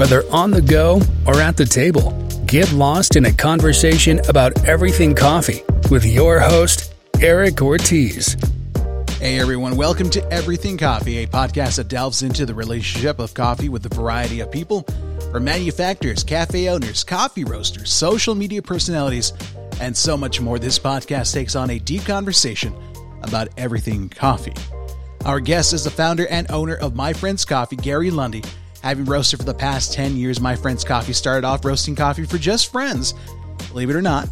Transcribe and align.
Whether 0.00 0.24
on 0.32 0.50
the 0.50 0.62
go 0.62 1.02
or 1.26 1.42
at 1.42 1.58
the 1.58 1.66
table, 1.66 2.12
get 2.46 2.72
lost 2.72 3.16
in 3.16 3.26
a 3.26 3.32
conversation 3.34 4.18
about 4.30 4.64
everything 4.64 5.14
coffee 5.14 5.62
with 5.90 6.06
your 6.06 6.40
host, 6.40 6.94
Eric 7.20 7.60
Ortiz. 7.60 8.34
Hey 9.18 9.38
everyone, 9.38 9.76
welcome 9.76 10.08
to 10.08 10.26
Everything 10.32 10.78
Coffee, 10.78 11.18
a 11.18 11.26
podcast 11.26 11.76
that 11.76 11.88
delves 11.88 12.22
into 12.22 12.46
the 12.46 12.54
relationship 12.54 13.18
of 13.18 13.34
coffee 13.34 13.68
with 13.68 13.84
a 13.84 13.94
variety 13.94 14.40
of 14.40 14.50
people, 14.50 14.86
from 15.30 15.44
manufacturers, 15.44 16.24
cafe 16.24 16.70
owners, 16.70 17.04
coffee 17.04 17.44
roasters, 17.44 17.92
social 17.92 18.34
media 18.34 18.62
personalities, 18.62 19.34
and 19.82 19.94
so 19.94 20.16
much 20.16 20.40
more. 20.40 20.58
This 20.58 20.78
podcast 20.78 21.34
takes 21.34 21.54
on 21.54 21.68
a 21.68 21.78
deep 21.78 22.06
conversation 22.06 22.74
about 23.20 23.48
everything 23.58 24.08
coffee. 24.08 24.54
Our 25.26 25.40
guest 25.40 25.74
is 25.74 25.84
the 25.84 25.90
founder 25.90 26.26
and 26.28 26.50
owner 26.50 26.76
of 26.76 26.96
My 26.96 27.12
Friends 27.12 27.44
Coffee, 27.44 27.76
Gary 27.76 28.10
Lundy. 28.10 28.42
Having 28.82 29.04
roasted 29.04 29.38
for 29.40 29.44
the 29.44 29.54
past 29.54 29.92
10 29.92 30.16
years, 30.16 30.40
My 30.40 30.56
Friends 30.56 30.84
Coffee 30.84 31.12
started 31.12 31.46
off 31.46 31.64
roasting 31.64 31.94
coffee 31.94 32.24
for 32.24 32.38
just 32.38 32.72
friends, 32.72 33.12
believe 33.68 33.90
it 33.90 33.96
or 33.96 34.00
not, 34.00 34.26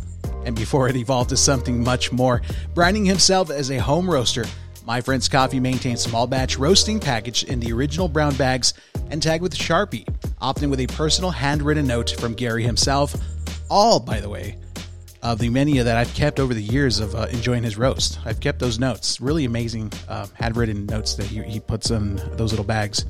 and 0.47 0.57
before 0.57 0.89
it 0.89 0.97
evolved 0.97 1.31
to 1.31 1.37
something 1.37 1.85
much 1.85 2.13
more, 2.13 2.41
branding 2.75 3.05
himself 3.05 3.51
as 3.51 3.71
a 3.71 3.77
home 3.77 4.09
roaster. 4.09 4.47
My 4.87 5.03
Friends 5.03 5.29
Coffee 5.29 5.61
maintains 5.61 6.01
small 6.01 6.27
batch 6.27 6.57
roasting 6.57 6.99
packaged 6.99 7.51
in 7.51 7.61
the 7.61 7.71
original 7.73 8.09
brown 8.09 8.35
bags 8.37 8.73
and 9.11 9.23
tagged 9.23 9.43
with 9.43 9.55
Sharpie, 9.55 10.09
often 10.41 10.71
with 10.71 10.81
a 10.81 10.87
personal 10.87 11.31
handwritten 11.31 11.87
note 11.87 12.17
from 12.19 12.33
Gary 12.33 12.63
himself. 12.63 13.15
All, 13.69 14.01
by 14.01 14.19
the 14.19 14.31
way, 14.31 14.57
of 15.23 15.41
the 15.41 15.51
many 15.51 15.79
that 15.79 15.97
I've 15.99 16.15
kept 16.15 16.41
over 16.41 16.55
the 16.55 16.63
years 16.63 17.01
of 17.01 17.15
uh, 17.15 17.27
enjoying 17.31 17.65
his 17.65 17.77
roast. 17.77 18.19
I've 18.25 18.41
kept 18.41 18.61
those 18.61 18.79
notes, 18.79 19.21
really 19.21 19.45
amazing 19.45 19.93
uh, 20.09 20.27
handwritten 20.33 20.87
notes 20.87 21.17
that 21.17 21.27
he, 21.27 21.43
he 21.43 21.61
puts 21.61 21.91
in 21.91 22.17
those 22.37 22.53
little 22.53 22.65
bags. 22.65 23.05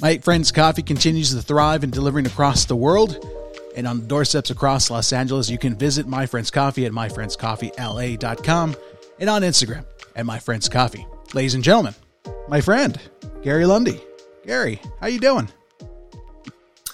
My 0.00 0.18
Friends 0.18 0.52
Coffee 0.52 0.82
continues 0.82 1.34
to 1.34 1.40
thrive 1.40 1.82
and 1.82 1.90
delivering 1.90 2.26
across 2.26 2.66
the 2.66 2.76
world. 2.76 3.24
And 3.76 3.86
on 3.86 4.06
doorsteps 4.06 4.50
across 4.50 4.90
Los 4.90 5.12
Angeles, 5.12 5.48
you 5.48 5.58
can 5.58 5.76
visit 5.76 6.06
My 6.06 6.26
Friends 6.26 6.50
Coffee 6.50 6.84
at 6.84 6.92
myfriendscoffeela.com 6.92 8.76
and 9.18 9.30
on 9.30 9.42
Instagram 9.42 9.86
at 10.14 10.26
My 10.26 10.38
Friends 10.38 10.68
Coffee. 10.68 11.06
Ladies 11.32 11.54
and 11.54 11.64
gentlemen, 11.64 11.94
my 12.48 12.60
friend 12.60 13.00
Gary 13.42 13.64
Lundy. 13.64 14.00
Gary, 14.44 14.80
how 15.00 15.06
you 15.06 15.18
doing? 15.18 15.48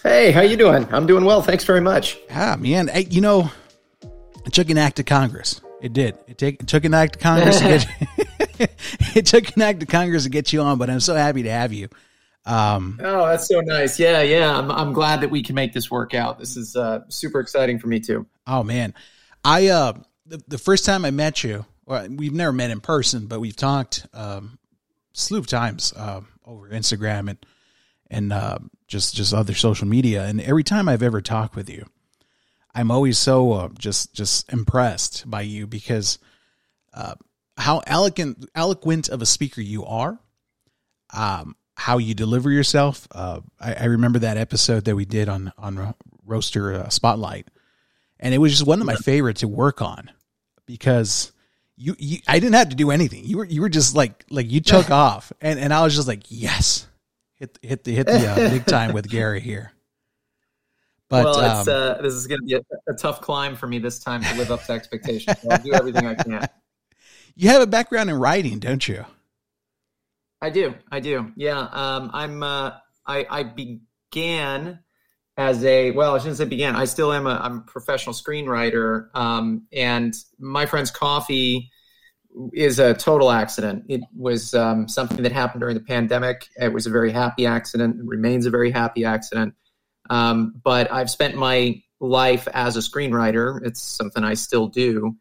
Hey, 0.02 0.30
how 0.32 0.40
you 0.40 0.56
doing? 0.56 0.86
I'm 0.92 1.06
doing 1.06 1.24
well. 1.24 1.42
Thanks 1.42 1.64
very 1.64 1.80
much. 1.80 2.18
Ah, 2.30 2.56
man, 2.58 2.88
hey, 2.88 3.06
you 3.10 3.20
know, 3.20 3.50
it 4.46 4.52
took 4.52 4.70
an 4.70 4.78
act 4.78 4.98
of 5.00 5.06
Congress. 5.06 5.60
It 5.80 5.92
did. 5.92 6.16
It, 6.28 6.38
take, 6.38 6.62
it 6.62 6.66
took 6.68 6.84
an 6.84 6.94
act 6.94 7.16
of 7.16 7.22
Congress 7.22 7.58
to 7.58 7.64
get. 7.64 7.86
it 9.16 9.26
took 9.26 9.56
an 9.56 9.62
act 9.62 9.82
of 9.82 9.88
Congress 9.88 10.24
to 10.24 10.30
get 10.30 10.52
you 10.52 10.60
on, 10.62 10.78
but 10.78 10.88
I'm 10.88 11.00
so 11.00 11.14
happy 11.14 11.42
to 11.44 11.50
have 11.50 11.72
you. 11.72 11.88
Um, 12.44 12.98
oh, 13.02 13.26
that's 13.26 13.46
so 13.46 13.60
nice. 13.60 14.00
Yeah, 14.00 14.22
yeah. 14.22 14.56
I'm, 14.56 14.70
I'm 14.70 14.92
glad 14.92 15.20
that 15.20 15.30
we 15.30 15.42
can 15.42 15.54
make 15.54 15.72
this 15.72 15.90
work 15.90 16.14
out. 16.14 16.38
This 16.38 16.56
is 16.56 16.74
uh, 16.74 17.00
super 17.08 17.40
exciting 17.40 17.78
for 17.78 17.86
me 17.86 18.00
too. 18.00 18.26
Oh 18.46 18.62
man, 18.62 18.94
I 19.44 19.68
uh, 19.68 19.92
the, 20.26 20.42
the 20.48 20.58
first 20.58 20.84
time 20.84 21.04
I 21.04 21.10
met 21.10 21.44
you, 21.44 21.64
well, 21.86 22.08
we've 22.08 22.32
never 22.32 22.52
met 22.52 22.70
in 22.70 22.80
person, 22.80 23.26
but 23.26 23.40
we've 23.40 23.56
talked 23.56 24.06
um, 24.12 24.58
slew 25.12 25.38
of 25.38 25.46
times 25.46 25.92
uh, 25.96 26.20
over 26.44 26.68
Instagram 26.68 27.30
and 27.30 27.46
and 28.10 28.32
uh, 28.32 28.58
just 28.88 29.14
just 29.14 29.32
other 29.32 29.54
social 29.54 29.86
media. 29.86 30.24
And 30.24 30.40
every 30.40 30.64
time 30.64 30.88
I've 30.88 31.02
ever 31.02 31.20
talked 31.20 31.54
with 31.56 31.70
you, 31.70 31.86
I'm 32.74 32.90
always 32.90 33.18
so 33.18 33.52
uh, 33.52 33.68
just 33.78 34.14
just 34.14 34.52
impressed 34.52 35.28
by 35.30 35.42
you 35.42 35.66
because 35.66 36.18
uh, 36.94 37.14
how 37.56 37.82
eloquent 37.86 38.48
eloquent 38.54 39.08
of 39.08 39.22
a 39.22 39.26
speaker 39.26 39.60
you 39.60 39.84
are. 39.84 40.18
Um, 41.14 41.56
how 41.82 41.98
you 41.98 42.14
deliver 42.14 42.48
yourself. 42.48 43.08
Uh, 43.10 43.40
I, 43.58 43.74
I, 43.74 43.84
remember 43.86 44.20
that 44.20 44.36
episode 44.36 44.84
that 44.84 44.94
we 44.94 45.04
did 45.04 45.28
on 45.28 45.52
on 45.58 45.94
Roaster 46.24 46.74
uh, 46.74 46.88
Spotlight, 46.90 47.48
and 48.20 48.32
it 48.32 48.38
was 48.38 48.52
just 48.52 48.64
one 48.64 48.80
of 48.80 48.86
my 48.86 48.94
favorite 48.94 49.38
to 49.38 49.48
work 49.48 49.82
on 49.82 50.08
because 50.64 51.32
you, 51.76 51.96
you 51.98 52.18
I 52.28 52.38
didn't 52.38 52.54
have 52.54 52.68
to 52.68 52.76
do 52.76 52.92
anything. 52.92 53.24
You 53.24 53.38
were 53.38 53.44
you 53.44 53.60
were 53.62 53.68
just 53.68 53.96
like 53.96 54.24
like 54.30 54.48
you 54.48 54.60
took 54.60 54.90
off, 54.92 55.32
and 55.40 55.58
and 55.58 55.74
I 55.74 55.82
was 55.82 55.96
just 55.96 56.06
like 56.06 56.22
yes, 56.28 56.86
hit 57.34 57.58
hit 57.62 57.82
the 57.82 57.92
hit 57.96 58.06
the 58.06 58.30
uh, 58.30 58.36
big 58.50 58.64
time 58.64 58.92
with 58.92 59.08
Gary 59.08 59.40
here. 59.40 59.72
But 61.08 61.24
well, 61.24 61.40
um, 61.40 61.68
uh, 61.68 62.00
this 62.00 62.14
is 62.14 62.28
going 62.28 62.40
to 62.42 62.46
be 62.46 62.54
a, 62.54 62.62
a, 62.88 62.94
tough 62.94 63.20
climb 63.20 63.56
for 63.56 63.66
me 63.66 63.80
this 63.80 63.98
time 63.98 64.22
to 64.22 64.34
live 64.36 64.50
up 64.52 64.64
to 64.64 64.72
expectations. 64.72 65.36
So 65.42 65.50
I'll 65.50 65.58
do 65.58 65.74
everything 65.74 66.06
I 66.06 66.14
can. 66.14 66.48
You 67.34 67.48
have 67.48 67.62
a 67.62 67.66
background 67.66 68.10
in 68.10 68.16
writing, 68.16 68.58
don't 68.58 68.86
you? 68.86 69.06
I 70.42 70.50
do. 70.50 70.74
I 70.90 70.98
do. 70.98 71.32
Yeah. 71.36 71.60
Um, 71.60 72.10
I'm. 72.12 72.42
Uh, 72.42 72.72
I, 73.06 73.26
I 73.30 73.42
began 73.44 74.80
as 75.36 75.64
a 75.64 75.92
well. 75.92 76.16
I 76.16 76.18
shouldn't 76.18 76.36
say 76.36 76.44
began. 76.46 76.74
I 76.74 76.84
still 76.84 77.12
am 77.12 77.28
a. 77.28 77.40
I'm 77.40 77.58
a 77.58 77.60
professional 77.60 78.12
screenwriter. 78.12 79.06
Um, 79.14 79.68
and 79.72 80.12
my 80.40 80.66
friend's 80.66 80.90
coffee 80.90 81.70
is 82.52 82.80
a 82.80 82.92
total 82.92 83.30
accident. 83.30 83.84
It 83.88 84.00
was 84.16 84.52
um, 84.52 84.88
something 84.88 85.22
that 85.22 85.30
happened 85.30 85.60
during 85.60 85.76
the 85.76 85.84
pandemic. 85.84 86.48
It 86.56 86.72
was 86.72 86.86
a 86.86 86.90
very 86.90 87.12
happy 87.12 87.46
accident. 87.46 88.00
It 88.00 88.04
remains 88.04 88.44
a 88.44 88.50
very 88.50 88.72
happy 88.72 89.04
accident. 89.04 89.54
Um, 90.10 90.60
but 90.64 90.90
I've 90.90 91.10
spent 91.10 91.36
my 91.36 91.82
life 92.00 92.48
as 92.52 92.76
a 92.76 92.80
screenwriter. 92.80 93.60
It's 93.64 93.80
something 93.80 94.24
I 94.24 94.34
still 94.34 94.66
do. 94.66 95.14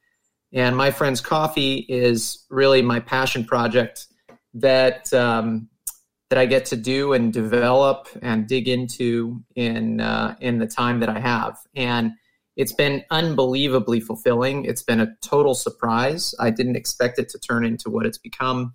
And 0.51 0.75
my 0.75 0.89
friend's 0.91 1.21
coffee 1.21 1.85
is 1.87 2.43
really 2.49 2.81
my 2.81 3.01
passion 3.01 3.45
project 3.45 4.07
that 4.53 5.11
um, 5.13 5.69
that 6.29 6.39
I 6.39 6.45
get 6.45 6.65
to 6.67 6.77
do 6.77 7.13
and 7.13 7.33
develop 7.33 8.07
and 8.21 8.47
dig 8.47 8.67
into 8.67 9.43
in 9.55 9.99
uh, 10.01 10.35
in 10.39 10.59
the 10.59 10.67
time 10.67 10.99
that 11.01 11.09
I 11.09 11.19
have, 11.19 11.57
and 11.75 12.11
it's 12.55 12.73
been 12.73 13.03
unbelievably 13.11 14.01
fulfilling. 14.01 14.65
It's 14.65 14.83
been 14.83 14.99
a 14.99 15.15
total 15.21 15.55
surprise. 15.55 16.35
I 16.39 16.49
didn't 16.49 16.75
expect 16.75 17.19
it 17.19 17.29
to 17.29 17.39
turn 17.39 17.65
into 17.65 17.89
what 17.89 18.05
it's 18.05 18.17
become, 18.17 18.73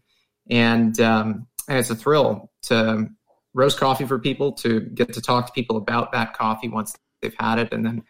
and 0.51 0.99
um, 1.01 1.47
and 1.69 1.79
it's 1.79 1.91
a 1.91 1.97
thrill 1.97 2.51
to 2.65 3.09
roast 3.55 3.79
coffee 3.79 4.05
for 4.05 4.19
people, 4.19 4.53
to 4.53 4.81
get 4.81 5.15
to 5.15 5.21
talk 5.21 5.47
to 5.47 5.53
people 5.53 5.77
about 5.77 6.13
that 6.13 6.35
coffee 6.35 6.69
once 6.69 6.95
they've 7.23 7.35
had 7.39 7.59
it, 7.59 7.73
and 7.73 7.85
then 7.85 8.03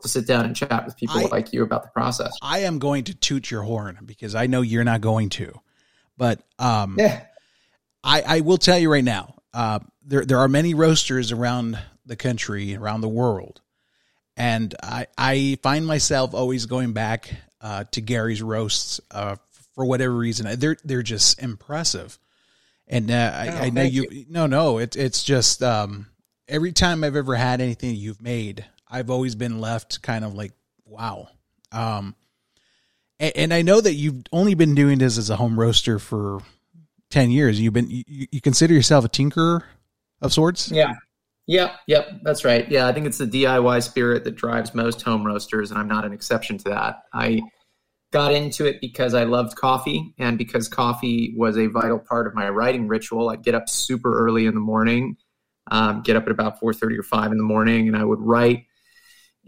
to 0.00 0.08
sit 0.08 0.26
down 0.26 0.44
and 0.44 0.54
chat 0.54 0.84
with 0.84 0.96
people 0.96 1.18
I, 1.18 1.24
like 1.24 1.52
you 1.52 1.62
about 1.62 1.82
the 1.82 1.90
process. 1.90 2.32
I 2.42 2.60
am 2.60 2.78
going 2.78 3.04
to 3.04 3.14
toot 3.14 3.50
your 3.50 3.62
horn 3.62 3.98
because 4.04 4.34
I 4.34 4.46
know 4.46 4.60
you're 4.60 4.84
not 4.84 5.00
going 5.00 5.28
to. 5.30 5.60
But 6.22 6.40
um, 6.56 6.94
yeah. 7.00 7.22
I, 8.04 8.22
I 8.24 8.40
will 8.42 8.56
tell 8.56 8.78
you 8.78 8.92
right 8.92 9.02
now, 9.02 9.34
uh, 9.52 9.80
there 10.06 10.24
there 10.24 10.38
are 10.38 10.46
many 10.46 10.72
roasters 10.72 11.32
around 11.32 11.76
the 12.06 12.14
country, 12.14 12.76
around 12.76 13.00
the 13.00 13.08
world, 13.08 13.60
and 14.36 14.72
I 14.80 15.08
I 15.18 15.58
find 15.64 15.84
myself 15.84 16.32
always 16.32 16.66
going 16.66 16.92
back 16.92 17.28
uh, 17.60 17.86
to 17.90 18.00
Gary's 18.00 18.40
roasts 18.40 19.00
uh, 19.10 19.34
for 19.74 19.84
whatever 19.84 20.14
reason. 20.14 20.60
They're 20.60 20.76
they're 20.84 21.02
just 21.02 21.42
impressive, 21.42 22.20
and 22.86 23.10
uh, 23.10 23.32
I, 23.34 23.48
oh, 23.48 23.56
I, 23.56 23.70
know 23.70 23.82
you, 23.82 24.06
you. 24.08 24.26
No, 24.28 24.46
no, 24.46 24.78
it's 24.78 24.94
it's 24.96 25.24
just 25.24 25.60
um, 25.60 26.06
every 26.46 26.70
time 26.70 27.02
I've 27.02 27.16
ever 27.16 27.34
had 27.34 27.60
anything 27.60 27.96
you've 27.96 28.22
made, 28.22 28.64
I've 28.88 29.10
always 29.10 29.34
been 29.34 29.60
left 29.60 30.02
kind 30.02 30.24
of 30.24 30.34
like 30.34 30.52
wow. 30.86 31.30
Um, 31.72 32.14
and, 33.22 33.32
and 33.36 33.54
I 33.54 33.62
know 33.62 33.80
that 33.80 33.94
you've 33.94 34.24
only 34.32 34.54
been 34.54 34.74
doing 34.74 34.98
this 34.98 35.16
as 35.16 35.30
a 35.30 35.36
home 35.36 35.58
roaster 35.58 35.98
for 35.98 36.40
10 37.10 37.30
years. 37.30 37.60
You've 37.60 37.72
been, 37.72 37.88
you, 37.88 38.26
you 38.30 38.40
consider 38.40 38.74
yourself 38.74 39.04
a 39.04 39.08
tinker 39.08 39.64
of 40.20 40.32
sorts? 40.32 40.70
Yeah. 40.70 40.92
Yep, 41.46 41.74
yep, 41.88 42.08
that's 42.22 42.44
right. 42.44 42.68
Yeah, 42.70 42.86
I 42.86 42.92
think 42.92 43.06
it's 43.06 43.18
the 43.18 43.26
DIY 43.26 43.82
spirit 43.82 44.22
that 44.24 44.36
drives 44.36 44.74
most 44.74 45.02
home 45.02 45.26
roasters, 45.26 45.70
and 45.70 45.80
I'm 45.80 45.88
not 45.88 46.04
an 46.04 46.12
exception 46.12 46.56
to 46.58 46.68
that. 46.70 47.02
I 47.12 47.42
got 48.12 48.32
into 48.32 48.64
it 48.64 48.80
because 48.80 49.12
I 49.12 49.24
loved 49.24 49.56
coffee, 49.56 50.14
and 50.18 50.38
because 50.38 50.68
coffee 50.68 51.34
was 51.36 51.58
a 51.58 51.66
vital 51.66 51.98
part 51.98 52.28
of 52.28 52.34
my 52.34 52.48
writing 52.48 52.86
ritual. 52.86 53.28
I'd 53.28 53.42
get 53.42 53.56
up 53.56 53.68
super 53.68 54.24
early 54.24 54.46
in 54.46 54.54
the 54.54 54.60
morning, 54.60 55.16
um, 55.68 56.02
get 56.02 56.14
up 56.14 56.26
at 56.26 56.30
about 56.30 56.60
4:30 56.60 56.96
or 56.96 57.02
5 57.02 57.32
in 57.32 57.38
the 57.38 57.44
morning, 57.44 57.88
and 57.88 57.96
I 57.96 58.04
would 58.04 58.20
write. 58.20 58.66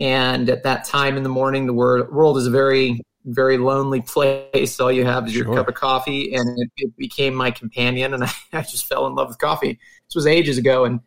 And 0.01 0.51
at 0.51 0.65
that 0.65 0.87
time 0.87 1.17
in 1.17 1.23
the 1.23 1.29
morning, 1.29 1.67
the 1.67 1.73
world 1.73 2.39
is 2.39 2.49
a 2.49 2.51
very 2.51 3.01
very 3.25 3.59
lonely 3.59 4.01
place. 4.01 4.79
All 4.81 4.93
you 4.93 5.05
have 5.05 5.27
is 5.27 5.35
your 5.35 5.47
sure. 5.47 5.57
cup 5.57 5.69
of 5.69 5.75
coffee, 5.75 6.35
and 6.35 6.59
it, 6.59 6.71
it, 6.77 6.97
became 6.97 7.35
my 7.35 7.51
companion. 7.51 8.15
And 8.15 8.25
I, 8.25 8.33
I, 8.53 8.63
just 8.63 8.87
fell 8.87 9.07
in 9.07 9.15
love 9.15 9.29
with 9.29 9.39
coffee. 9.39 9.79
This 10.09 10.15
was 10.15 10.27
ages 10.27 10.59
ago, 10.59 10.85
and 10.85 11.01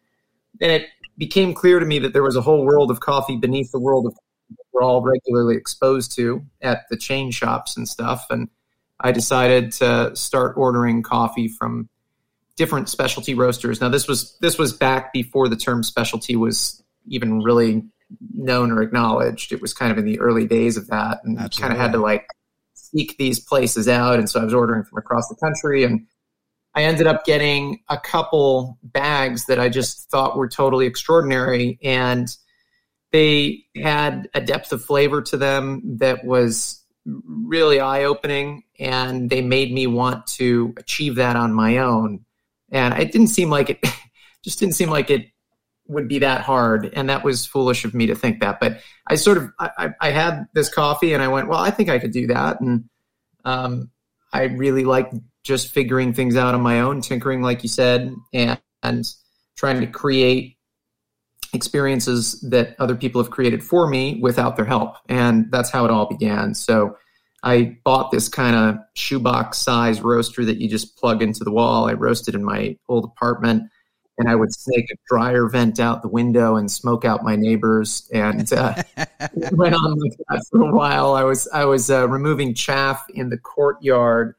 then 0.60 0.72
it 0.72 0.88
became 1.18 1.54
clear 1.54 1.80
to 1.80 1.86
me 1.86 2.00
that 2.00 2.14
there 2.14 2.24
was 2.24 2.36
a 2.36 2.42
whole 2.42 2.66
world 2.66 2.92
of 2.92 3.00
coffee 3.00 3.38
beneath 3.38 3.72
the 3.72 3.80
world 3.80 4.06
of 4.06 4.16
we're 4.78 4.84
all 4.84 5.02
regularly 5.02 5.56
exposed 5.56 6.16
to 6.16 6.46
at 6.62 6.84
the 6.90 6.98
chain 6.98 7.31
shops 7.31 7.78
and 7.78 7.88
stuff. 7.88 8.28
And 8.30 8.48
I 9.00 9.12
decided 9.12 9.72
to 9.74 10.16
start 10.16 10.56
ordering 10.56 11.02
coffee 11.02 11.48
from 11.48 11.90
different 12.56 12.88
specialty 12.88 13.34
roasters. 13.34 13.81
Now 13.81 13.90
this 13.90 14.08
was 14.08 14.38
this 14.40 14.58
was 14.58 14.74
back 14.74 15.13
before 15.13 15.48
the 15.48 15.56
term 15.56 15.84
specialty 15.84 16.36
was 16.36 16.84
even 17.08 17.42
really 17.42 17.84
known 18.33 18.71
or 18.71 18.81
acknowledged. 18.81 19.51
It 19.51 19.62
was 19.62 19.74
kind 19.74 19.92
of 19.92 19.98
in 19.98 20.06
the 20.06 20.19
early 20.19 20.48
days 20.48 20.77
of 20.77 20.88
that, 20.88 21.19
and 21.24 21.38
kind 21.56 21.74
of 21.74 21.80
had 21.80 21.92
to 21.94 22.00
like 22.00 22.27
seek 22.74 23.18
these 23.18 23.39
places 23.39 23.88
out. 23.88 24.19
And 24.19 24.30
so 24.30 24.39
I 24.39 24.44
was 24.44 24.54
ordering 24.54 24.83
from 24.83 24.98
across 24.98 25.27
the 25.27 25.36
country, 25.36 25.83
and 25.83 26.07
I 26.77 26.83
ended 26.83 27.07
up 27.07 27.25
getting 27.25 27.80
a 27.89 27.98
couple 27.98 28.77
bags 28.83 29.48
that 29.48 29.59
I 29.59 29.68
just 29.68 30.12
thought 30.12 30.38
were 30.38 30.48
totally 30.48 30.86
extraordinary. 30.86 31.80
And 31.81 32.27
they 33.12 33.65
had 33.75 34.30
a 34.36 34.42
depth 34.42 34.71
of 34.71 34.86
flavor 34.86 35.21
to 35.24 35.38
them 35.38 35.98
that 35.98 36.24
was 36.24 36.83
really 37.06 37.80
eye 37.80 38.03
opening. 38.03 38.63
And 38.80 39.27
they 39.30 39.42
made 39.42 39.74
me 39.74 39.88
want 39.88 40.27
to 40.36 40.75
achieve 40.77 41.15
that 41.15 41.36
on 41.36 41.51
my 41.51 41.80
own. 41.80 42.24
And 42.71 42.94
it 42.94 43.12
didn't 43.12 43.30
seem 43.30 43.50
like 43.50 43.71
it, 43.71 43.83
just 44.44 44.60
didn't 44.60 44.75
seem 44.75 44.89
like 44.89 45.10
it 45.10 45.31
would 45.88 46.07
be 46.07 46.19
that 46.19 46.42
hard. 46.42 46.92
And 46.94 47.10
that 47.10 47.24
was 47.24 47.45
foolish 47.45 47.86
of 47.86 47.94
me 47.94 48.07
to 48.07 48.16
think 48.16 48.42
that. 48.42 48.60
But 48.60 48.81
I 49.07 49.16
sort 49.16 49.38
of, 49.38 49.50
I, 49.60 49.94
I 50.01 50.10
had 50.12 50.45
this 50.54 50.69
coffee 50.69 51.13
and 51.13 51.24
I 51.24 51.28
went, 51.28 51.48
well, 51.48 51.60
I 51.60 51.72
think 51.72 51.89
I 51.89 52.00
could 52.00 52.12
do 52.12 52.28
that. 52.28 52.60
And 52.62 52.86
um, 53.45 53.89
I 54.34 54.44
really 54.44 54.84
like 54.84 55.12
just 55.44 55.72
figuring 55.72 56.13
things 56.13 56.36
out 56.36 56.56
on 56.56 56.62
my 56.62 56.81
own, 56.81 57.01
tinkering, 57.01 57.42
like 57.42 57.63
you 57.63 57.69
said, 57.69 58.13
and, 58.34 58.60
and 58.84 59.06
trying 59.56 59.80
to 59.80 59.88
create 59.88 60.57
experiences 61.54 62.42
that 62.50 62.75
other 62.80 62.95
people 62.95 63.24
have 63.24 63.31
created 63.31 63.63
for 63.63 63.88
me 63.88 64.19
without 64.22 64.57
their 64.57 64.66
help. 64.66 64.95
And 65.07 65.50
that's 65.51 65.69
how 65.69 65.86
it 65.86 65.92
all 65.92 66.06
began. 66.06 66.54
So 66.54 66.98
I 67.44 67.78
bought 67.86 68.12
this 68.12 68.28
kind 68.28 68.56
of 68.56 68.75
shoebox 68.95 69.60
size 69.60 70.01
roaster 70.01 70.44
that 70.44 70.57
you 70.57 70.68
just 70.68 70.98
plug 70.98 71.22
into 71.22 71.44
the 71.44 71.51
wall. 71.51 71.88
I 71.88 71.94
roasted 71.94 72.36
in 72.36 72.44
my 72.44 72.78
old 72.89 73.06
apartment 73.06 73.69
and 74.18 74.28
I 74.28 74.36
would 74.36 74.54
snake 74.54 74.90
a 74.92 74.96
dryer 75.08 75.48
vent 75.48 75.80
out 75.80 76.02
the 76.02 76.08
window 76.08 76.56
and 76.56 76.72
smoke 76.72 77.06
out 77.06 77.24
my 77.24 77.36
neighbors. 77.36 78.10
And 78.12 78.52
uh, 78.52 78.74
went 79.52 79.75
on 79.75 80.00
like 80.00 80.18
that 80.30 80.46
for 80.50 80.62
a 80.62 80.74
while. 80.74 81.14
I 81.14 81.24
was 81.24 81.48
I 81.54 81.66
was 81.66 81.90
uh, 81.92 82.08
removing 82.10 82.54
chaff 82.54 83.06
in 83.10 83.30
the 83.30 83.38
courtyard 83.38 84.36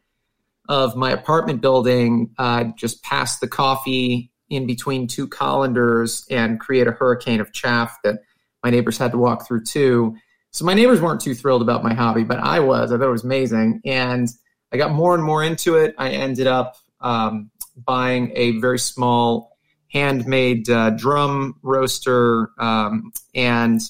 of 0.69 0.97
my 0.97 1.11
apartment 1.11 1.61
building, 1.61 2.35
uh, 2.39 2.65
just 2.77 3.03
past 3.03 3.41
the 3.41 3.49
coffee 3.49 4.31
in 4.51 4.67
between 4.67 5.07
two 5.07 5.29
colanders, 5.29 6.27
and 6.31 6.59
create 6.59 6.87
a 6.87 6.93
hurricane 6.93 7.41
of 7.41 7.53
chaff 7.53 7.97
that 8.03 8.17
my 8.65 8.71
neighbors 8.71 8.99
had 8.99 9.13
to 9.13 9.19
walk 9.19 9.47
through 9.47 9.65
too. 9.65 10.17
So 10.51 10.65
my 10.65 10.75
neighbors 10.75 11.01
weren't 11.01 11.21
too 11.21 11.35
thrilled 11.35 11.63
about 11.63 11.85
my 11.85 11.95
hobby, 11.95 12.25
but 12.25 12.39
I 12.39 12.59
was. 12.59 12.91
I 12.91 12.99
thought 12.99 13.07
it 13.07 13.11
was 13.11 13.25
amazing, 13.25 13.81
and 13.85 14.29
I 14.73 14.77
got 14.77 14.91
more 14.91 15.15
and 15.15 15.23
more 15.23 15.45
into 15.45 15.77
it. 15.77 15.95
I 15.99 16.11
ended 16.11 16.49
up 16.49 16.77
um, 17.01 17.51
buying 17.85 18.33
a 18.35 18.59
very 18.59 18.79
small 18.79 19.58
handmade 19.93 20.69
uh, 20.69 20.90
drum 20.90 21.56
roaster, 21.62 22.50
um, 22.58 23.12
and 23.35 23.81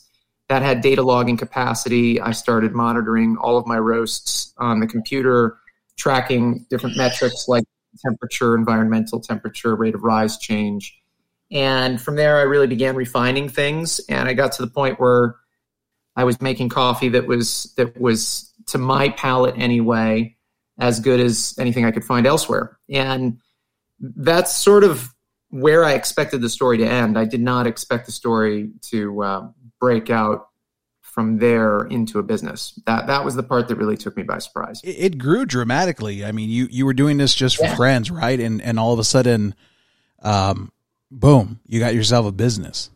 that 0.49 0.63
had 0.63 0.81
data 0.81 1.03
logging 1.03 1.37
capacity. 1.37 2.21
I 2.21 2.33
started 2.33 2.73
monitoring 2.73 3.37
all 3.37 3.59
of 3.59 3.67
my 3.67 3.79
roasts 3.79 4.55
on 4.59 4.81
the 4.81 4.87
computer, 4.87 5.59
tracking 5.97 6.67
different 6.71 6.97
metrics 6.97 7.47
like 7.49 7.65
temperature, 8.05 8.55
environmental 8.55 9.21
temperature, 9.21 9.75
rate 9.75 9.95
of 9.95 10.03
rise 10.03 10.39
change. 10.39 10.99
And 11.51 12.01
from 12.01 12.17
there, 12.17 12.39
I 12.39 12.43
really 12.43 12.67
began 12.67 12.95
refining 12.95 13.49
things, 13.49 14.01
and 14.09 14.29
I 14.29 14.35
got 14.35 14.53
to 14.53 14.63
the 14.63 14.71
point 14.71 15.01
where 15.01 15.37
I 16.15 16.25
was 16.25 16.41
making 16.41 16.69
coffee 16.69 17.09
that 17.11 17.27
was 17.27 17.73
that 17.77 17.99
was 18.01 18.53
to 18.67 18.79
my 18.79 19.09
palate 19.11 19.55
anyway, 19.57 20.37
as 20.79 21.01
good 21.01 21.21
as 21.21 21.55
anything 21.59 21.85
I 21.85 21.91
could 21.91 22.05
find 22.05 22.27
elsewhere. 22.27 22.79
And 22.91 23.39
that's 24.01 24.55
sort 24.55 24.85
of 24.85 25.15
where 25.51 25.85
I 25.85 25.93
expected 25.93 26.41
the 26.41 26.51
story 26.51 26.79
to 26.79 26.87
end. 26.87 27.19
I 27.19 27.25
did 27.25 27.41
not 27.41 27.67
expect 27.67 28.07
the 28.07 28.13
story 28.13 28.71
to 28.91 29.23
uh, 29.23 29.49
break 29.81 30.11
out 30.11 30.49
from 31.03 31.39
there 31.39 31.81
into 31.87 32.19
a 32.19 32.23
business. 32.23 32.79
That 32.87 33.07
that 33.09 33.25
was 33.25 33.35
the 33.35 33.43
part 33.43 33.69
that 33.69 33.77
really 33.77 33.97
took 33.97 34.17
me 34.17 34.23
by 34.23 34.39
surprise. 34.39 34.81
It, 34.85 34.97
it 34.99 35.19
grew 35.19 35.47
dramatically. 35.47 36.25
I 36.25 36.33
mean, 36.33 36.51
you 36.51 36.69
you 36.71 36.87
were 36.87 36.95
doing 36.95 37.17
this 37.17 37.35
just 37.35 37.57
for 37.57 37.65
yeah. 37.65 37.77
friends, 37.77 38.11
right? 38.11 38.39
And 38.39 38.63
and 38.63 38.79
all 38.79 38.93
of 38.93 38.99
a 38.99 39.05
sudden, 39.05 39.55
um, 40.23 40.71
boom, 41.11 41.61
you 41.67 41.81
got 41.81 41.95
yourself 41.95 42.27
a 42.27 42.33
business. 42.33 42.91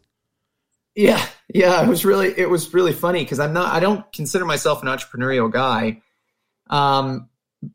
Yeah, 0.94 1.24
yeah, 1.52 1.82
it 1.82 1.88
was 1.88 2.04
really 2.04 2.38
it 2.38 2.50
was 2.50 2.72
really 2.74 2.92
funny 2.92 3.24
because 3.24 3.40
I'm 3.40 3.54
not 3.54 3.72
I 3.72 3.80
don't 3.80 4.10
consider 4.12 4.44
myself 4.44 4.82
an 4.82 4.88
entrepreneurial 4.88 5.50
guy, 5.50 6.02
um, 6.68 7.28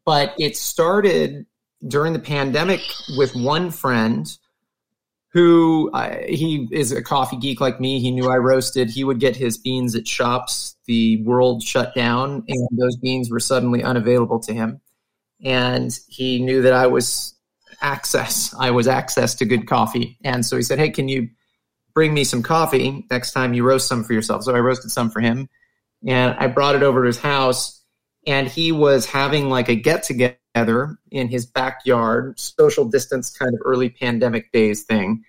but 0.06 0.34
it 0.38 0.56
started 0.56 1.46
during 1.86 2.14
the 2.14 2.20
pandemic 2.20 2.82
with 3.18 3.36
one 3.36 3.72
friend 3.72 4.28
who 5.38 5.92
uh, 5.94 6.18
he 6.28 6.68
is 6.72 6.92
a 6.92 7.04
coffee 7.04 7.38
geek 7.38 7.62
like 7.62 7.80
me. 7.80 8.00
He 8.00 8.10
knew 8.10 8.28
I 8.28 8.38
roasted. 8.38 8.90
He 8.90 9.04
would 9.04 9.20
get 9.20 9.36
his 9.36 9.56
beans 9.56 9.94
at 9.94 10.08
shops. 10.08 10.76
The 10.88 11.24
world 11.26 11.62
shut 11.62 11.94
down, 11.94 12.44
and 12.48 12.68
those 12.72 12.96
beans 12.96 13.30
were 13.30 13.40
suddenly 13.40 13.84
unavailable 13.84 14.40
to 14.40 14.54
him. 14.54 14.82
And 15.44 15.96
he 16.08 16.42
knew 16.42 16.64
that 16.64 16.74
I 16.74 16.88
was 16.88 17.36
access. 17.82 18.52
I 18.58 18.72
was 18.72 18.88
access 18.88 19.36
to 19.36 19.46
good 19.46 19.68
coffee, 19.68 20.18
and 20.24 20.44
so 20.44 20.56
he 20.56 20.64
said, 20.64 20.80
"Hey, 20.80 20.90
can 20.90 21.08
you 21.08 21.30
bring 21.94 22.16
me 22.16 22.24
some 22.24 22.42
coffee 22.42 23.06
next 23.12 23.32
time 23.32 23.54
you 23.54 23.64
roast 23.64 23.88
some 23.88 24.04
for 24.04 24.14
yourself?" 24.14 24.42
So 24.42 24.56
I 24.56 24.60
roasted 24.60 24.90
some 24.90 25.12
for 25.12 25.20
him, 25.20 25.50
and 26.04 26.36
I 26.40 26.48
brought 26.48 26.74
it 26.74 26.82
over 26.82 27.04
to 27.04 27.08
his 27.08 27.20
house. 27.20 27.84
And 28.26 28.48
he 28.48 28.72
was 28.72 29.06
having 29.06 29.50
like 29.50 29.70
a 29.70 29.76
get 29.76 30.02
together 30.02 30.36
together 30.58 30.98
in 31.12 31.28
his 31.28 31.46
backyard, 31.46 32.40
social 32.40 32.86
distance 32.86 33.30
kind 33.30 33.54
of 33.54 33.62
early 33.64 33.90
pandemic 33.90 34.52
days 34.52 34.84
thing. 34.84 35.24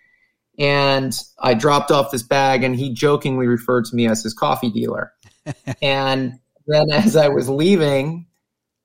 And 0.59 1.17
I 1.39 1.55
dropped 1.55 1.91
off 1.91 2.11
this 2.11 2.23
bag, 2.23 2.65
and 2.65 2.75
he 2.75 2.93
jokingly 2.93 3.47
referred 3.47 3.85
to 3.87 3.95
me 3.97 4.09
as 4.09 4.23
his 4.23 4.35
coffee 4.35 4.71
dealer. 4.71 5.13
and 5.83 6.39
then 6.67 6.91
as 6.91 7.15
I 7.15 7.29
was 7.29 7.49
leaving, 7.49 8.27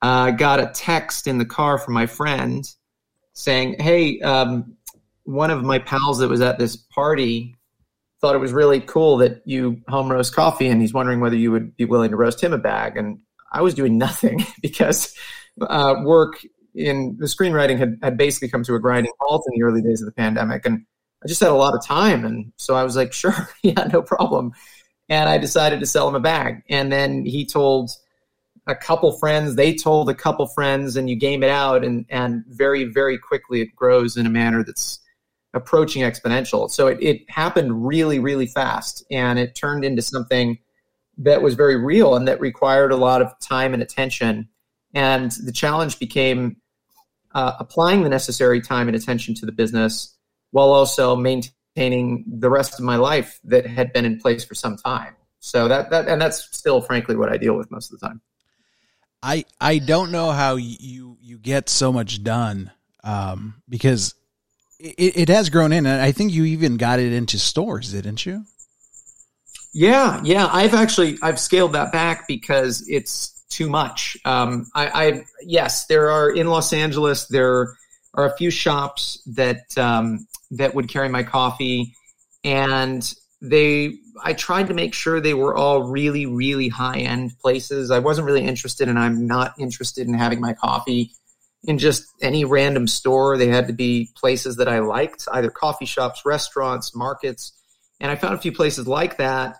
I 0.01 0.29
uh, 0.29 0.31
got 0.31 0.59
a 0.59 0.71
text 0.73 1.27
in 1.27 1.37
the 1.37 1.45
car 1.45 1.77
from 1.77 1.93
my 1.93 2.05
friend 2.05 2.69
saying, 3.33 3.77
Hey, 3.79 4.19
um, 4.19 4.75
one 5.23 5.49
of 5.49 5.63
my 5.63 5.79
pals 5.79 6.19
that 6.19 6.29
was 6.29 6.41
at 6.41 6.59
this 6.59 6.75
party 6.75 7.55
thought 8.19 8.35
it 8.35 8.39
was 8.39 8.51
really 8.51 8.81
cool 8.81 9.17
that 9.17 9.41
you 9.45 9.81
home 9.87 10.11
roast 10.11 10.35
coffee, 10.35 10.67
and 10.67 10.81
he's 10.81 10.93
wondering 10.93 11.21
whether 11.21 11.37
you 11.37 11.51
would 11.51 11.75
be 11.75 11.85
willing 11.85 12.11
to 12.11 12.17
roast 12.17 12.43
him 12.43 12.53
a 12.53 12.57
bag. 12.57 12.97
And 12.97 13.19
I 13.51 13.61
was 13.61 13.73
doing 13.73 13.97
nothing 13.97 14.45
because 14.61 15.15
uh, 15.61 15.95
work 16.03 16.43
in 16.75 17.17
the 17.19 17.25
screenwriting 17.25 17.77
had, 17.77 17.97
had 18.01 18.17
basically 18.17 18.49
come 18.49 18.63
to 18.63 18.75
a 18.75 18.79
grinding 18.79 19.11
halt 19.19 19.43
in 19.47 19.59
the 19.59 19.63
early 19.63 19.81
days 19.81 20.01
of 20.01 20.05
the 20.05 20.11
pandemic. 20.11 20.65
And 20.65 20.85
I 21.23 21.27
just 21.27 21.41
had 21.41 21.49
a 21.49 21.55
lot 21.55 21.75
of 21.75 21.85
time. 21.85 22.25
And 22.25 22.51
so 22.57 22.75
I 22.75 22.83
was 22.83 22.95
like, 22.95 23.13
sure, 23.13 23.49
yeah, 23.63 23.87
no 23.91 24.01
problem. 24.01 24.53
And 25.09 25.29
I 25.29 25.37
decided 25.37 25.79
to 25.81 25.85
sell 25.85 26.07
him 26.07 26.15
a 26.15 26.19
bag. 26.19 26.63
And 26.69 26.91
then 26.91 27.25
he 27.25 27.45
told 27.45 27.91
a 28.65 28.75
couple 28.75 29.11
friends, 29.17 29.55
they 29.55 29.75
told 29.75 30.09
a 30.09 30.15
couple 30.15 30.47
friends, 30.47 30.95
and 30.95 31.09
you 31.09 31.17
game 31.17 31.43
it 31.43 31.49
out. 31.49 31.83
And, 31.83 32.05
and 32.09 32.43
very, 32.47 32.85
very 32.85 33.17
quickly 33.17 33.61
it 33.61 33.75
grows 33.75 34.17
in 34.17 34.25
a 34.25 34.29
manner 34.29 34.63
that's 34.63 34.99
approaching 35.53 36.01
exponential. 36.01 36.69
So 36.69 36.87
it, 36.87 36.97
it 37.01 37.29
happened 37.29 37.85
really, 37.85 38.19
really 38.19 38.47
fast. 38.47 39.05
And 39.11 39.37
it 39.37 39.55
turned 39.55 39.85
into 39.85 40.01
something 40.01 40.57
that 41.17 41.43
was 41.43 41.53
very 41.53 41.75
real 41.75 42.15
and 42.15 42.27
that 42.27 42.39
required 42.39 42.91
a 42.91 42.95
lot 42.95 43.21
of 43.21 43.37
time 43.39 43.73
and 43.73 43.83
attention 43.83 44.49
and 44.93 45.31
the 45.31 45.51
challenge 45.51 45.99
became 45.99 46.57
uh, 47.33 47.53
applying 47.59 48.03
the 48.03 48.09
necessary 48.09 48.61
time 48.61 48.87
and 48.87 48.95
attention 48.95 49.33
to 49.35 49.45
the 49.45 49.51
business 49.51 50.15
while 50.51 50.71
also 50.71 51.15
maintaining 51.15 52.23
the 52.27 52.49
rest 52.49 52.75
of 52.75 52.81
my 52.81 52.95
life 52.95 53.39
that 53.43 53.65
had 53.65 53.91
been 53.91 54.05
in 54.05 54.19
place 54.19 54.43
for 54.43 54.53
some 54.53 54.77
time. 54.77 55.15
So 55.39 55.67
that, 55.67 55.89
that 55.89 56.07
and 56.07 56.21
that's 56.21 56.55
still 56.55 56.81
frankly 56.81 57.15
what 57.15 57.29
I 57.29 57.37
deal 57.37 57.57
with 57.57 57.69
most 57.71 57.91
of 57.91 57.99
the 57.99 58.07
time. 58.07 58.21
I 59.21 59.45
I 59.59 59.79
don't 59.79 60.11
know 60.11 60.31
how 60.31 60.55
you 60.55 61.17
you 61.21 61.37
get 61.37 61.69
so 61.69 61.91
much 61.91 62.23
done 62.23 62.71
um, 63.03 63.61
because 63.67 64.13
it, 64.79 65.17
it 65.17 65.29
has 65.29 65.49
grown 65.49 65.71
in, 65.71 65.85
and 65.85 66.01
I 66.01 66.11
think 66.11 66.31
you 66.31 66.45
even 66.45 66.77
got 66.77 66.99
it 66.99 67.13
into 67.13 67.39
stores, 67.39 67.91
didn't 67.91 68.25
you? 68.25 68.45
Yeah, 69.73 70.21
yeah. 70.23 70.47
I've 70.51 70.73
actually 70.73 71.17
I've 71.21 71.39
scaled 71.39 71.73
that 71.73 71.91
back 71.91 72.27
because 72.27 72.85
it's 72.87 73.32
too 73.53 73.69
much. 73.69 74.17
Um, 74.25 74.67
I, 74.73 74.87
I, 74.87 75.23
yes, 75.41 75.85
there 75.85 76.09
are 76.09 76.29
in 76.29 76.47
Los 76.47 76.73
Angeles. 76.73 77.27
There 77.27 77.75
are 78.13 78.25
a 78.25 78.35
few 78.35 78.49
shops 78.49 79.21
that 79.27 79.77
um, 79.77 80.27
that 80.51 80.75
would 80.75 80.89
carry 80.89 81.09
my 81.09 81.23
coffee, 81.23 81.95
and 82.43 83.13
they. 83.41 83.97
I 84.23 84.33
tried 84.33 84.67
to 84.67 84.75
make 84.75 84.93
sure 84.93 85.19
they 85.19 85.33
were 85.33 85.55
all 85.55 85.83
really, 85.83 86.27
really 86.27 86.69
high 86.69 86.99
end 86.99 87.31
places. 87.41 87.89
I 87.89 87.99
wasn't 87.99 88.27
really 88.27 88.45
interested, 88.45 88.87
and 88.87 88.99
I'm 88.99 89.25
not 89.25 89.53
interested 89.57 90.07
in 90.07 90.13
having 90.13 90.39
my 90.39 90.53
coffee 90.53 91.11
in 91.63 91.77
just 91.77 92.05
any 92.21 92.45
random 92.45 92.87
store. 92.87 93.37
They 93.37 93.47
had 93.47 93.67
to 93.67 93.73
be 93.73 94.11
places 94.15 94.57
that 94.57 94.67
I 94.67 94.79
liked, 94.79 95.27
either 95.31 95.49
coffee 95.49 95.85
shops, 95.85 96.21
restaurants, 96.25 96.95
markets, 96.95 97.53
and 97.99 98.11
I 98.11 98.15
found 98.15 98.35
a 98.35 98.37
few 98.37 98.51
places 98.51 98.87
like 98.87 99.17
that 99.17 99.57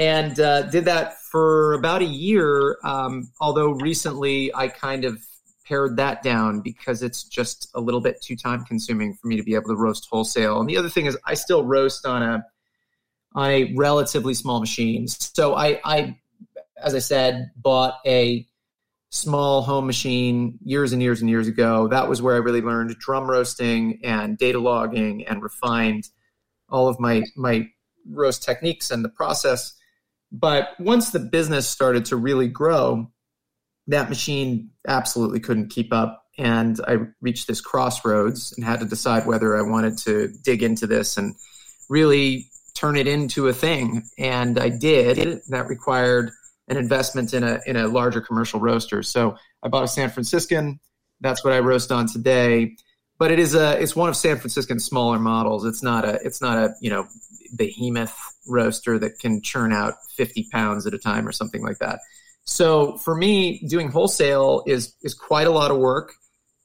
and 0.00 0.40
uh, 0.40 0.62
did 0.62 0.86
that 0.86 1.20
for 1.20 1.74
about 1.74 2.00
a 2.00 2.06
year. 2.06 2.78
Um, 2.82 3.30
although 3.38 3.72
recently 3.72 4.52
I 4.54 4.68
kind 4.68 5.04
of 5.04 5.22
pared 5.66 5.98
that 5.98 6.22
down 6.22 6.62
because 6.62 7.02
it's 7.02 7.22
just 7.22 7.70
a 7.74 7.80
little 7.80 8.00
bit 8.00 8.22
too 8.22 8.34
time 8.34 8.64
consuming 8.64 9.12
for 9.14 9.28
me 9.28 9.36
to 9.36 9.42
be 9.42 9.54
able 9.54 9.68
to 9.68 9.76
roast 9.76 10.08
wholesale. 10.10 10.58
And 10.58 10.70
the 10.70 10.78
other 10.78 10.88
thing 10.88 11.04
is 11.04 11.18
I 11.26 11.34
still 11.34 11.66
roast 11.66 12.06
on 12.06 12.22
a 12.22 12.46
on 13.34 13.50
a 13.50 13.74
relatively 13.76 14.32
small 14.32 14.58
machine. 14.58 15.06
So 15.06 15.54
I, 15.54 15.78
I 15.84 16.16
as 16.82 16.94
I 16.94 16.98
said, 16.98 17.50
bought 17.54 17.98
a 18.06 18.48
small 19.10 19.60
home 19.60 19.86
machine 19.86 20.58
years 20.64 20.94
and 20.94 21.02
years 21.02 21.20
and 21.20 21.28
years 21.28 21.46
ago. 21.46 21.88
That 21.88 22.08
was 22.08 22.22
where 22.22 22.36
I 22.36 22.38
really 22.38 22.62
learned 22.62 22.96
drum 22.98 23.30
roasting 23.30 24.00
and 24.02 24.38
data 24.38 24.58
logging 24.58 25.26
and 25.26 25.42
refined 25.42 26.08
all 26.70 26.88
of 26.88 26.98
my 26.98 27.22
my 27.36 27.68
roast 28.08 28.42
techniques 28.42 28.90
and 28.90 29.04
the 29.04 29.10
process. 29.10 29.74
But 30.32 30.78
once 30.78 31.10
the 31.10 31.18
business 31.18 31.68
started 31.68 32.06
to 32.06 32.16
really 32.16 32.48
grow, 32.48 33.10
that 33.88 34.08
machine 34.08 34.70
absolutely 34.86 35.40
couldn't 35.40 35.70
keep 35.70 35.92
up. 35.92 36.24
And 36.38 36.80
I 36.86 36.98
reached 37.20 37.48
this 37.48 37.60
crossroads 37.60 38.52
and 38.52 38.64
had 38.64 38.80
to 38.80 38.86
decide 38.86 39.26
whether 39.26 39.56
I 39.56 39.62
wanted 39.62 39.98
to 39.98 40.32
dig 40.42 40.62
into 40.62 40.86
this 40.86 41.16
and 41.16 41.34
really 41.88 42.46
turn 42.74 42.96
it 42.96 43.06
into 43.06 43.48
a 43.48 43.52
thing. 43.52 44.04
And 44.18 44.58
I 44.58 44.70
did. 44.70 45.40
That 45.48 45.68
required 45.68 46.30
an 46.68 46.76
investment 46.76 47.34
in 47.34 47.42
a 47.42 47.60
in 47.66 47.76
a 47.76 47.88
larger 47.88 48.20
commercial 48.20 48.60
roaster. 48.60 49.02
So 49.02 49.36
I 49.62 49.68
bought 49.68 49.84
a 49.84 49.88
San 49.88 50.08
Franciscan. 50.08 50.80
That's 51.20 51.44
what 51.44 51.52
I 51.52 51.58
roast 51.58 51.92
on 51.92 52.06
today. 52.06 52.76
But 53.18 53.32
it 53.32 53.38
is 53.38 53.54
a 53.54 53.78
it's 53.78 53.94
one 53.94 54.08
of 54.08 54.16
San 54.16 54.38
Franciscan's 54.38 54.84
smaller 54.84 55.18
models. 55.18 55.66
It's 55.66 55.82
not 55.82 56.06
a 56.06 56.20
it's 56.24 56.40
not 56.40 56.56
a 56.56 56.74
you 56.80 56.90
know 56.90 57.06
behemoth 57.56 58.16
roaster 58.50 58.98
that 58.98 59.18
can 59.18 59.42
churn 59.42 59.72
out 59.72 59.94
50 60.16 60.48
pounds 60.52 60.86
at 60.86 60.94
a 60.94 60.98
time 60.98 61.26
or 61.26 61.32
something 61.32 61.62
like 61.62 61.78
that. 61.78 62.00
So 62.44 62.96
for 62.98 63.14
me, 63.14 63.66
doing 63.68 63.90
wholesale 63.90 64.64
is 64.66 64.94
is 65.02 65.14
quite 65.14 65.46
a 65.46 65.50
lot 65.50 65.70
of 65.70 65.78
work, 65.78 66.12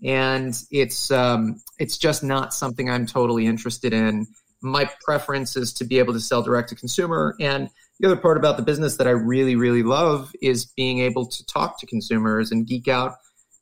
and 0.03 0.53
it's 0.71 1.11
um, 1.11 1.61
it's 1.79 1.97
just 1.97 2.23
not 2.23 2.53
something 2.53 2.89
I'm 2.89 3.05
totally 3.05 3.45
interested 3.45 3.93
in. 3.93 4.25
My 4.61 4.89
preference 5.03 5.55
is 5.55 5.73
to 5.73 5.85
be 5.85 5.99
able 5.99 6.13
to 6.13 6.19
sell 6.19 6.41
direct 6.41 6.69
to 6.69 6.75
consumer, 6.75 7.35
and 7.39 7.69
the 7.99 8.07
other 8.07 8.17
part 8.17 8.37
about 8.37 8.57
the 8.57 8.63
business 8.63 8.97
that 8.97 9.07
I 9.07 9.11
really, 9.11 9.55
really 9.55 9.83
love 9.83 10.33
is 10.41 10.65
being 10.65 10.99
able 10.99 11.27
to 11.27 11.45
talk 11.45 11.79
to 11.79 11.85
consumers 11.85 12.51
and 12.51 12.67
geek 12.67 12.87
out 12.87 13.13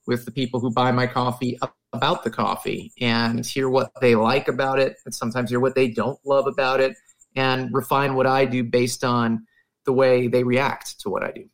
with 0.07 0.25
the 0.25 0.31
people 0.31 0.59
who 0.59 0.71
buy 0.71 0.91
my 0.91 1.07
coffee 1.07 1.59
about 1.93 2.23
the 2.23 2.29
coffee 2.29 2.91
and 2.99 3.45
hear 3.45 3.69
what 3.69 3.91
they 4.01 4.15
like 4.15 4.47
about 4.47 4.79
it 4.79 4.97
and 5.05 5.13
sometimes 5.13 5.49
hear 5.49 5.59
what 5.59 5.75
they 5.75 5.87
don't 5.87 6.19
love 6.25 6.47
about 6.47 6.81
it 6.81 6.95
and 7.35 7.73
refine 7.73 8.15
what 8.15 8.27
I 8.27 8.45
do 8.45 8.63
based 8.63 9.03
on 9.03 9.45
the 9.85 9.93
way 9.93 10.27
they 10.27 10.43
react 10.43 10.99
to 11.01 11.09
what 11.09 11.23
I 11.23 11.31
do. 11.31 11.49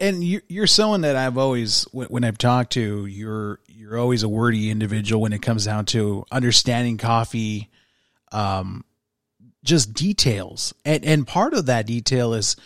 And 0.00 0.24
you're 0.24 0.66
someone 0.66 1.02
that 1.02 1.14
I've 1.14 1.36
always, 1.36 1.84
when 1.92 2.24
I've 2.24 2.38
talked 2.38 2.72
to, 2.72 3.04
you're 3.06 3.60
you're 3.66 3.98
always 3.98 4.22
a 4.22 4.28
wordy 4.28 4.70
individual 4.70 5.20
when 5.20 5.34
it 5.34 5.42
comes 5.42 5.66
down 5.66 5.84
to 5.86 6.24
understanding 6.32 6.96
coffee, 6.96 7.70
um, 8.32 8.84
just 9.62 9.92
details. 9.92 10.72
And 10.86 11.04
and 11.04 11.26
part 11.26 11.52
of 11.52 11.66
that 11.66 11.86
detail 11.86 12.32
is 12.32 12.56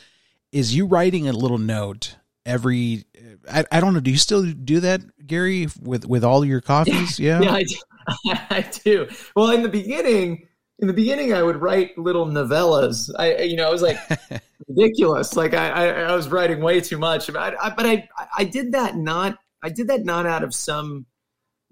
is 0.52 0.76
you 0.76 0.86
writing 0.86 1.28
a 1.28 1.32
little 1.32 1.58
note 1.58 2.16
every 2.46 3.04
I, 3.50 3.64
I 3.70 3.80
don't 3.80 3.94
know, 3.94 4.00
do 4.00 4.10
you 4.10 4.16
still 4.18 4.44
do 4.44 4.80
that, 4.80 5.26
Gary, 5.26 5.68
with 5.80 6.06
with 6.06 6.24
all 6.24 6.44
your 6.44 6.60
coffees? 6.62 7.18
Yeah. 7.18 7.40
Yeah, 7.40 7.52
I 7.52 7.62
do. 7.64 7.76
I 8.50 8.70
do. 8.84 9.08
Well, 9.36 9.50
in 9.50 9.62
the 9.62 9.68
beginning, 9.68 10.47
in 10.78 10.86
the 10.86 10.92
beginning 10.92 11.32
I 11.32 11.42
would 11.42 11.56
write 11.56 11.96
little 11.98 12.26
novellas. 12.26 13.10
I 13.18 13.42
you 13.42 13.56
know, 13.56 13.68
I 13.68 13.70
was 13.70 13.82
like 13.82 13.98
ridiculous. 14.68 15.36
Like 15.36 15.54
I, 15.54 15.68
I, 15.68 15.86
I 16.02 16.16
was 16.16 16.28
writing 16.28 16.60
way 16.60 16.80
too 16.80 16.98
much. 16.98 17.26
But 17.32 17.56
I, 17.60 17.70
but 17.70 17.86
I 17.86 18.08
I 18.36 18.44
did 18.44 18.72
that 18.72 18.96
not 18.96 19.38
I 19.62 19.70
did 19.70 19.88
that 19.88 20.04
not 20.04 20.26
out 20.26 20.44
of 20.44 20.54
some 20.54 21.06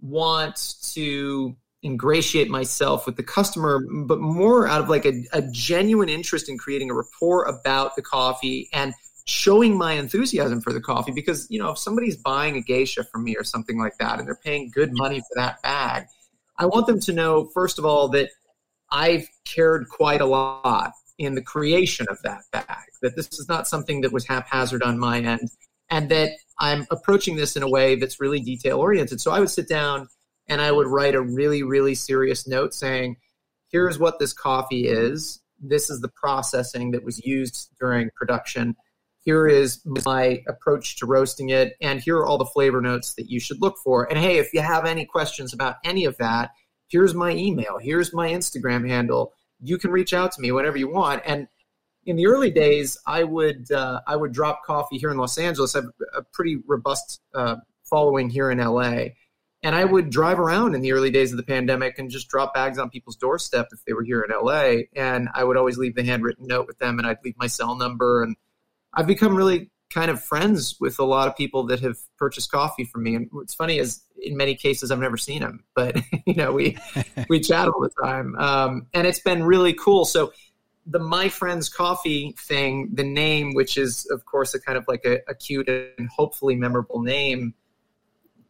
want 0.00 0.74
to 0.94 1.56
ingratiate 1.82 2.50
myself 2.50 3.06
with 3.06 3.16
the 3.16 3.22
customer, 3.22 3.80
but 4.06 4.18
more 4.20 4.66
out 4.66 4.80
of 4.80 4.88
like 4.88 5.06
a, 5.06 5.22
a 5.32 5.42
genuine 5.52 6.08
interest 6.08 6.48
in 6.48 6.58
creating 6.58 6.90
a 6.90 6.94
rapport 6.94 7.44
about 7.44 7.94
the 7.94 8.02
coffee 8.02 8.68
and 8.72 8.92
showing 9.26 9.76
my 9.76 9.92
enthusiasm 9.92 10.60
for 10.60 10.72
the 10.72 10.80
coffee 10.80 11.10
because 11.10 11.48
you 11.50 11.58
know 11.58 11.70
if 11.70 11.78
somebody's 11.78 12.16
buying 12.16 12.56
a 12.56 12.60
geisha 12.60 13.02
from 13.02 13.24
me 13.24 13.34
or 13.36 13.42
something 13.42 13.76
like 13.76 13.98
that 13.98 14.20
and 14.20 14.28
they're 14.28 14.36
paying 14.36 14.70
good 14.72 14.90
money 14.92 15.18
for 15.18 15.34
that 15.34 15.60
bag 15.62 16.06
i 16.58 16.64
want 16.64 16.86
them 16.86 17.00
to 17.00 17.12
know 17.12 17.50
first 17.52 17.80
of 17.80 17.84
all 17.84 18.08
that 18.08 18.30
i've 18.96 19.28
cared 19.44 19.88
quite 19.88 20.20
a 20.20 20.26
lot 20.26 20.92
in 21.18 21.34
the 21.34 21.42
creation 21.42 22.06
of 22.10 22.20
that 22.22 22.42
bag 22.52 22.86
that 23.02 23.16
this 23.16 23.28
is 23.38 23.46
not 23.48 23.66
something 23.66 24.00
that 24.00 24.12
was 24.12 24.26
haphazard 24.26 24.82
on 24.82 24.98
my 24.98 25.20
end 25.20 25.48
and 25.90 26.08
that 26.08 26.30
i'm 26.60 26.86
approaching 26.90 27.36
this 27.36 27.56
in 27.56 27.62
a 27.62 27.68
way 27.68 27.94
that's 27.96 28.20
really 28.20 28.40
detail 28.40 28.78
oriented 28.78 29.20
so 29.20 29.30
i 29.30 29.40
would 29.40 29.50
sit 29.50 29.68
down 29.68 30.08
and 30.48 30.60
I 30.60 30.72
would 30.72 30.86
write 30.86 31.14
a 31.14 31.20
really, 31.20 31.62
really 31.62 31.94
serious 31.94 32.46
note 32.46 32.74
saying, 32.74 33.16
here's 33.70 33.98
what 33.98 34.18
this 34.18 34.32
coffee 34.32 34.86
is. 34.86 35.40
This 35.60 35.90
is 35.90 36.00
the 36.00 36.08
processing 36.08 36.92
that 36.92 37.04
was 37.04 37.24
used 37.24 37.70
during 37.80 38.10
production. 38.14 38.76
Here 39.24 39.48
is 39.48 39.80
my 40.04 40.42
approach 40.46 40.96
to 40.98 41.06
roasting 41.06 41.48
it. 41.48 41.74
And 41.80 42.00
here 42.00 42.18
are 42.18 42.26
all 42.26 42.38
the 42.38 42.44
flavor 42.44 42.80
notes 42.80 43.14
that 43.14 43.28
you 43.28 43.40
should 43.40 43.60
look 43.60 43.76
for. 43.82 44.08
And 44.08 44.18
hey, 44.18 44.38
if 44.38 44.52
you 44.52 44.60
have 44.60 44.84
any 44.84 45.04
questions 45.04 45.52
about 45.52 45.76
any 45.84 46.04
of 46.04 46.16
that, 46.18 46.50
here's 46.88 47.14
my 47.14 47.32
email. 47.32 47.78
Here's 47.80 48.12
my 48.12 48.30
Instagram 48.30 48.88
handle. 48.88 49.32
You 49.60 49.78
can 49.78 49.90
reach 49.90 50.12
out 50.12 50.32
to 50.32 50.40
me 50.40 50.52
whenever 50.52 50.76
you 50.76 50.90
want. 50.90 51.22
And 51.24 51.48
in 52.04 52.16
the 52.16 52.26
early 52.26 52.50
days, 52.50 52.96
I 53.06 53.24
would 53.24 53.70
uh, 53.72 54.00
I 54.06 54.16
would 54.16 54.32
drop 54.32 54.64
coffee 54.64 54.98
here 54.98 55.10
in 55.10 55.16
Los 55.16 55.38
Angeles. 55.38 55.74
I 55.74 55.80
have 55.80 55.90
a 56.14 56.22
pretty 56.22 56.58
robust 56.66 57.20
uh, 57.34 57.56
following 57.84 58.30
here 58.30 58.50
in 58.50 58.58
LA, 58.58 59.08
and 59.62 59.74
I 59.74 59.84
would 59.84 60.10
drive 60.10 60.38
around 60.38 60.74
in 60.74 60.82
the 60.82 60.92
early 60.92 61.10
days 61.10 61.32
of 61.32 61.36
the 61.36 61.42
pandemic 61.42 61.98
and 61.98 62.10
just 62.10 62.28
drop 62.28 62.54
bags 62.54 62.78
on 62.78 62.90
people's 62.90 63.16
doorstep 63.16 63.68
if 63.72 63.84
they 63.84 63.92
were 63.92 64.04
here 64.04 64.22
in 64.22 64.30
LA. 64.30 64.82
And 64.94 65.28
I 65.34 65.42
would 65.42 65.56
always 65.56 65.78
leave 65.78 65.96
the 65.96 66.04
handwritten 66.04 66.46
note 66.46 66.68
with 66.68 66.78
them 66.78 66.98
and 66.98 67.06
I'd 67.06 67.18
leave 67.24 67.36
my 67.36 67.48
cell 67.48 67.74
number. 67.74 68.22
And 68.22 68.36
I've 68.94 69.08
become 69.08 69.36
really 69.36 69.70
kind 69.90 70.10
of 70.10 70.22
friends 70.22 70.76
with 70.80 70.98
a 70.98 71.04
lot 71.04 71.28
of 71.28 71.36
people 71.36 71.64
that 71.66 71.80
have 71.80 71.96
purchased 72.16 72.50
coffee 72.50 72.84
from 72.84 73.04
me. 73.04 73.14
And 73.14 73.28
what's 73.30 73.54
funny 73.54 73.78
is 73.78 74.02
in 74.20 74.36
many 74.36 74.54
cases 74.54 74.90
I've 74.90 74.98
never 74.98 75.16
seen 75.16 75.40
them, 75.40 75.64
but 75.74 75.96
you 76.26 76.34
know, 76.34 76.52
we, 76.52 76.76
we 77.28 77.40
chat 77.40 77.68
all 77.68 77.80
the 77.80 77.90
time. 78.02 78.36
Um, 78.36 78.86
and 78.92 79.06
it's 79.06 79.20
been 79.20 79.44
really 79.44 79.72
cool. 79.72 80.04
So 80.04 80.32
the 80.86 80.98
My 80.98 81.28
Friends 81.28 81.68
Coffee 81.68 82.34
thing, 82.38 82.90
the 82.92 83.04
name, 83.04 83.54
which 83.54 83.76
is 83.76 84.06
of 84.10 84.24
course 84.24 84.54
a 84.54 84.60
kind 84.60 84.78
of 84.78 84.84
like 84.88 85.04
a, 85.04 85.18
a 85.28 85.34
cute 85.34 85.68
and 85.68 86.08
hopefully 86.08 86.54
memorable 86.54 87.02
name, 87.02 87.54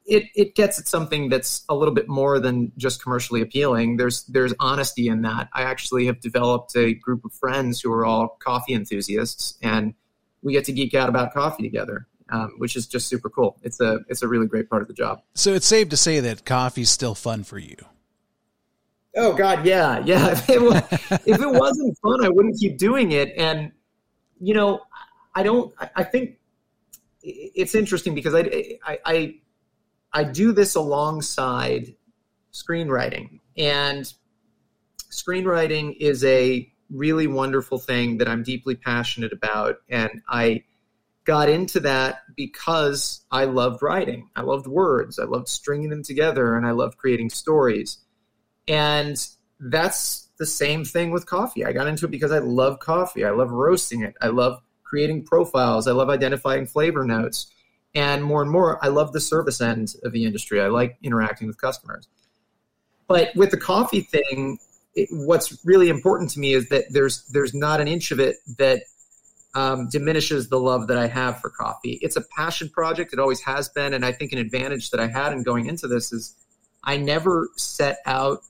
it, 0.07 0.25
it 0.35 0.55
gets 0.55 0.79
at 0.79 0.87
something 0.87 1.29
that's 1.29 1.65
a 1.69 1.75
little 1.75 1.95
bit 1.95 2.09
more 2.09 2.39
than 2.39 2.73
just 2.77 3.03
commercially 3.03 3.41
appealing. 3.41 3.97
There's 3.97 4.25
there's 4.25 4.55
honesty 4.61 5.09
in 5.09 5.23
that. 5.23 5.49
I 5.53 5.63
actually 5.63 6.07
have 6.07 6.21
developed 6.21 6.77
a 6.77 6.95
group 6.95 7.25
of 7.25 7.33
friends 7.33 7.81
who 7.81 7.93
are 7.93 8.07
all 8.07 8.37
coffee 8.41 8.75
enthusiasts, 8.75 9.59
and 9.63 9.95
we 10.47 10.53
get 10.53 10.65
to 10.65 10.73
geek 10.73 10.95
out 10.95 11.09
about 11.09 11.35
coffee 11.35 11.63
together, 11.63 12.07
um, 12.31 12.55
which 12.59 12.77
is 12.77 12.87
just 12.87 13.09
super 13.09 13.29
cool. 13.29 13.59
It's 13.63 13.81
a 13.81 14.01
it's 14.09 14.23
a 14.23 14.29
really 14.29 14.47
great 14.47 14.71
part 14.71 14.81
of 14.81 14.89
the 14.89 14.95
job. 14.95 15.23
So 15.35 15.53
it's 15.53 15.67
safe 15.67 15.89
to 15.91 15.97
say 15.97 16.21
that 16.21 16.45
coffee's 16.45 16.89
still 16.91 17.15
fun 17.15 17.45
for 17.45 17.59
you. 17.59 17.77
Oh 19.17 19.35
God, 19.35 19.67
yeah, 19.67 20.03
yeah. 20.05 20.31
If 20.33 20.51
it, 20.51 20.63
was, 20.63 20.83
if 21.27 21.41
it 21.41 21.51
wasn't 21.51 21.99
fun, 21.99 22.25
I 22.25 22.29
wouldn't 22.29 22.59
keep 22.59 22.79
doing 22.79 23.13
it. 23.13 23.33
And 23.37 23.73
you 24.41 24.55
know, 24.55 24.83
I 25.35 25.43
don't. 25.43 25.75
I 25.95 26.05
think 26.05 26.39
it's 27.23 27.75
interesting 27.75 28.15
because 28.15 28.35
I, 28.35 28.79
I, 28.87 28.99
I 29.05 29.35
I 30.13 30.25
do 30.25 30.53
this 30.53 30.77
alongside 30.77 31.95
screenwriting. 32.53 33.41
And 33.57 34.11
screenwriting 35.11 35.97
is 35.99 36.25
a 36.25 36.73
really 36.91 37.27
wonderful 37.27 37.79
thing 37.79 38.19
that 38.19 38.29
I'm 38.29 38.43
deeply 38.43 38.75
passionate 38.75 39.33
about. 39.33 39.79
And 39.89 40.23
I 40.29 40.65
got 41.25 41.49
into 41.49 41.81
that 41.81 42.23
because 42.37 43.25
I 43.31 43.45
loved 43.45 43.83
writing. 43.83 44.31
I 44.37 44.43
loved 44.43 44.67
words. 44.67 45.19
I 45.19 45.25
loved 45.25 45.49
stringing 45.49 45.91
them 45.91 46.03
together 46.03 46.57
and 46.57 46.67
I 46.67 46.71
loved 46.71 46.97
creating 46.97 47.31
stories. 47.31 47.99
And 48.69 49.17
that's 49.59 50.29
the 50.39 50.47
same 50.47 50.85
thing 50.85 51.11
with 51.11 51.27
coffee. 51.27 51.65
I 51.65 51.73
got 51.73 51.89
into 51.89 52.07
it 52.07 52.11
because 52.11 52.33
I 52.33 52.39
love 52.39 52.79
coffee. 52.79 53.25
I 53.25 53.31
love 53.31 53.51
roasting 53.51 54.03
it. 54.03 54.15
I 54.21 54.29
love 54.29 54.61
creating 54.85 55.25
profiles. 55.25 55.89
I 55.89 55.93
love 55.93 56.09
identifying 56.11 56.67
flavor 56.67 57.05
notes. 57.05 57.51
And 57.95 58.23
more 58.23 58.43
and 58.43 58.51
more, 58.51 58.83
I 58.85 58.89
love 58.89 59.13
the 59.13 59.21
service 59.21 59.61
end 59.61 59.95
of 60.05 60.13
the 60.13 60.25
industry. 60.25 60.61
I 60.61 60.69
like 60.69 60.99
interacting 61.03 61.49
with 61.49 61.61
customers. 61.61 62.07
But 63.09 63.35
with 63.35 63.51
the 63.51 63.57
coffee 63.57 64.03
thing, 64.03 64.59
it, 64.97 65.09
what's 65.13 65.65
really 65.65 65.91
important 65.91 66.31
to 66.31 66.41
me 66.41 66.55
is 66.55 66.69
that 66.71 66.87
there's 66.91 67.25
there's 67.27 67.55
not 67.55 67.81
an 67.81 67.87
inch 67.87 68.11
of 68.11 68.19
it 68.19 68.37
that 68.59 68.83
um, 69.55 69.89
diminishes 69.89 70.49
the 70.49 70.59
love 70.59 70.89
that 70.89 70.99
I 70.99 71.07
have 71.07 71.41
for 71.41 71.51
coffee. 71.51 71.99
It's 72.03 72.17
a 72.17 72.23
passion 72.37 72.69
project. 72.69 73.13
It 73.13 73.19
always 73.19 73.41
has 73.43 73.69
been, 73.69 73.95
and 73.95 74.05
I 74.05 74.13
think 74.13 74.33
an 74.33 74.39
advantage 74.39 74.91
that 74.91 75.01
I 75.01 75.07
had 75.07 75.33
in 75.33 75.43
going 75.43 75.67
into 75.67 75.87
this 75.87 76.13
is 76.13 76.35
I 76.83 76.97
never 76.97 77.49
set 77.57 77.99
out 78.07 78.41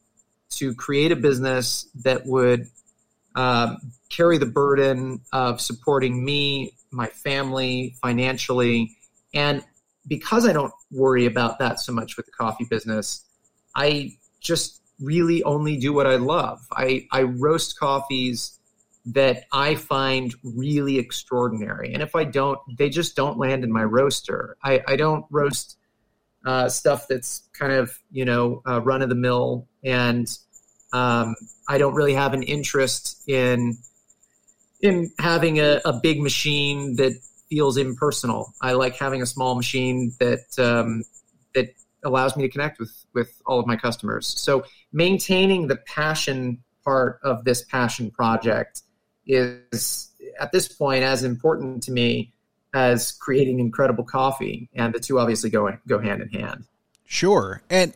to 0.50 0.74
create 0.74 1.12
a 1.12 1.16
business 1.16 1.88
that 2.02 2.26
would 2.26 2.68
um, 3.34 3.92
carry 4.08 4.38
the 4.38 4.46
burden 4.46 5.20
of 5.32 5.60
supporting 5.60 6.24
me, 6.24 6.74
my 6.90 7.08
family 7.08 7.96
financially, 8.00 8.96
and 9.34 9.64
because 10.08 10.46
I 10.46 10.52
don't 10.52 10.72
worry 10.92 11.26
about 11.26 11.58
that 11.58 11.80
so 11.80 11.92
much 11.92 12.16
with 12.16 12.26
the 12.26 12.32
coffee 12.32 12.64
business, 12.64 13.24
I 13.74 14.16
just 14.40 14.80
really 15.00 15.42
only 15.42 15.76
do 15.76 15.92
what 15.92 16.06
I 16.06 16.16
love. 16.16 16.66
I, 16.72 17.06
I 17.12 17.22
roast 17.22 17.78
coffees 17.78 18.58
that 19.06 19.44
I 19.52 19.76
find 19.76 20.34
really 20.42 20.98
extraordinary. 20.98 21.92
And 21.94 22.02
if 22.02 22.16
I 22.16 22.24
don't, 22.24 22.58
they 22.76 22.88
just 22.88 23.14
don't 23.14 23.38
land 23.38 23.62
in 23.62 23.72
my 23.72 23.84
roaster. 23.84 24.56
I, 24.62 24.82
I 24.86 24.96
don't 24.96 25.24
roast 25.30 25.76
uh, 26.44 26.68
stuff 26.68 27.06
that's 27.08 27.42
kind 27.52 27.72
of, 27.72 27.96
you 28.10 28.24
know, 28.24 28.62
uh, 28.66 28.80
run 28.82 29.02
of 29.02 29.08
the 29.08 29.14
mill. 29.14 29.68
And 29.84 30.26
um, 30.92 31.36
I 31.68 31.78
don't 31.78 31.94
really 31.94 32.14
have 32.14 32.34
an 32.34 32.42
interest 32.42 33.22
in 33.28 33.78
in 34.82 35.10
having 35.18 35.58
a, 35.58 35.80
a, 35.86 35.92
big 36.02 36.20
machine 36.20 36.96
that 36.96 37.12
feels 37.48 37.78
impersonal. 37.78 38.52
I 38.60 38.72
like 38.72 38.94
having 38.96 39.22
a 39.22 39.26
small 39.26 39.54
machine 39.54 40.12
that 40.20 40.58
um, 40.58 41.02
allows 42.06 42.36
me 42.36 42.42
to 42.44 42.48
connect 42.48 42.78
with 42.78 42.92
with 43.12 43.40
all 43.46 43.60
of 43.60 43.66
my 43.66 43.76
customers. 43.76 44.26
So 44.26 44.64
maintaining 44.92 45.66
the 45.66 45.76
passion 45.76 46.62
part 46.84 47.20
of 47.22 47.44
this 47.44 47.64
passion 47.64 48.10
project 48.10 48.82
is 49.26 50.10
at 50.40 50.52
this 50.52 50.68
point 50.68 51.02
as 51.02 51.24
important 51.24 51.82
to 51.84 51.92
me 51.92 52.32
as 52.74 53.12
creating 53.12 53.58
incredible 53.58 54.04
coffee, 54.04 54.68
and 54.74 54.94
the 54.94 55.00
two 55.00 55.18
obviously 55.18 55.50
go 55.50 55.70
go 55.86 55.98
hand 55.98 56.22
in 56.22 56.28
hand. 56.28 56.64
Sure, 57.04 57.62
and 57.70 57.94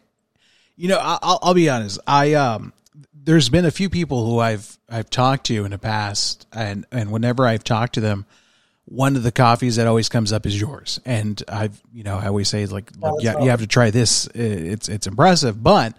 you 0.76 0.88
know, 0.88 0.98
I'll, 1.00 1.38
I'll 1.42 1.54
be 1.54 1.68
honest. 1.68 2.00
I 2.06 2.34
um, 2.34 2.72
there's 3.12 3.48
been 3.48 3.64
a 3.66 3.70
few 3.70 3.90
people 3.90 4.26
who 4.26 4.38
I've 4.38 4.78
I've 4.88 5.10
talked 5.10 5.46
to 5.46 5.64
in 5.64 5.70
the 5.70 5.78
past, 5.78 6.46
and 6.52 6.86
and 6.90 7.10
whenever 7.10 7.46
I've 7.46 7.64
talked 7.64 7.94
to 7.94 8.00
them, 8.00 8.26
one 8.90 9.14
of 9.14 9.22
the 9.22 9.32
coffees 9.32 9.76
that 9.76 9.86
always 9.86 10.08
comes 10.08 10.32
up 10.32 10.46
is 10.46 10.60
yours. 10.60 11.00
And 11.06 11.42
I've 11.48 11.80
you 11.92 12.02
know 12.02 12.16
I 12.16 12.26
always 12.26 12.48
say 12.48 12.66
like, 12.66 12.90
look, 12.98 13.22
you, 13.22 13.30
you 13.40 13.50
have 13.50 13.60
to 13.60 13.66
try 13.66 13.90
this. 13.90 14.26
It's 14.34 14.88
it's 14.88 15.06
impressive. 15.06 15.62
But 15.62 15.96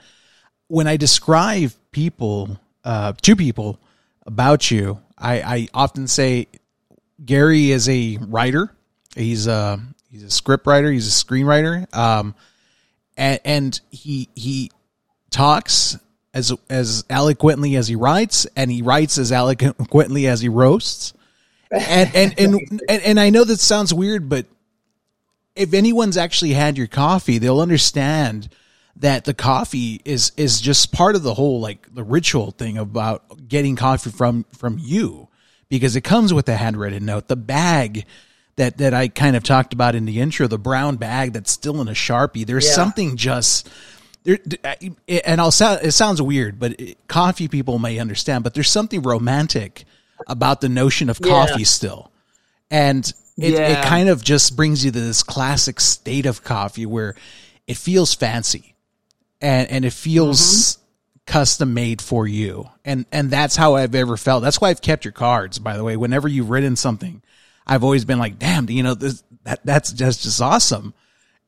when 0.67 0.87
I 0.87 0.97
describe 0.97 1.71
people 1.91 2.59
uh, 2.83 3.13
to 3.21 3.35
people 3.35 3.79
about 4.25 4.69
you, 4.69 4.99
I, 5.17 5.41
I 5.41 5.67
often 5.73 6.07
say 6.07 6.47
Gary 7.23 7.71
is 7.71 7.87
a 7.89 8.17
writer. 8.21 8.73
He's 9.15 9.47
a 9.47 9.79
he's 10.09 10.23
a 10.23 10.31
script 10.31 10.67
writer. 10.67 10.91
He's 10.91 11.07
a 11.07 11.25
screenwriter. 11.25 11.93
Um, 11.95 12.35
and, 13.17 13.39
and 13.45 13.81
he 13.89 14.29
he 14.35 14.71
talks 15.29 15.97
as 16.33 16.53
as 16.69 17.05
eloquently 17.09 17.75
as 17.75 17.87
he 17.87 17.95
writes, 17.95 18.47
and 18.55 18.71
he 18.71 18.81
writes 18.81 19.17
as 19.17 19.31
eloquently 19.31 20.27
as 20.27 20.41
he 20.41 20.49
roasts. 20.49 21.13
And 21.71 22.15
and 22.15 22.39
and 22.39 22.81
and, 22.89 23.01
and 23.01 23.19
I 23.19 23.29
know 23.29 23.43
that 23.43 23.59
sounds 23.59 23.93
weird, 23.93 24.27
but 24.27 24.45
if 25.55 25.73
anyone's 25.73 26.17
actually 26.17 26.51
had 26.51 26.77
your 26.77 26.87
coffee, 26.87 27.37
they'll 27.37 27.61
understand 27.61 28.49
that 28.97 29.23
the 29.25 29.33
coffee 29.33 30.01
is 30.03 30.31
is 30.37 30.59
just 30.59 30.91
part 30.91 31.15
of 31.15 31.23
the 31.23 31.33
whole 31.33 31.61
like 31.61 31.93
the 31.93 32.03
ritual 32.03 32.51
thing 32.51 32.77
about 32.77 33.47
getting 33.47 33.75
coffee 33.75 34.09
from 34.09 34.45
from 34.57 34.77
you 34.79 35.29
because 35.69 35.95
it 35.95 36.01
comes 36.01 36.33
with 36.33 36.49
a 36.49 36.55
handwritten 36.55 37.05
note 37.05 37.27
the 37.27 37.37
bag 37.37 38.05
that 38.57 38.77
that 38.79 38.93
I 38.93 39.07
kind 39.07 39.37
of 39.37 39.43
talked 39.43 39.73
about 39.73 39.95
in 39.95 40.05
the 40.05 40.19
intro 40.19 40.47
the 40.47 40.59
brown 40.59 40.97
bag 40.97 41.31
that's 41.31 41.51
still 41.51 41.79
in 41.79 41.87
a 41.87 41.91
sharpie 41.91 42.45
there's 42.45 42.67
yeah. 42.67 42.73
something 42.73 43.15
just 43.15 43.69
there, 44.23 44.37
and 45.25 45.41
I'll 45.41 45.51
sound, 45.51 45.79
it 45.83 45.93
sounds 45.93 46.21
weird, 46.21 46.59
but 46.59 46.79
coffee 47.07 47.47
people 47.47 47.79
may 47.79 47.97
understand, 47.97 48.43
but 48.43 48.53
there's 48.53 48.69
something 48.69 49.01
romantic 49.01 49.85
about 50.27 50.61
the 50.61 50.69
notion 50.69 51.09
of 51.09 51.21
coffee 51.21 51.59
yeah. 51.59 51.65
still. 51.65 52.11
And 52.69 53.05
it, 53.37 53.53
yeah. 53.53 53.79
it 53.79 53.85
kind 53.85 54.09
of 54.09 54.23
just 54.23 54.55
brings 54.55 54.83
you 54.85 54.91
to 54.91 54.99
this 54.99 55.23
classic 55.23 55.79
state 55.79 56.25
of 56.25 56.43
coffee 56.43 56.85
where 56.85 57.15
it 57.67 57.77
feels 57.77 58.13
fancy 58.13 58.75
and, 59.39 59.69
and 59.69 59.85
it 59.85 59.93
feels 59.93 60.39
mm-hmm. 60.39 60.81
custom 61.25 61.73
made 61.73 62.01
for 62.01 62.27
you. 62.27 62.69
And, 62.85 63.05
and 63.11 63.29
that's 63.29 63.55
how 63.55 63.75
I've 63.75 63.95
ever 63.95 64.17
felt. 64.17 64.43
That's 64.43 64.61
why 64.61 64.69
I've 64.69 64.81
kept 64.81 65.05
your 65.05 65.11
cards, 65.11 65.59
by 65.59 65.77
the 65.77 65.83
way. 65.83 65.97
Whenever 65.97 66.27
you've 66.27 66.49
written 66.49 66.75
something, 66.75 67.21
I've 67.65 67.83
always 67.83 68.05
been 68.05 68.19
like, 68.19 68.39
damn, 68.39 68.69
you 68.69 68.83
know, 68.83 68.93
this, 68.93 69.23
that, 69.43 69.59
that's 69.65 69.91
just, 69.91 70.23
just 70.23 70.41
awesome 70.41 70.93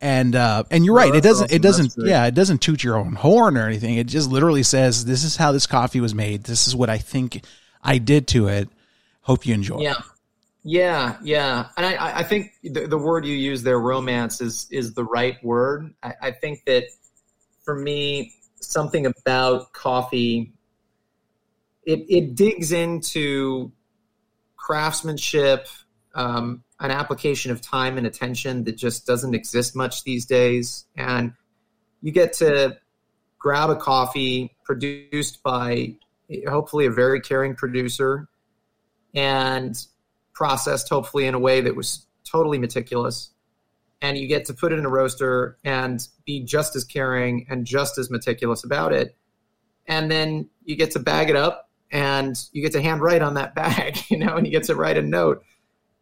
and 0.03 0.35
uh, 0.35 0.65
and 0.69 0.83
you're 0.83 0.95
right. 0.95 1.15
it 1.15 1.23
doesn't. 1.23 1.45
Awesome. 1.45 1.55
It 1.55 1.61
doesn't. 1.61 1.93
Yeah, 1.97 2.25
it 2.25 2.35
doesn't 2.35 2.61
toot 2.61 2.83
your 2.83 2.97
own 2.97 3.13
horn 3.13 3.57
or 3.57 3.65
anything. 3.65 3.95
It 3.95 4.07
just 4.07 4.29
literally 4.29 4.63
says, 4.63 5.05
"This 5.05 5.23
is 5.23 5.37
how 5.37 5.53
this 5.53 5.65
coffee 5.65 6.01
was 6.01 6.13
made. 6.13 6.43
This 6.43 6.67
is 6.67 6.75
what 6.75 6.89
I 6.89 6.97
think 6.97 7.45
I 7.83 7.97
did 7.97 8.27
to 8.29 8.47
it. 8.47 8.69
Hope 9.21 9.45
you 9.45 9.53
enjoy." 9.53 9.81
Yeah, 9.81 9.95
yeah, 10.63 11.17
yeah. 11.23 11.67
And 11.77 11.85
I, 11.85 12.19
I 12.19 12.23
think 12.23 12.53
the, 12.63 12.87
the 12.87 12.97
word 12.97 13.25
you 13.25 13.35
use 13.35 13.63
there, 13.63 13.79
romance, 13.79 14.41
is 14.41 14.67
is 14.71 14.93
the 14.93 15.03
right 15.03 15.43
word. 15.43 15.93
I, 16.01 16.13
I 16.21 16.31
think 16.31 16.63
that 16.65 16.85
for 17.63 17.75
me, 17.75 18.33
something 18.59 19.05
about 19.05 19.73
coffee, 19.73 20.53
it 21.85 22.05
it 22.09 22.35
digs 22.35 22.71
into 22.71 23.71
craftsmanship. 24.55 25.67
Um, 26.15 26.63
an 26.79 26.91
application 26.91 27.49
of 27.51 27.61
time 27.61 27.97
and 27.97 28.05
attention 28.05 28.65
that 28.65 28.75
just 28.75 29.07
doesn't 29.07 29.33
exist 29.33 29.73
much 29.73 30.03
these 30.03 30.25
days. 30.25 30.85
And 30.97 31.33
you 32.01 32.11
get 32.11 32.33
to 32.33 32.77
grab 33.39 33.69
a 33.69 33.75
coffee 33.75 34.53
produced 34.65 35.41
by 35.43 35.95
hopefully 36.47 36.85
a 36.85 36.91
very 36.91 37.21
caring 37.21 37.55
producer 37.55 38.27
and 39.13 39.85
processed 40.33 40.89
hopefully 40.89 41.25
in 41.25 41.35
a 41.35 41.39
way 41.39 41.61
that 41.61 41.75
was 41.75 42.05
totally 42.23 42.57
meticulous. 42.57 43.31
And 44.01 44.17
you 44.17 44.27
get 44.27 44.45
to 44.45 44.53
put 44.53 44.73
it 44.73 44.79
in 44.79 44.85
a 44.85 44.89
roaster 44.89 45.57
and 45.63 46.05
be 46.25 46.43
just 46.43 46.75
as 46.75 46.83
caring 46.83 47.45
and 47.49 47.65
just 47.65 47.97
as 47.97 48.09
meticulous 48.09 48.63
about 48.63 48.91
it. 48.91 49.15
And 49.87 50.09
then 50.09 50.49
you 50.63 50.75
get 50.75 50.91
to 50.91 50.99
bag 50.99 51.29
it 51.29 51.35
up 51.35 51.69
and 51.91 52.35
you 52.51 52.61
get 52.61 52.71
to 52.73 52.81
hand 52.81 53.01
write 53.01 53.21
on 53.21 53.35
that 53.35 53.53
bag 53.55 53.99
you 54.09 54.17
know 54.17 54.35
and 54.35 54.45
you 54.45 54.51
get 54.51 54.63
to 54.63 54.75
write 54.75 54.97
a 54.97 55.01
note. 55.01 55.43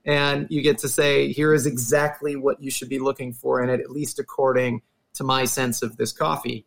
And 0.04 0.48
you 0.50 0.64
get 0.64 0.80
to 0.80 0.90
say, 0.90 1.32
here 1.32 1.54
is 1.54 1.68
exactly 1.68 2.36
what 2.36 2.60
you 2.60 2.72
should 2.72 2.90
be 2.90 2.98
looking 2.98 3.34
for 3.34 3.62
in 3.62 3.70
it, 3.70 3.80
at 3.80 3.92
least 3.92 4.18
according 4.18 4.82
to 5.14 5.24
my 5.24 5.46
sense 5.46 5.84
of 5.84 5.98
this 5.98 6.12
coffee. 6.12 6.66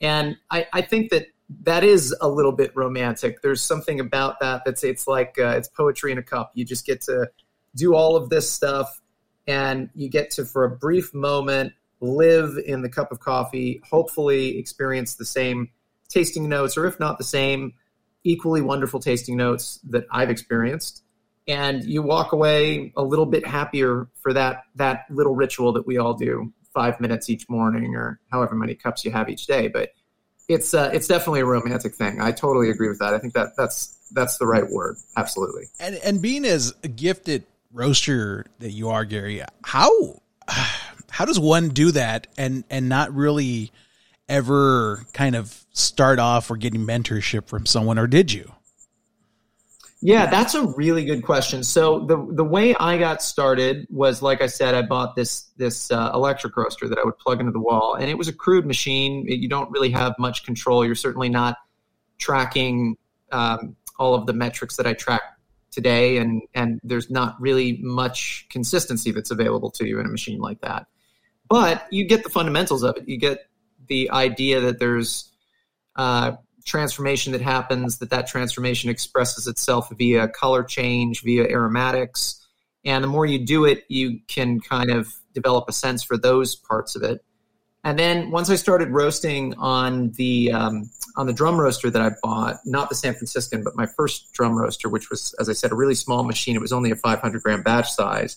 And 0.00 0.36
I, 0.50 0.66
I 0.72 0.82
think 0.82 1.10
that 1.10 1.26
that 1.62 1.84
is 1.84 2.14
a 2.20 2.28
little 2.28 2.52
bit 2.52 2.72
romantic. 2.74 3.42
There's 3.42 3.62
something 3.62 4.00
about 4.00 4.40
that 4.40 4.62
that's 4.64 4.84
it's 4.84 5.06
like 5.06 5.36
uh, 5.38 5.56
it's 5.56 5.68
poetry 5.68 6.12
in 6.12 6.18
a 6.18 6.22
cup. 6.22 6.52
You 6.54 6.64
just 6.64 6.86
get 6.86 7.00
to 7.02 7.30
do 7.74 7.94
all 7.94 8.16
of 8.16 8.30
this 8.30 8.50
stuff, 8.50 9.00
and 9.46 9.90
you 9.94 10.08
get 10.08 10.30
to, 10.32 10.44
for 10.44 10.64
a 10.64 10.70
brief 10.70 11.12
moment, 11.12 11.72
live 12.00 12.56
in 12.64 12.82
the 12.82 12.88
cup 12.88 13.12
of 13.12 13.20
coffee. 13.20 13.80
Hopefully, 13.88 14.58
experience 14.58 15.16
the 15.16 15.24
same 15.24 15.70
tasting 16.08 16.48
notes, 16.48 16.76
or 16.76 16.86
if 16.86 16.98
not 17.00 17.18
the 17.18 17.24
same, 17.24 17.74
equally 18.24 18.60
wonderful 18.60 19.00
tasting 19.00 19.36
notes 19.36 19.80
that 19.88 20.04
I've 20.10 20.30
experienced 20.30 21.02
and 21.50 21.84
you 21.84 22.02
walk 22.02 22.32
away 22.32 22.92
a 22.96 23.02
little 23.02 23.26
bit 23.26 23.46
happier 23.46 24.08
for 24.22 24.32
that 24.32 24.62
that 24.76 25.04
little 25.10 25.34
ritual 25.34 25.72
that 25.72 25.86
we 25.86 25.98
all 25.98 26.14
do 26.14 26.52
five 26.72 27.00
minutes 27.00 27.28
each 27.28 27.48
morning 27.48 27.94
or 27.96 28.20
however 28.30 28.54
many 28.54 28.74
cups 28.74 29.04
you 29.04 29.10
have 29.10 29.28
each 29.28 29.46
day 29.46 29.68
but 29.68 29.90
it's 30.50 30.74
uh, 30.74 30.90
it's 30.92 31.06
definitely 31.06 31.40
a 31.40 31.46
romantic 31.46 31.94
thing. 31.94 32.20
I 32.20 32.32
totally 32.32 32.70
agree 32.70 32.88
with 32.88 32.98
that. 32.98 33.14
I 33.14 33.18
think 33.18 33.34
that 33.34 33.56
that's 33.56 33.96
that's 34.12 34.38
the 34.38 34.46
right 34.46 34.68
word. 34.68 34.96
Absolutely. 35.16 35.64
And 35.78 35.94
and 35.96 36.20
being 36.20 36.44
as 36.44 36.74
a 36.82 36.88
gifted 36.88 37.44
roaster 37.72 38.46
that 38.58 38.70
you 38.70 38.88
are 38.88 39.04
gary 39.04 39.42
how 39.62 40.20
how 41.10 41.24
does 41.24 41.38
one 41.38 41.68
do 41.68 41.92
that 41.92 42.26
and 42.36 42.64
and 42.68 42.88
not 42.88 43.14
really 43.14 43.70
ever 44.28 45.04
kind 45.12 45.36
of 45.36 45.64
start 45.72 46.18
off 46.18 46.50
or 46.50 46.56
getting 46.56 46.84
mentorship 46.84 47.46
from 47.46 47.66
someone 47.66 47.98
or 47.98 48.06
did 48.06 48.32
you 48.32 48.50
yeah, 50.02 50.30
that's 50.30 50.54
a 50.54 50.66
really 50.66 51.04
good 51.04 51.22
question. 51.22 51.62
So 51.62 52.00
the 52.06 52.16
the 52.32 52.44
way 52.44 52.74
I 52.74 52.96
got 52.96 53.22
started 53.22 53.86
was, 53.90 54.22
like 54.22 54.40
I 54.40 54.46
said, 54.46 54.74
I 54.74 54.82
bought 54.82 55.14
this 55.14 55.48
this 55.58 55.90
uh, 55.90 56.10
electric 56.14 56.56
roaster 56.56 56.88
that 56.88 56.98
I 56.98 57.04
would 57.04 57.18
plug 57.18 57.40
into 57.40 57.52
the 57.52 57.60
wall, 57.60 57.94
and 57.94 58.08
it 58.08 58.16
was 58.16 58.26
a 58.26 58.32
crude 58.32 58.64
machine. 58.64 59.26
You 59.26 59.48
don't 59.48 59.70
really 59.70 59.90
have 59.90 60.14
much 60.18 60.44
control. 60.44 60.86
You're 60.86 60.94
certainly 60.94 61.28
not 61.28 61.58
tracking 62.18 62.96
um, 63.30 63.76
all 63.98 64.14
of 64.14 64.26
the 64.26 64.32
metrics 64.32 64.76
that 64.76 64.86
I 64.86 64.94
track 64.94 65.20
today, 65.70 66.16
and 66.16 66.42
and 66.54 66.80
there's 66.82 67.10
not 67.10 67.38
really 67.38 67.78
much 67.82 68.46
consistency 68.48 69.10
that's 69.10 69.30
available 69.30 69.70
to 69.72 69.86
you 69.86 70.00
in 70.00 70.06
a 70.06 70.10
machine 70.10 70.40
like 70.40 70.62
that. 70.62 70.86
But 71.46 71.86
you 71.90 72.06
get 72.06 72.24
the 72.24 72.30
fundamentals 72.30 72.84
of 72.84 72.96
it. 72.96 73.06
You 73.06 73.18
get 73.18 73.46
the 73.86 74.10
idea 74.10 74.60
that 74.60 74.78
there's 74.78 75.30
uh, 75.96 76.32
transformation 76.70 77.32
that 77.32 77.40
happens 77.40 77.98
that 77.98 78.10
that 78.10 78.28
transformation 78.28 78.90
expresses 78.90 79.48
itself 79.48 79.88
via 79.98 80.28
color 80.28 80.62
change 80.62 81.22
via 81.22 81.44
aromatics. 81.48 82.46
And 82.84 83.02
the 83.02 83.08
more 83.08 83.26
you 83.26 83.44
do 83.44 83.64
it 83.64 83.84
you 83.88 84.20
can 84.28 84.60
kind 84.60 84.90
of 84.90 85.08
develop 85.34 85.68
a 85.68 85.72
sense 85.72 86.02
for 86.04 86.16
those 86.16 86.54
parts 86.54 86.94
of 86.94 87.02
it. 87.02 87.24
And 87.82 87.98
then 87.98 88.30
once 88.30 88.50
i 88.50 88.56
started 88.56 88.90
roasting 88.90 89.54
on 89.54 90.12
the 90.12 90.52
um, 90.52 90.90
on 91.16 91.26
the 91.26 91.32
drum 91.32 91.58
roaster 91.58 91.90
that 91.90 92.02
i 92.02 92.10
bought 92.22 92.56
not 92.66 92.88
the 92.88 92.94
san 92.94 93.14
franciscan 93.14 93.64
but 93.64 93.74
my 93.74 93.86
first 93.96 94.32
drum 94.34 94.56
roaster 94.56 94.88
which 94.90 95.08
was 95.08 95.34
as 95.40 95.48
i 95.48 95.54
said 95.54 95.72
a 95.72 95.74
really 95.74 95.94
small 95.94 96.22
machine 96.22 96.54
it 96.54 96.60
was 96.60 96.72
only 96.72 96.90
a 96.90 96.96
500 96.96 97.42
gram 97.42 97.62
batch 97.62 97.90
size. 97.90 98.36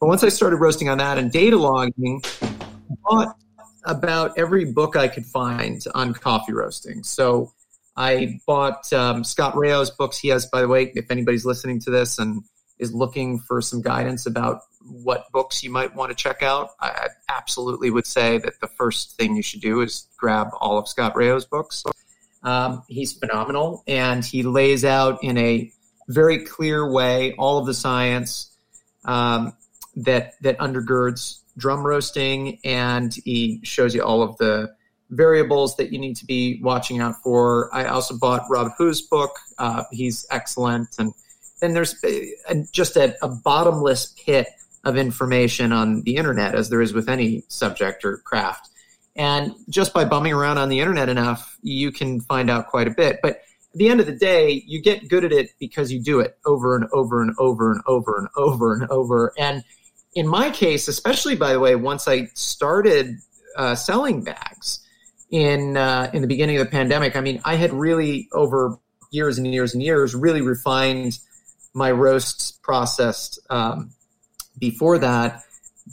But 0.00 0.08
once 0.08 0.22
i 0.22 0.28
started 0.28 0.56
roasting 0.56 0.88
on 0.88 0.98
that 0.98 1.18
and 1.18 1.32
data 1.32 1.56
logging 1.56 2.22
I 2.42 2.94
bought 3.02 3.36
about 3.84 4.38
every 4.38 4.64
book 4.66 4.96
I 4.96 5.08
could 5.08 5.26
find 5.26 5.82
on 5.94 6.14
coffee 6.14 6.52
roasting. 6.52 7.02
So 7.02 7.52
I 7.96 8.40
bought 8.46 8.92
um, 8.92 9.24
Scott 9.24 9.56
Rao's 9.56 9.90
books. 9.90 10.18
He 10.18 10.28
has, 10.28 10.46
by 10.46 10.60
the 10.60 10.68
way, 10.68 10.92
if 10.94 11.10
anybody's 11.10 11.44
listening 11.44 11.80
to 11.80 11.90
this 11.90 12.18
and 12.18 12.42
is 12.78 12.92
looking 12.92 13.38
for 13.38 13.60
some 13.60 13.82
guidance 13.82 14.26
about 14.26 14.62
what 14.80 15.30
books 15.32 15.62
you 15.62 15.70
might 15.70 15.94
want 15.94 16.10
to 16.10 16.16
check 16.16 16.42
out, 16.42 16.70
I 16.80 17.08
absolutely 17.28 17.90
would 17.90 18.06
say 18.06 18.38
that 18.38 18.60
the 18.60 18.66
first 18.66 19.16
thing 19.16 19.36
you 19.36 19.42
should 19.42 19.60
do 19.60 19.80
is 19.80 20.08
grab 20.16 20.48
all 20.60 20.76
of 20.76 20.88
Scott 20.88 21.16
Rao's 21.16 21.46
books. 21.46 21.84
Um, 22.42 22.82
he's 22.88 23.12
phenomenal, 23.12 23.82
and 23.86 24.24
he 24.24 24.42
lays 24.42 24.84
out 24.84 25.22
in 25.22 25.38
a 25.38 25.72
very 26.08 26.44
clear 26.44 26.90
way 26.90 27.34
all 27.38 27.58
of 27.58 27.66
the 27.66 27.74
science 27.74 28.54
um, 29.04 29.54
that 29.96 30.34
that 30.42 30.58
undergirds 30.58 31.38
drum 31.56 31.86
roasting, 31.86 32.58
and 32.64 33.14
he 33.24 33.60
shows 33.62 33.94
you 33.94 34.02
all 34.02 34.22
of 34.22 34.36
the 34.38 34.74
variables 35.16 35.76
that 35.76 35.92
you 35.92 35.98
need 35.98 36.16
to 36.16 36.26
be 36.26 36.60
watching 36.62 37.00
out 37.00 37.16
for. 37.22 37.74
I 37.74 37.86
also 37.86 38.16
bought 38.16 38.46
Rob 38.50 38.72
Hoos's 38.78 39.02
book. 39.02 39.36
Uh, 39.58 39.84
he's 39.92 40.26
excellent, 40.30 40.88
and 40.98 41.12
then 41.60 41.72
there's 41.72 42.02
uh, 42.04 42.54
just 42.72 42.96
a, 42.96 43.16
a 43.24 43.28
bottomless 43.28 44.14
pit 44.24 44.48
of 44.84 44.96
information 44.96 45.72
on 45.72 46.02
the 46.02 46.16
internet, 46.16 46.54
as 46.54 46.68
there 46.68 46.82
is 46.82 46.92
with 46.92 47.08
any 47.08 47.44
subject 47.48 48.04
or 48.04 48.18
craft. 48.18 48.68
And 49.16 49.54
just 49.68 49.94
by 49.94 50.04
bumming 50.04 50.32
around 50.32 50.58
on 50.58 50.68
the 50.68 50.80
internet 50.80 51.08
enough, 51.08 51.56
you 51.62 51.92
can 51.92 52.20
find 52.20 52.50
out 52.50 52.68
quite 52.68 52.88
a 52.88 52.90
bit. 52.90 53.20
But 53.22 53.36
at 53.36 53.78
the 53.78 53.88
end 53.88 54.00
of 54.00 54.06
the 54.06 54.16
day, 54.16 54.62
you 54.66 54.82
get 54.82 55.08
good 55.08 55.24
at 55.24 55.32
it 55.32 55.50
because 55.58 55.92
you 55.92 56.00
do 56.00 56.20
it 56.20 56.36
over 56.44 56.76
and 56.76 56.86
over 56.92 57.22
and 57.22 57.34
over 57.38 57.72
and 57.72 57.80
over 57.86 58.18
and 58.18 58.28
over 58.36 58.74
and 58.74 58.90
over. 58.90 59.32
And 59.38 59.64
in 60.14 60.26
my 60.26 60.50
case, 60.50 60.88
especially 60.88 61.36
by 61.36 61.52
the 61.52 61.60
way, 61.60 61.76
once 61.76 62.08
I 62.08 62.26
started 62.34 63.16
uh, 63.56 63.74
selling 63.74 64.22
bags 64.22 64.80
in 65.34 65.76
uh, 65.76 66.08
in 66.14 66.22
the 66.22 66.28
beginning 66.28 66.58
of 66.58 66.64
the 66.64 66.70
pandemic, 66.70 67.16
I 67.16 67.20
mean, 67.20 67.40
I 67.44 67.56
had 67.56 67.72
really 67.72 68.28
over 68.32 68.78
years 69.10 69.36
and 69.36 69.52
years 69.52 69.74
and 69.74 69.82
years 69.82 70.14
really 70.14 70.42
refined 70.42 71.18
my 71.74 71.90
roasts 71.90 72.52
processed 72.52 73.40
um, 73.50 73.90
before 74.60 74.96
that. 74.98 75.42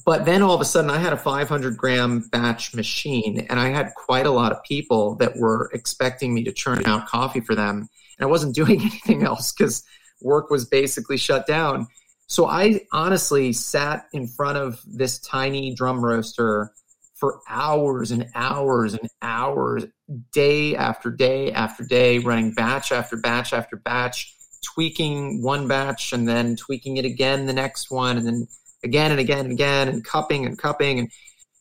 But 0.05 0.25
then 0.25 0.43
all 0.43 0.53
of 0.53 0.61
a 0.61 0.65
sudden, 0.65 0.91
I 0.91 0.99
had 0.99 1.11
a 1.11 1.17
500 1.17 1.75
gram 1.75 2.19
batch 2.31 2.75
machine, 2.75 3.47
and 3.49 3.59
I 3.59 3.69
had 3.69 3.89
quite 3.95 4.27
a 4.27 4.31
lot 4.31 4.51
of 4.51 4.63
people 4.63 5.15
that 5.15 5.35
were 5.35 5.71
expecting 5.73 6.35
me 6.35 6.43
to 6.43 6.51
churn 6.51 6.85
out 6.85 7.07
coffee 7.07 7.41
for 7.41 7.55
them. 7.55 7.89
And 8.19 8.27
I 8.27 8.27
wasn't 8.27 8.53
doing 8.61 8.79
anything 8.79 9.23
else 9.23 9.51
because 9.51 9.83
work 10.21 10.51
was 10.51 10.65
basically 10.65 11.17
shut 11.17 11.47
down. 11.47 11.87
So 12.27 12.45
I 12.45 12.81
honestly 12.91 13.53
sat 13.53 14.05
in 14.13 14.27
front 14.27 14.59
of 14.59 14.79
this 14.85 15.17
tiny 15.17 15.73
drum 15.73 16.05
roaster 16.05 16.73
for 17.21 17.39
hours 17.47 18.09
and 18.09 18.27
hours 18.33 18.95
and 18.95 19.07
hours, 19.21 19.85
day 20.33 20.75
after 20.75 21.11
day 21.11 21.51
after 21.51 21.83
day, 21.85 22.17
running 22.17 22.51
batch 22.53 22.91
after 22.91 23.15
batch 23.15 23.53
after 23.53 23.77
batch, 23.77 24.35
tweaking 24.65 25.43
one 25.43 25.67
batch 25.67 26.13
and 26.13 26.27
then 26.27 26.55
tweaking 26.55 26.97
it 26.97 27.05
again 27.05 27.45
the 27.45 27.53
next 27.53 27.91
one, 27.91 28.17
and 28.17 28.25
then 28.25 28.47
again 28.83 29.11
and 29.11 29.19
again 29.19 29.45
and 29.45 29.51
again 29.51 29.87
and 29.87 30.03
cupping 30.03 30.47
and 30.47 30.57
cupping. 30.57 30.97
And 30.97 31.11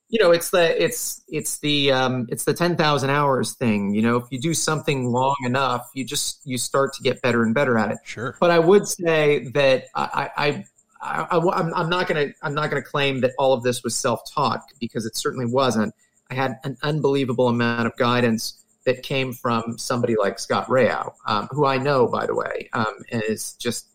you 0.09 0.19
know 0.19 0.31
it's 0.31 0.49
the 0.49 0.83
it's 0.83 1.23
it's 1.29 1.59
the 1.59 1.93
um, 1.93 2.27
it's 2.31 2.45
the 2.45 2.55
10,000 2.55 3.11
hours 3.11 3.55
thing 3.55 3.95
you 3.95 4.03
know? 4.03 4.17
If 4.17 4.25
you 4.31 4.41
do 4.41 4.55
something 4.55 5.07
long 5.07 5.37
enough 5.45 5.89
you 5.95 6.05
just 6.05 6.41
you 6.45 6.59
start 6.59 6.95
to 6.95 7.03
get 7.03 7.23
better 7.23 7.45
and 7.45 7.55
better 7.55 7.79
at 7.79 7.93
it. 7.93 7.99
Sure. 8.05 8.35
But 8.41 8.51
i 8.51 8.59
would 8.59 8.89
say 8.89 9.51
that 9.55 9.85
i 9.95 10.31
i, 10.37 10.65
I, 11.03 11.39
am 11.77 11.89
not 11.89 12.09
going 12.09 12.29
to 12.29 12.35
i'm 12.43 12.55
not 12.55 12.71
going 12.71 12.83
to 12.83 12.89
claim 12.89 13.21
that 13.23 13.33
all 13.39 13.53
of 13.53 13.63
this 13.63 13.83
was 13.83 13.97
self-taught 13.97 14.61
because 14.79 15.07
it 15.07 15.17
certainly 15.17 15.47
wasn't 15.47 15.95
i 16.31 16.35
had 16.35 16.59
an 16.65 16.77
unbelievable 16.83 17.49
amount 17.49 17.87
of 17.87 17.97
guidance 17.97 18.61
that 18.85 19.03
came 19.03 19.33
from 19.33 19.79
somebody 19.79 20.17
like 20.17 20.39
Scott 20.39 20.69
Rao, 20.69 21.15
um, 21.27 21.49
who 21.51 21.67
I 21.67 21.79
know, 21.79 22.07
by 22.07 22.27
the 22.27 22.35
way, 22.35 22.69
um, 22.73 22.97
is 23.13 23.53
just 23.55 23.89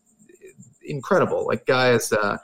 incredible. 0.82 1.46
Like, 1.46 1.66
guy 1.66 1.92
is 1.92 2.12
uh, 2.12 2.38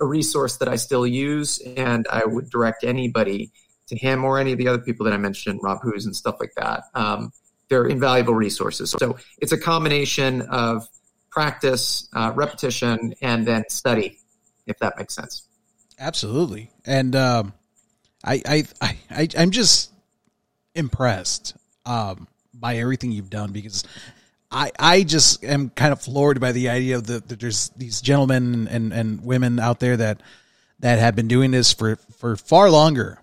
a 0.00 0.06
resource 0.06 0.56
that 0.58 0.68
I 0.68 0.76
still 0.76 1.06
use, 1.06 1.58
and 1.76 2.06
I 2.10 2.24
would 2.24 2.50
direct 2.50 2.84
anybody 2.84 3.52
to 3.88 3.96
him 3.96 4.24
or 4.24 4.38
any 4.38 4.52
of 4.52 4.58
the 4.58 4.68
other 4.68 4.82
people 4.82 5.04
that 5.04 5.12
I 5.12 5.18
mentioned, 5.18 5.60
Rob 5.62 5.80
Hoos 5.82 6.06
and 6.06 6.14
stuff 6.16 6.36
like 6.40 6.52
that. 6.56 6.84
Um, 6.94 7.32
they're 7.68 7.86
invaluable 7.86 8.34
resources. 8.34 8.90
So 8.90 9.18
it's 9.38 9.52
a 9.52 9.58
combination 9.58 10.42
of 10.42 10.88
practice, 11.30 12.08
uh, 12.14 12.32
repetition, 12.34 13.14
and 13.22 13.46
then 13.46 13.68
study, 13.68 14.18
if 14.66 14.78
that 14.78 14.98
makes 14.98 15.14
sense. 15.14 15.44
Absolutely, 15.98 16.70
and 16.84 17.14
um, 17.16 17.52
I, 18.24 18.42
I, 18.46 18.64
I, 18.80 18.96
I, 19.10 19.28
I'm 19.36 19.50
just 19.50 19.90
impressed 20.74 21.56
um, 21.86 22.28
by 22.54 22.76
everything 22.76 23.12
you've 23.12 23.30
done 23.30 23.52
because 23.52 23.84
I, 24.50 24.70
I 24.78 25.02
just 25.02 25.44
am 25.44 25.70
kind 25.70 25.92
of 25.92 26.00
floored 26.00 26.40
by 26.40 26.52
the 26.52 26.70
idea 26.70 26.96
of 26.96 27.06
that 27.06 27.28
there's 27.28 27.70
these 27.70 28.00
gentlemen 28.00 28.68
and, 28.68 28.92
and 28.92 29.24
women 29.24 29.58
out 29.58 29.80
there 29.80 29.96
that 29.96 30.22
that 30.80 30.98
have 30.98 31.16
been 31.16 31.28
doing 31.28 31.50
this 31.50 31.72
for, 31.72 31.96
for 32.18 32.36
far 32.36 32.70
longer 32.70 33.18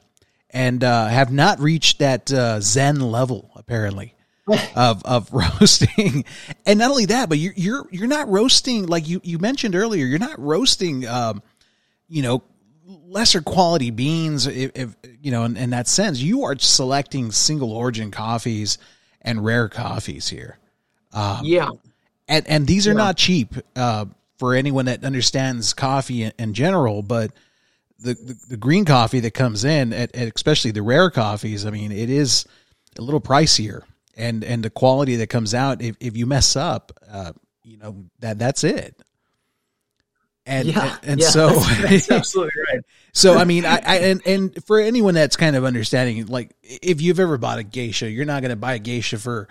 and 0.50 0.84
uh, 0.84 1.08
have 1.08 1.32
not 1.32 1.60
reached 1.60 2.00
that 2.00 2.32
uh, 2.32 2.60
Zen 2.60 3.00
level 3.00 3.52
apparently 3.56 4.15
of 4.76 5.04
of 5.04 5.32
roasting. 5.60 6.26
And 6.66 6.80
not 6.80 6.92
only 6.92 7.06
that, 7.06 7.30
but 7.30 7.38
you're 7.38 7.54
you're 7.56 7.88
you're 7.92 8.08
not 8.08 8.28
roasting 8.30 8.86
like 8.88 9.08
you 9.08 9.22
you 9.24 9.40
mentioned 9.40 9.76
earlier. 9.76 10.06
You're 10.06 10.20
not 10.20 10.40
roasting, 10.40 11.08
um, 11.08 11.42
you 12.08 12.22
know, 12.22 12.44
lesser 13.08 13.42
quality 13.42 13.92
beans. 13.92 14.48
If, 14.48 14.72
if 14.76 14.96
you 15.22 15.32
know, 15.32 15.44
in, 15.44 15.58
in 15.58 15.70
that 15.72 15.88
sense, 15.88 16.20
you 16.20 16.44
are 16.44 16.58
selecting 16.58 17.32
single 17.32 17.72
origin 17.72 18.12
coffees 18.12 18.78
and 19.22 19.44
rare 19.44 19.68
coffees 19.68 20.30
here. 20.30 20.60
Um, 21.14 21.42
yeah. 21.44 21.70
And, 22.28 22.48
and 22.48 22.68
these 22.68 22.88
are 22.88 22.92
yeah. 22.92 22.98
not 22.98 23.18
cheap 23.18 23.56
uh, 23.76 24.06
for 24.38 24.54
anyone 24.54 24.86
that 24.86 25.04
understands 25.04 25.74
coffee 25.74 26.24
in, 26.24 26.34
in 26.38 26.54
general, 26.54 27.02
but 27.02 27.32
the, 28.00 28.14
the, 28.14 28.38
the, 28.50 28.58
green 28.58 28.84
coffee 28.84 29.22
that 29.22 29.32
comes 29.32 29.64
in, 29.64 29.94
at, 29.94 30.14
at, 30.16 30.34
especially 30.36 30.72
the 30.72 30.82
rare 30.82 31.10
coffees, 31.10 31.66
I 31.66 31.70
mean, 31.70 31.92
it 31.92 32.10
is 32.10 32.46
a 32.98 33.02
little 33.02 33.22
pricier. 33.22 33.84
And, 34.18 34.44
and 34.44 34.64
the 34.64 34.70
quality 34.70 35.18
that 35.18 35.28
comes 35.28 35.54
out, 35.54 35.82
if, 35.82 35.98
if 36.00 36.16
you 36.16 36.26
mess 36.26 36.56
up, 36.56 36.92
uh, 37.12 37.34
you 37.64 37.78
know, 37.78 38.06
that 38.20 38.40
that's 38.40 38.64
it. 38.64 38.96
And, 40.46 40.68
yeah, 40.68 40.98
and, 41.02 41.12
and 41.12 41.22
yeah, 41.22 41.28
so 41.28 41.50
that's, 41.50 41.82
that's 41.82 42.12
absolutely 42.12 42.54
right. 42.72 42.82
So 43.14 43.36
I 43.36 43.46
mean, 43.46 43.66
I, 43.66 43.82
I, 43.84 43.96
and 43.98 44.22
and 44.28 44.66
for 44.66 44.80
anyone 44.80 45.16
that's 45.16 45.36
kind 45.38 45.56
of 45.56 45.66
understanding, 45.66 46.28
like 46.28 46.56
if 46.62 47.02
you've 47.02 47.20
ever 47.20 47.40
bought 47.40 47.58
a 47.58 47.64
geisha, 47.64 48.08
you're 48.10 48.26
not 48.26 48.42
going 48.42 48.52
to 48.52 48.56
buy 48.56 48.76
a 48.76 48.80
geisha 48.80 49.18
for 49.18 49.48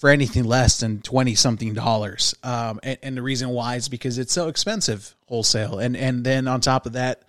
for 0.00 0.08
anything 0.08 0.44
less 0.44 0.80
than 0.80 1.02
20 1.02 1.34
something 1.34 1.74
dollars. 1.74 2.34
Um, 2.42 2.80
and, 2.82 2.98
and, 3.02 3.16
the 3.18 3.20
reason 3.20 3.50
why 3.50 3.76
is 3.76 3.90
because 3.90 4.16
it's 4.16 4.32
so 4.32 4.48
expensive 4.48 5.14
wholesale. 5.26 5.78
And, 5.78 5.94
and 5.94 6.24
then 6.24 6.48
on 6.48 6.62
top 6.62 6.86
of 6.86 6.94
that, 6.94 7.28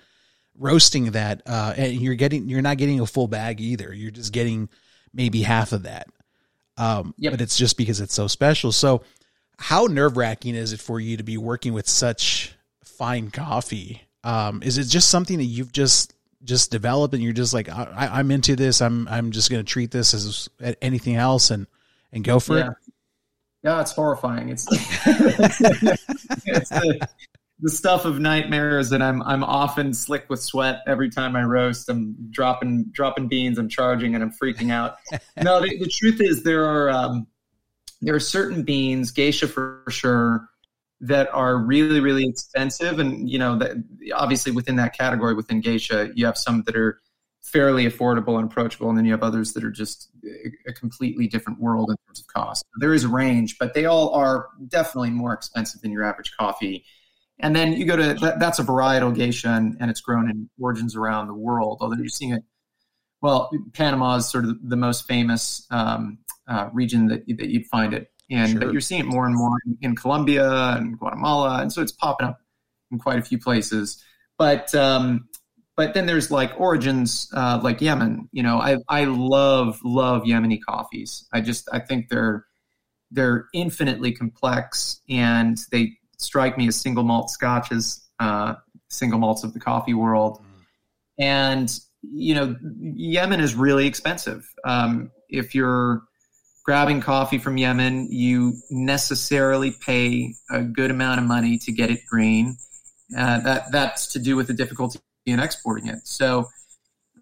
roasting 0.57 1.11
that, 1.11 1.41
uh, 1.45 1.73
and 1.75 1.95
you're 1.95 2.15
getting, 2.15 2.47
you're 2.47 2.61
not 2.61 2.77
getting 2.77 3.01
a 3.01 3.05
full 3.05 3.27
bag 3.27 3.59
either. 3.59 3.93
You're 3.93 4.11
just 4.11 4.31
getting 4.31 4.69
maybe 5.13 5.41
half 5.41 5.73
of 5.73 5.83
that. 5.83 6.07
Um, 6.81 7.13
yep. 7.17 7.33
but 7.33 7.41
it's 7.41 7.57
just 7.57 7.77
because 7.77 8.01
it's 8.01 8.13
so 8.13 8.25
special. 8.27 8.71
So 8.71 9.03
how 9.59 9.85
nerve 9.85 10.17
wracking 10.17 10.55
is 10.55 10.73
it 10.73 10.79
for 10.79 10.99
you 10.99 11.17
to 11.17 11.23
be 11.23 11.37
working 11.37 11.73
with 11.73 11.87
such 11.87 12.55
fine 12.83 13.29
coffee? 13.29 14.01
Um, 14.23 14.63
is 14.63 14.79
it 14.79 14.85
just 14.85 15.09
something 15.09 15.37
that 15.37 15.45
you've 15.45 15.71
just, 15.71 16.15
just 16.43 16.71
developed 16.71 17.13
and 17.13 17.21
you're 17.21 17.33
just 17.33 17.53
like, 17.53 17.69
I, 17.69 18.09
I'm 18.11 18.31
into 18.31 18.55
this. 18.55 18.81
I'm, 18.81 19.07
I'm 19.07 19.29
just 19.29 19.51
going 19.51 19.63
to 19.63 19.69
treat 19.69 19.91
this 19.91 20.15
as 20.15 20.49
anything 20.81 21.17
else. 21.17 21.51
And, 21.51 21.67
and 22.11 22.23
go 22.23 22.39
for 22.39 22.57
yeah. 22.57 22.69
it? 22.69 22.73
Yeah, 23.63 23.81
it's 23.81 23.91
horrifying. 23.91 24.49
It's, 24.49 24.65
it's 24.71 26.69
the, 26.69 27.07
the, 27.61 27.69
stuff 27.69 28.05
of 28.05 28.19
nightmares, 28.19 28.91
and 28.91 29.03
I'm 29.03 29.21
I'm 29.23 29.43
often 29.43 29.93
slick 29.93 30.25
with 30.29 30.41
sweat 30.41 30.81
every 30.87 31.09
time 31.09 31.35
I 31.35 31.43
roast. 31.43 31.89
I'm 31.89 32.15
dropping 32.31 32.85
dropping 32.91 33.27
beans. 33.27 33.57
I'm 33.57 33.69
charging, 33.69 34.15
and 34.15 34.23
I'm 34.23 34.31
freaking 34.31 34.71
out. 34.71 34.97
no, 35.41 35.61
the, 35.61 35.77
the 35.77 35.87
truth 35.87 36.21
is 36.21 36.43
there 36.43 36.65
are 36.65 36.89
um, 36.89 37.27
there 38.01 38.15
are 38.15 38.19
certain 38.19 38.63
beans, 38.63 39.11
geisha 39.11 39.47
for 39.47 39.83
sure, 39.89 40.49
that 41.01 41.29
are 41.33 41.57
really 41.57 41.99
really 41.99 42.27
expensive, 42.27 42.99
and 42.99 43.29
you 43.29 43.39
know 43.39 43.57
that 43.57 43.77
obviously 44.13 44.51
within 44.51 44.75
that 44.77 44.97
category 44.97 45.33
within 45.33 45.61
geisha, 45.61 46.11
you 46.15 46.25
have 46.25 46.37
some 46.37 46.63
that 46.63 46.75
are 46.75 46.99
fairly 47.41 47.85
affordable 47.85 48.37
and 48.37 48.49
approachable, 48.49 48.89
and 48.89 48.97
then 48.97 49.05
you 49.05 49.11
have 49.11 49.23
others 49.23 49.53
that 49.53 49.63
are 49.63 49.71
just 49.71 50.09
a 50.67 50.73
completely 50.73 51.27
different 51.27 51.59
world 51.59 51.89
in 51.89 51.97
terms 52.07 52.19
of 52.19 52.27
cost. 52.27 52.63
There 52.77 52.93
is 52.93 53.03
a 53.03 53.09
range, 53.09 53.57
but 53.59 53.73
they 53.73 53.85
all 53.85 54.13
are 54.13 54.47
definitely 54.67 55.09
more 55.09 55.33
expensive 55.33 55.81
than 55.81 55.91
your 55.91 56.03
average 56.03 56.31
coffee. 56.37 56.85
And 57.41 57.55
then 57.55 57.73
you 57.73 57.85
go 57.85 57.95
to 57.95 58.13
that, 58.13 58.39
that's 58.39 58.59
a 58.59 58.63
varietal 58.63 59.15
geisha, 59.15 59.49
and, 59.49 59.75
and, 59.79 59.89
it's 59.89 60.01
grown 60.01 60.29
in 60.29 60.49
origins 60.59 60.95
around 60.95 61.27
the 61.27 61.33
world. 61.33 61.79
Although 61.81 61.97
you're 61.97 62.07
seeing 62.07 62.33
it, 62.33 62.43
well, 63.21 63.49
Panama 63.73 64.15
is 64.17 64.29
sort 64.29 64.45
of 64.45 64.57
the 64.61 64.75
most 64.75 65.07
famous 65.07 65.65
um, 65.71 66.19
uh, 66.47 66.69
region 66.71 67.07
that 67.07 67.23
that 67.27 67.49
you'd 67.49 67.67
find 67.67 67.93
it 67.93 68.11
in, 68.29 68.51
sure. 68.51 68.59
but 68.59 68.71
you're 68.71 68.81
seeing 68.81 69.01
it 69.01 69.07
more 69.07 69.25
and 69.25 69.35
more 69.35 69.57
in, 69.65 69.77
in 69.81 69.95
Colombia 69.95 70.49
and 70.77 70.97
Guatemala, 70.97 71.61
and 71.61 71.73
so 71.73 71.81
it's 71.81 71.91
popping 71.91 72.27
up 72.27 72.39
in 72.91 72.99
quite 72.99 73.19
a 73.19 73.23
few 73.23 73.39
places. 73.39 74.03
But 74.37 74.73
um, 74.75 75.27
but 75.75 75.93
then 75.93 76.05
there's 76.05 76.29
like 76.29 76.59
origins 76.59 77.29
uh, 77.33 77.59
like 77.63 77.81
Yemen. 77.81 78.29
You 78.31 78.43
know, 78.43 78.59
I 78.59 78.77
I 78.87 79.05
love 79.05 79.79
love 79.83 80.23
Yemeni 80.23 80.59
coffees. 80.61 81.27
I 81.33 81.41
just 81.41 81.67
I 81.71 81.79
think 81.79 82.09
they're 82.09 82.45
they're 83.11 83.47
infinitely 83.53 84.13
complex 84.13 85.01
and 85.09 85.57
they 85.71 85.97
strike 86.21 86.57
me 86.57 86.67
as 86.67 86.75
single 86.75 87.03
malt 87.03 87.29
scotches, 87.29 88.07
uh, 88.19 88.55
single 88.89 89.19
malts 89.19 89.43
of 89.43 89.53
the 89.53 89.59
coffee 89.59 89.93
world. 89.93 90.39
Mm. 90.39 91.23
And, 91.23 91.79
you 92.01 92.35
know, 92.35 92.55
Yemen 92.95 93.39
is 93.39 93.55
really 93.55 93.87
expensive. 93.87 94.47
Um, 94.65 95.11
if 95.29 95.55
you're 95.55 96.03
grabbing 96.63 97.01
coffee 97.01 97.37
from 97.37 97.57
Yemen, 97.57 98.07
you 98.11 98.53
necessarily 98.69 99.71
pay 99.71 100.33
a 100.49 100.61
good 100.61 100.91
amount 100.91 101.19
of 101.19 101.25
money 101.25 101.57
to 101.59 101.71
get 101.71 101.89
it 101.89 102.01
green. 102.09 102.57
Uh, 103.17 103.41
that 103.41 103.71
that's 103.71 104.07
to 104.07 104.19
do 104.19 104.35
with 104.35 104.47
the 104.47 104.53
difficulty 104.53 104.99
in 105.25 105.39
exporting 105.39 105.87
it. 105.87 105.99
So, 106.07 106.47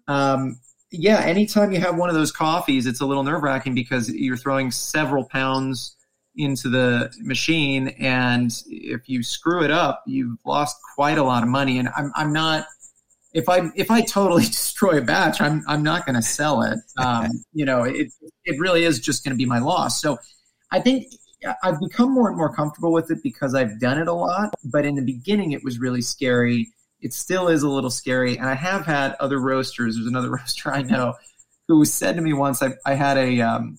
um, 0.06 0.60
yeah, 0.92 1.20
anytime 1.20 1.72
you 1.72 1.80
have 1.80 1.96
one 1.96 2.08
of 2.08 2.14
those 2.14 2.32
coffees, 2.32 2.86
it's 2.86 3.00
a 3.00 3.06
little 3.06 3.22
nerve 3.22 3.42
wracking 3.42 3.74
because 3.74 4.10
you're 4.10 4.36
throwing 4.36 4.70
several 4.70 5.24
pounds 5.24 5.96
into 6.36 6.68
the 6.68 7.12
machine, 7.20 7.88
and 7.98 8.52
if 8.66 9.08
you 9.08 9.22
screw 9.22 9.62
it 9.62 9.70
up, 9.70 10.02
you've 10.06 10.38
lost 10.44 10.76
quite 10.94 11.18
a 11.18 11.22
lot 11.22 11.42
of 11.42 11.48
money. 11.48 11.78
And 11.78 11.88
I'm 11.96 12.12
I'm 12.14 12.32
not 12.32 12.66
if 13.32 13.48
I 13.48 13.70
if 13.74 13.90
I 13.90 14.02
totally 14.02 14.44
destroy 14.46 14.98
a 14.98 15.02
batch, 15.02 15.40
I'm 15.40 15.62
I'm 15.68 15.82
not 15.82 16.06
going 16.06 16.16
to 16.16 16.22
sell 16.22 16.62
it. 16.62 16.78
Um, 16.98 17.28
you 17.52 17.64
know, 17.64 17.82
it 17.82 18.08
it 18.44 18.58
really 18.58 18.84
is 18.84 19.00
just 19.00 19.24
going 19.24 19.34
to 19.34 19.38
be 19.38 19.46
my 19.46 19.58
loss. 19.58 20.00
So 20.00 20.18
I 20.72 20.80
think 20.80 21.06
I've 21.62 21.80
become 21.80 22.12
more 22.12 22.28
and 22.28 22.36
more 22.36 22.54
comfortable 22.54 22.92
with 22.92 23.10
it 23.10 23.18
because 23.22 23.54
I've 23.54 23.80
done 23.80 23.98
it 23.98 24.08
a 24.08 24.12
lot. 24.12 24.54
But 24.64 24.84
in 24.84 24.94
the 24.94 25.02
beginning, 25.02 25.52
it 25.52 25.64
was 25.64 25.78
really 25.78 26.02
scary 26.02 26.68
it 27.00 27.14
still 27.14 27.48
is 27.48 27.62
a 27.62 27.68
little 27.68 27.90
scary. 27.90 28.36
And 28.36 28.46
I 28.46 28.54
have 28.54 28.86
had 28.86 29.16
other 29.20 29.38
roasters. 29.38 29.96
There's 29.96 30.06
another 30.06 30.30
roaster 30.36 30.72
I 30.72 30.82
know 30.82 31.14
who 31.68 31.84
said 31.84 32.16
to 32.16 32.22
me 32.22 32.32
once, 32.32 32.62
I, 32.62 32.72
I 32.84 32.94
had 32.94 33.16
a, 33.16 33.40
um, 33.40 33.78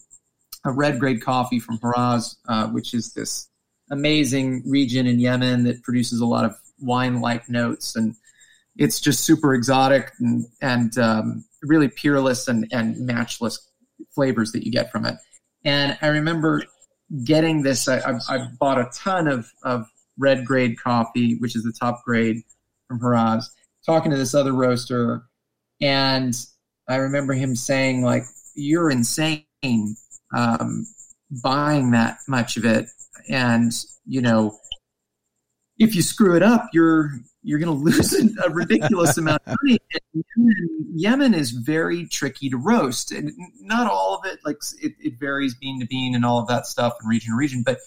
a 0.66 0.72
red 0.72 1.00
grade 1.00 1.22
coffee 1.22 1.60
from 1.60 1.80
Haraz, 1.80 2.36
uh, 2.48 2.68
which 2.68 2.94
is 2.94 3.14
this 3.14 3.50
amazing 3.90 4.64
region 4.66 5.08
in 5.08 5.20
Yemen 5.20 5.64
that 5.64 5.84
produces 5.84 6.22
a 6.22 6.26
lot 6.26 6.46
of 6.46 6.56
wine 6.80 7.22
like 7.22 7.50
notes. 7.50 7.96
And 7.96 8.16
it's 8.78 9.00
just 9.00 9.26
super 9.26 9.54
exotic 9.54 10.12
and, 10.20 10.46
and 10.62 10.98
um, 10.98 11.46
really 11.62 11.88
peerless 11.90 12.48
and, 12.48 12.68
and 12.72 12.98
matchless 13.06 13.60
flavors 14.14 14.52
that 14.52 14.66
you 14.66 14.72
get 14.72 14.92
from 14.92 15.06
it. 15.06 15.16
And 15.64 15.98
I 16.02 16.08
remember 16.08 16.64
getting 17.24 17.64
this, 17.64 17.88
I, 17.88 18.00
I, 18.00 18.20
I 18.30 18.48
bought 18.60 18.80
a 18.80 18.90
ton 18.94 19.28
of, 19.28 19.52
of 19.64 19.86
red 20.18 20.46
grade 20.46 20.80
coffee, 20.80 21.36
which 21.36 21.56
is 21.56 21.64
the 21.64 21.74
top 21.74 22.04
grade 22.06 22.38
from 22.88 23.00
Haraz, 23.00 23.46
talking 23.86 24.12
to 24.12 24.18
this 24.18 24.36
other 24.36 24.54
roaster, 24.54 25.24
and 25.82 26.36
I 26.88 26.98
remember 26.98 27.34
him 27.34 27.56
saying 27.56 28.04
like, 28.04 28.24
"You're 28.56 28.92
insane 28.92 29.46
um, 30.34 30.86
buying 31.44 31.92
that 31.92 32.18
much 32.28 32.58
of 32.58 32.66
it, 32.66 32.88
and 33.30 33.72
you 34.06 34.22
know." 34.22 34.58
If 35.80 35.96
you 35.96 36.04
screw 36.04 36.36
it 36.36 36.44
up, 36.44 36.70
you're 36.74 37.10
you're 37.44 37.60
going 37.60 37.78
to 37.78 37.84
lose 37.84 38.14
a 38.14 38.50
ridiculous 38.50 39.18
amount 39.18 39.42
of 39.46 39.58
money. 39.64 39.80
Yemen, 40.14 40.88
Yemen, 40.94 41.34
is 41.34 41.52
very 41.52 42.06
tricky 42.08 42.50
to 42.50 42.58
roast, 42.58 43.12
and 43.12 43.32
not 43.60 43.90
all 43.90 44.16
of 44.16 44.32
it. 44.32 44.40
Like 44.46 44.58
it, 44.82 44.94
it, 45.00 45.20
varies 45.20 45.56
bean 45.56 45.80
to 45.80 45.88
bean 45.88 46.16
and 46.16 46.26
all 46.26 46.40
of 46.40 46.48
that 46.48 46.66
stuff, 46.66 46.96
and 47.00 47.10
region 47.10 47.32
to 47.32 47.38
region. 47.38 47.64
But 47.66 47.80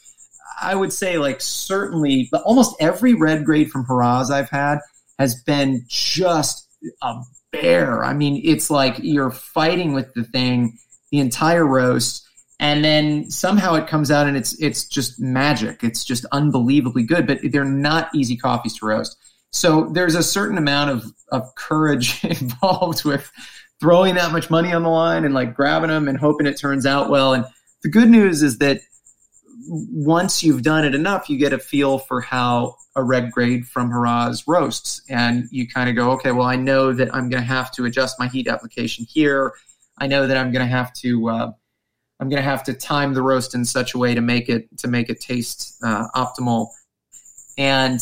I 0.61 0.75
would 0.75 0.93
say, 0.93 1.19
like 1.19 1.41
certainly, 1.41 2.29
but 2.31 2.43
almost 2.43 2.77
every 2.81 3.15
red 3.15 3.45
grade 3.45 3.71
from 3.71 3.87
Haraz 3.87 4.31
I've 4.31 4.51
had 4.51 4.79
has 5.19 5.43
been 5.43 5.85
just 5.89 6.69
a 7.03 7.23
bear. 7.53 8.05
I 8.05 8.15
mean, 8.15 8.41
it's 8.45 8.71
like 8.71 8.97
you're 8.99 9.31
fighting 9.31 9.93
with 9.93 10.13
the 10.15 10.25
thing 10.25 10.79
the 11.11 11.21
entire 11.21 11.67
roast, 11.67 12.27
and 12.61 12.85
then 12.85 13.31
somehow 13.31 13.75
it 13.75 13.89
comes 13.89 14.11
out 14.11 14.27
and 14.27 14.37
it's 14.37 14.55
it's 14.61 14.87
just 14.87 15.21
magic. 15.21 15.83
It's 15.83 16.05
just 16.05 16.25
unbelievably 16.33 17.05
good. 17.05 17.27
But 17.27 17.41
they're 17.51 17.65
not 17.65 18.15
easy 18.15 18.37
coffees 18.37 18.79
to 18.79 18.87
roast. 18.87 19.17
So 19.51 19.89
there's 19.93 20.17
a 20.17 20.23
certain 20.23 20.59
amount 20.59 20.91
of, 20.91 21.05
of 21.31 21.55
courage 21.55 22.25
involved 22.25 23.05
with 23.05 23.31
throwing 23.81 24.17
that 24.17 24.33
much 24.33 24.51
money 24.51 24.73
on 24.73 24.83
the 24.83 24.89
line 24.89 25.25
and 25.25 25.33
like 25.33 25.55
grabbing 25.55 25.91
them 25.91 26.09
and 26.09 26.19
hoping 26.19 26.47
it 26.47 26.59
turns 26.59 26.87
out 26.87 27.09
well. 27.09 27.33
And 27.35 27.45
the 27.83 27.89
good 27.89 28.09
news 28.09 28.43
is 28.43 28.59
that 28.59 28.81
once 29.69 30.43
you've 30.43 30.63
done 30.63 30.85
it 30.85 30.95
enough, 30.95 31.31
you 31.31 31.39
get 31.39 31.53
a 31.53 31.59
feel 31.59 31.99
for 31.99 32.21
how 32.21 32.75
a 32.97 33.03
red 33.03 33.31
grade 33.31 33.67
from 33.67 33.91
Haraz 33.91 34.43
roasts. 34.47 35.03
And 35.09 35.45
you 35.51 35.69
kind 35.69 35.89
of 35.89 35.95
go, 35.97 36.11
okay, 36.13 36.33
well, 36.33 36.47
I 36.47 36.57
know 36.57 36.93
that 36.93 37.15
I'm 37.15 37.29
going 37.29 37.43
to 37.43 37.49
have 37.49 37.71
to 37.73 37.85
adjust 37.85 38.19
my 38.19 38.27
heat 38.27 38.49
application 38.49 39.07
here. 39.09 39.53
I 39.99 40.09
know 40.09 40.27
that 40.27 40.37
I'm 40.37 40.51
going 40.51 40.67
to 40.67 40.71
have 40.71 40.93
to, 40.95 41.29
uh, 41.29 41.53
I'm 42.21 42.29
going 42.29 42.43
to 42.43 42.49
have 42.49 42.63
to 42.65 42.75
time 42.75 43.15
the 43.15 43.23
roast 43.23 43.55
in 43.55 43.65
such 43.65 43.95
a 43.95 43.99
way 43.99 44.15
to 44.15 44.21
make 44.21 44.49
it, 44.49 44.67
to 44.79 44.89
make 44.89 45.11
it 45.11 45.21
taste 45.21 45.77
uh, 45.83 46.07
optimal. 46.15 46.69
And 47.59 48.01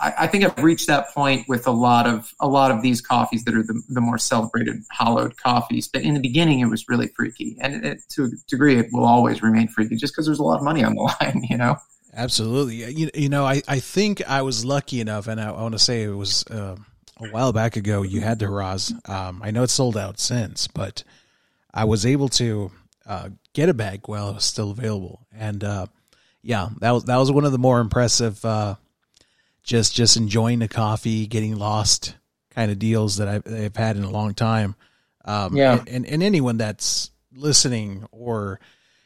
I, 0.00 0.14
I, 0.20 0.26
think 0.26 0.44
I've 0.44 0.62
reached 0.62 0.86
that 0.88 1.12
point 1.14 1.48
with 1.48 1.66
a 1.66 1.70
lot 1.70 2.06
of, 2.06 2.34
a 2.40 2.48
lot 2.48 2.70
of 2.70 2.82
these 2.82 3.00
coffees 3.00 3.44
that 3.44 3.54
are 3.54 3.62
the, 3.62 3.82
the 3.88 4.00
more 4.00 4.18
celebrated 4.18 4.82
hollowed 4.92 5.36
coffees. 5.38 5.88
But 5.88 6.02
in 6.02 6.14
the 6.14 6.20
beginning, 6.20 6.60
it 6.60 6.66
was 6.66 6.88
really 6.88 7.08
freaky. 7.08 7.56
And 7.60 7.84
it, 7.84 8.02
to 8.10 8.24
a 8.24 8.28
degree, 8.46 8.78
it 8.78 8.88
will 8.92 9.04
always 9.04 9.42
remain 9.42 9.68
freaky 9.68 9.96
just 9.96 10.12
because 10.12 10.26
there's 10.26 10.38
a 10.38 10.44
lot 10.44 10.58
of 10.58 10.62
money 10.62 10.84
on 10.84 10.94
the 10.94 11.02
line, 11.20 11.42
you 11.48 11.56
know? 11.56 11.76
Absolutely. 12.14 12.76
You, 12.92 13.10
you 13.14 13.28
know, 13.28 13.44
I, 13.44 13.62
I 13.68 13.78
think 13.80 14.26
I 14.28 14.42
was 14.42 14.64
lucky 14.64 15.00
enough, 15.00 15.28
and 15.28 15.38
I, 15.40 15.48
I 15.48 15.62
want 15.62 15.74
to 15.74 15.78
say 15.78 16.02
it 16.02 16.08
was 16.08 16.44
uh, 16.50 16.76
a 17.18 17.28
while 17.28 17.52
back 17.52 17.76
ago, 17.76 18.02
you 18.02 18.20
had 18.20 18.38
the 18.38 18.46
Haraz. 18.46 19.08
Um, 19.08 19.40
I 19.42 19.50
know 19.50 19.62
it's 19.62 19.72
sold 19.72 19.96
out 19.96 20.18
since, 20.18 20.66
but 20.66 21.02
I 21.72 21.84
was 21.84 22.06
able 22.06 22.28
to 22.30 22.70
uh, 23.06 23.30
get 23.52 23.68
a 23.68 23.74
bag 23.74 24.02
while 24.06 24.30
it 24.30 24.34
was 24.34 24.44
still 24.44 24.70
available. 24.70 25.26
And 25.32 25.62
uh, 25.62 25.86
yeah, 26.42 26.68
that 26.80 26.90
was 26.90 27.04
that 27.04 27.16
was 27.16 27.30
one 27.30 27.44
of 27.44 27.52
the 27.52 27.58
more 27.58 27.80
impressive, 27.80 28.44
uh, 28.44 28.76
just 29.62 29.94
just 29.94 30.16
enjoying 30.16 30.58
the 30.58 30.68
coffee, 30.68 31.26
getting 31.26 31.56
lost 31.56 32.16
kind 32.50 32.70
of 32.70 32.78
deals 32.78 33.16
that 33.16 33.28
I've, 33.28 33.46
I've 33.46 33.76
had 33.76 33.96
in 33.96 34.04
a 34.04 34.10
long 34.10 34.34
time. 34.34 34.74
Um, 35.24 35.56
yeah, 35.56 35.82
and, 35.88 36.06
and 36.06 36.22
anyone 36.22 36.56
that's 36.56 37.10
listening 37.34 38.06
or 38.12 38.60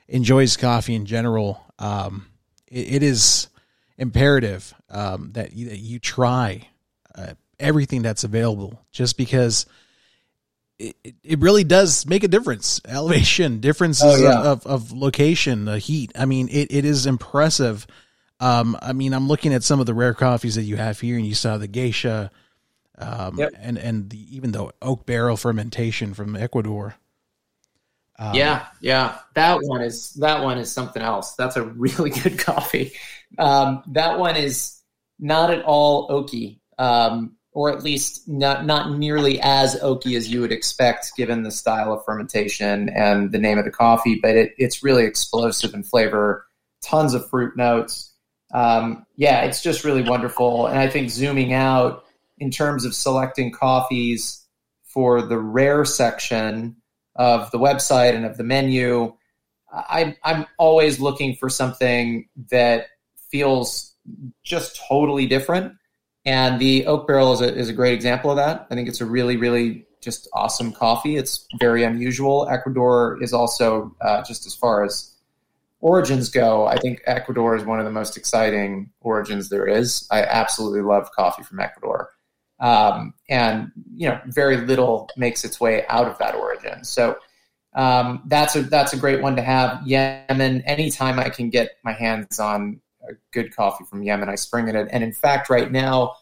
enjoys 0.08 0.56
coffee 0.56 0.94
in 0.94 1.06
general, 1.06 1.64
um, 1.78 2.26
it, 2.68 2.94
it 2.94 3.02
is 3.02 3.48
imperative 3.96 4.74
um, 4.90 5.30
that, 5.32 5.52
you, 5.52 5.68
that 5.68 5.78
you 5.78 5.98
try 5.98 6.68
uh, 7.14 7.34
everything 7.58 8.02
that's 8.02 8.24
available 8.24 8.80
just 8.92 9.16
because 9.16 9.66
it, 10.80 11.14
it 11.22 11.38
really 11.40 11.64
does 11.64 12.06
make 12.06 12.24
a 12.24 12.28
difference. 12.28 12.80
Elevation, 12.86 13.60
differences 13.60 14.04
oh, 14.04 14.16
yeah. 14.16 14.42
of, 14.42 14.66
of 14.66 14.92
location, 14.92 15.66
the 15.66 15.78
heat. 15.78 16.12
I 16.16 16.24
mean, 16.24 16.48
it, 16.48 16.72
it 16.72 16.84
is 16.84 17.06
impressive. 17.06 17.86
Um, 18.40 18.76
I 18.80 18.92
mean, 18.92 19.12
I'm 19.12 19.28
looking 19.28 19.52
at 19.52 19.62
some 19.62 19.80
of 19.80 19.86
the 19.86 19.94
rare 19.94 20.14
coffees 20.14 20.54
that 20.54 20.62
you 20.62 20.76
have 20.76 20.98
here, 20.98 21.16
and 21.16 21.26
you 21.26 21.34
saw 21.34 21.58
the 21.58 21.68
geisha, 21.68 22.30
um, 22.98 23.36
yep. 23.38 23.52
and 23.60 23.76
and 23.76 24.08
the, 24.08 24.36
even 24.36 24.52
the 24.52 24.72
oak 24.80 25.04
barrel 25.04 25.36
fermentation 25.36 26.14
from 26.14 26.34
Ecuador. 26.34 26.94
Um, 28.18 28.34
yeah, 28.34 28.66
yeah, 28.80 29.18
that 29.34 29.58
one 29.62 29.82
is 29.82 30.14
that 30.14 30.42
one 30.42 30.58
is 30.58 30.72
something 30.72 31.02
else. 31.02 31.34
That's 31.34 31.56
a 31.56 31.62
really 31.62 32.10
good 32.22 32.38
coffee. 32.38 32.92
Um, 33.38 33.82
that 33.88 34.18
one 34.18 34.36
is 34.36 34.80
not 35.18 35.50
at 35.50 35.62
all 35.62 36.08
oaky, 36.08 36.60
um, 36.78 37.36
or 37.60 37.70
at 37.70 37.84
least 37.84 38.26
not 38.26 38.64
not 38.64 38.96
nearly 38.96 39.38
as 39.42 39.78
oaky 39.82 40.16
as 40.16 40.32
you 40.32 40.40
would 40.40 40.50
expect, 40.50 41.12
given 41.14 41.42
the 41.42 41.50
style 41.50 41.92
of 41.92 42.02
fermentation 42.06 42.88
and 42.88 43.32
the 43.32 43.38
name 43.38 43.58
of 43.58 43.66
the 43.66 43.70
coffee. 43.70 44.18
But 44.18 44.34
it, 44.34 44.54
it's 44.56 44.82
really 44.82 45.04
explosive 45.04 45.74
in 45.74 45.82
flavor, 45.82 46.46
tons 46.82 47.12
of 47.12 47.28
fruit 47.28 47.58
notes. 47.58 48.14
Um, 48.54 49.04
yeah, 49.16 49.42
it's 49.42 49.62
just 49.62 49.84
really 49.84 50.00
wonderful. 50.00 50.68
And 50.68 50.78
I 50.78 50.88
think 50.88 51.10
zooming 51.10 51.52
out 51.52 52.02
in 52.38 52.50
terms 52.50 52.86
of 52.86 52.94
selecting 52.94 53.52
coffees 53.52 54.42
for 54.82 55.20
the 55.20 55.36
rare 55.38 55.84
section 55.84 56.76
of 57.14 57.50
the 57.50 57.58
website 57.58 58.14
and 58.14 58.24
of 58.24 58.38
the 58.38 58.42
menu. 58.42 59.12
I, 59.70 60.16
I'm 60.24 60.46
always 60.58 60.98
looking 60.98 61.36
for 61.36 61.50
something 61.50 62.26
that 62.50 62.86
feels 63.30 63.94
just 64.42 64.80
totally 64.88 65.26
different. 65.26 65.74
And 66.24 66.61
the 66.61 66.87
oak 66.87 67.06
barrel 67.06 67.33
is 67.33 67.40
a, 67.40 67.54
is 67.54 67.68
a 67.68 67.72
great 67.72 67.94
example 67.94 68.30
of 68.30 68.37
that. 68.37 68.66
I 68.70 68.74
think 68.74 68.88
it's 68.88 69.00
a 69.00 69.06
really, 69.06 69.37
really 69.37 69.87
just 70.00 70.28
awesome 70.33 70.72
coffee. 70.72 71.16
It's 71.16 71.46
very 71.59 71.83
unusual. 71.85 72.48
Ecuador 72.48 73.18
is 73.22 73.33
also, 73.33 73.94
uh, 74.00 74.22
just 74.22 74.46
as 74.46 74.54
far 74.54 74.85
as 74.85 75.14
origins 75.80 76.28
go, 76.28 76.66
I 76.66 76.76
think 76.76 77.00
Ecuador 77.06 77.56
is 77.56 77.64
one 77.64 77.78
of 77.78 77.85
the 77.85 77.90
most 77.90 78.16
exciting 78.16 78.90
origins 79.00 79.48
there 79.48 79.66
is. 79.66 80.06
I 80.11 80.22
absolutely 80.22 80.83
love 80.83 81.11
coffee 81.12 81.42
from 81.42 81.61
Ecuador. 81.61 82.11
Um, 82.61 83.14
and 83.28 83.72
you 83.94 84.09
know, 84.09 84.20
very 84.26 84.59
little 84.59 85.09
makes 85.16 85.44
its 85.44 85.61
way 85.61 85.87
out 85.88 86.06
of 86.06 86.18
that 86.18 86.35
origin. 86.35 86.85
So 86.85 87.16
um, 87.74 88.22
that's 88.26 88.54
a 88.56 88.62
that's 88.62 88.92
a 88.92 88.98
great 88.98 89.22
one 89.22 89.37
to 89.37 89.42
have. 89.42 89.87
Yemen. 89.87 90.62
Anytime 90.62 91.18
I 91.18 91.30
can 91.30 91.48
get 91.48 91.78
my 91.83 91.92
hands 91.92 92.38
on 92.38 92.80
a 93.08 93.12
good 93.32 93.54
coffee 93.54 93.84
from 93.84 94.02
Yemen, 94.02 94.28
I 94.28 94.34
spring 94.34 94.68
it. 94.68 94.88
And 94.90 95.04
in 95.04 95.12
fact, 95.12 95.50
right 95.50 95.70
now, 95.70 96.16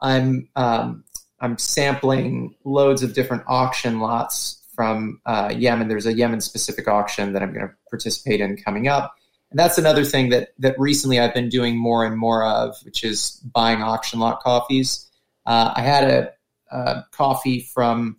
I'm 0.00 0.48
um, 0.56 1.04
I'm 1.40 1.58
sampling 1.58 2.54
loads 2.64 3.02
of 3.02 3.14
different 3.14 3.42
auction 3.46 4.00
lots 4.00 4.62
from 4.74 5.20
uh, 5.26 5.52
Yemen. 5.56 5.88
There's 5.88 6.06
a 6.06 6.12
Yemen 6.12 6.40
specific 6.40 6.88
auction 6.88 7.32
that 7.32 7.42
I'm 7.42 7.52
going 7.52 7.66
to 7.66 7.74
participate 7.90 8.40
in 8.40 8.56
coming 8.56 8.88
up. 8.88 9.14
And 9.50 9.58
that's 9.58 9.76
another 9.76 10.04
thing 10.04 10.30
that 10.30 10.50
that 10.58 10.78
recently 10.78 11.20
I've 11.20 11.34
been 11.34 11.48
doing 11.48 11.76
more 11.76 12.06
and 12.06 12.16
more 12.16 12.44
of, 12.44 12.76
which 12.84 13.04
is 13.04 13.32
buying 13.52 13.82
auction 13.82 14.18
lot 14.18 14.40
coffees. 14.40 15.10
Uh, 15.44 15.72
I 15.76 15.82
had 15.82 16.04
a, 16.04 16.32
a, 16.70 17.04
coffee 17.10 17.68
from 17.74 18.16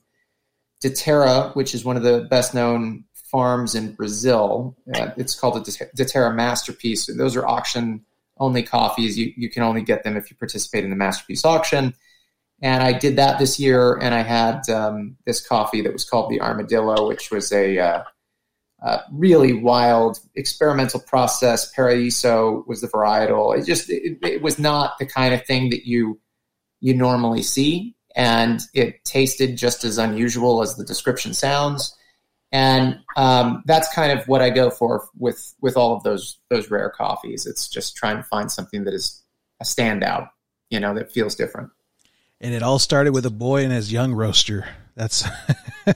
Daterra, 0.84 1.56
which 1.56 1.74
is 1.74 1.86
one 1.86 1.98
of 1.98 2.04
the 2.04 2.28
best 2.30 2.54
known 2.54 3.06
farms 3.34 3.74
in 3.74 3.94
Brazil. 3.94 4.78
Uh, 4.94 5.10
it's 5.18 5.34
called 5.34 5.58
a 5.58 5.62
Daterra 5.62 6.36
Masterpiece. 6.36 7.08
Those 7.08 7.36
are 7.36 7.48
auction 7.48 8.06
only 8.38 8.62
coffees. 8.62 9.18
You, 9.18 9.34
you 9.36 9.50
can 9.50 9.64
only 9.64 9.82
get 9.82 10.04
them 10.04 10.16
if 10.16 10.30
you 10.30 10.38
participate 10.38 10.84
in 10.84 10.92
the 10.92 10.96
Masterpiece 10.96 11.44
auction. 11.44 11.96
And 12.62 12.84
I 12.84 12.94
did 12.94 13.16
that 13.16 13.40
this 13.40 13.60
year, 13.60 13.98
and 13.98 14.14
I 14.14 14.22
had 14.22 14.70
um, 14.70 15.18
this 15.26 15.46
coffee 15.46 15.82
that 15.82 15.92
was 15.92 16.06
called 16.06 16.30
the 16.30 16.42
Armadillo, 16.42 17.08
which 17.08 17.32
was 17.32 17.52
a 17.52 17.80
uh, 17.80 18.04
really 19.12 19.54
wild 19.54 20.20
experimental 20.36 21.00
process. 21.00 21.74
Paraiso 21.74 22.66
was 22.68 22.82
the 22.82 22.88
varietal. 22.88 23.58
It 23.58 23.66
just 23.66 23.90
it, 23.90 24.20
it, 24.22 24.42
was 24.44 24.60
not 24.60 25.00
the 25.00 25.08
kind 25.08 25.34
of 25.34 25.44
thing 25.46 25.72
that 25.72 25.88
you 25.88 26.20
you 26.82 26.94
normally 26.94 27.42
see, 27.42 27.96
and 28.16 28.62
it 28.76 29.04
tasted 29.06 29.58
just 29.58 29.84
as 29.84 29.98
unusual 29.98 30.62
as 30.62 30.76
the 30.76 30.86
description 30.86 31.34
sounds. 31.34 31.98
And 32.54 33.00
um, 33.18 33.64
that's 33.66 33.92
kind 33.96 34.18
of 34.18 34.28
what 34.28 34.42
I 34.44 34.52
go 34.52 34.70
for 34.70 35.10
with 35.18 35.56
with 35.60 35.76
all 35.76 35.98
of 35.98 36.04
those 36.04 36.38
those 36.50 36.70
rare 36.70 36.92
coffees. 36.92 37.48
It's 37.48 37.68
just 37.68 37.96
trying 37.96 38.18
to 38.18 38.24
find 38.24 38.50
something 38.50 38.84
that 38.84 38.94
is 38.94 39.24
a 39.60 39.64
standout, 39.64 40.30
you 40.70 40.80
know, 40.80 40.94
that 40.94 41.12
feels 41.12 41.34
different. 41.34 41.72
And 42.40 42.54
it 42.54 42.62
all 42.62 42.78
started 42.78 43.12
with 43.12 43.26
a 43.26 43.32
boy 43.32 43.64
and 43.64 43.74
his 43.74 43.92
young 43.92 44.14
roaster. 44.14 44.68
That's 44.96 45.24
yeah, 45.88 45.94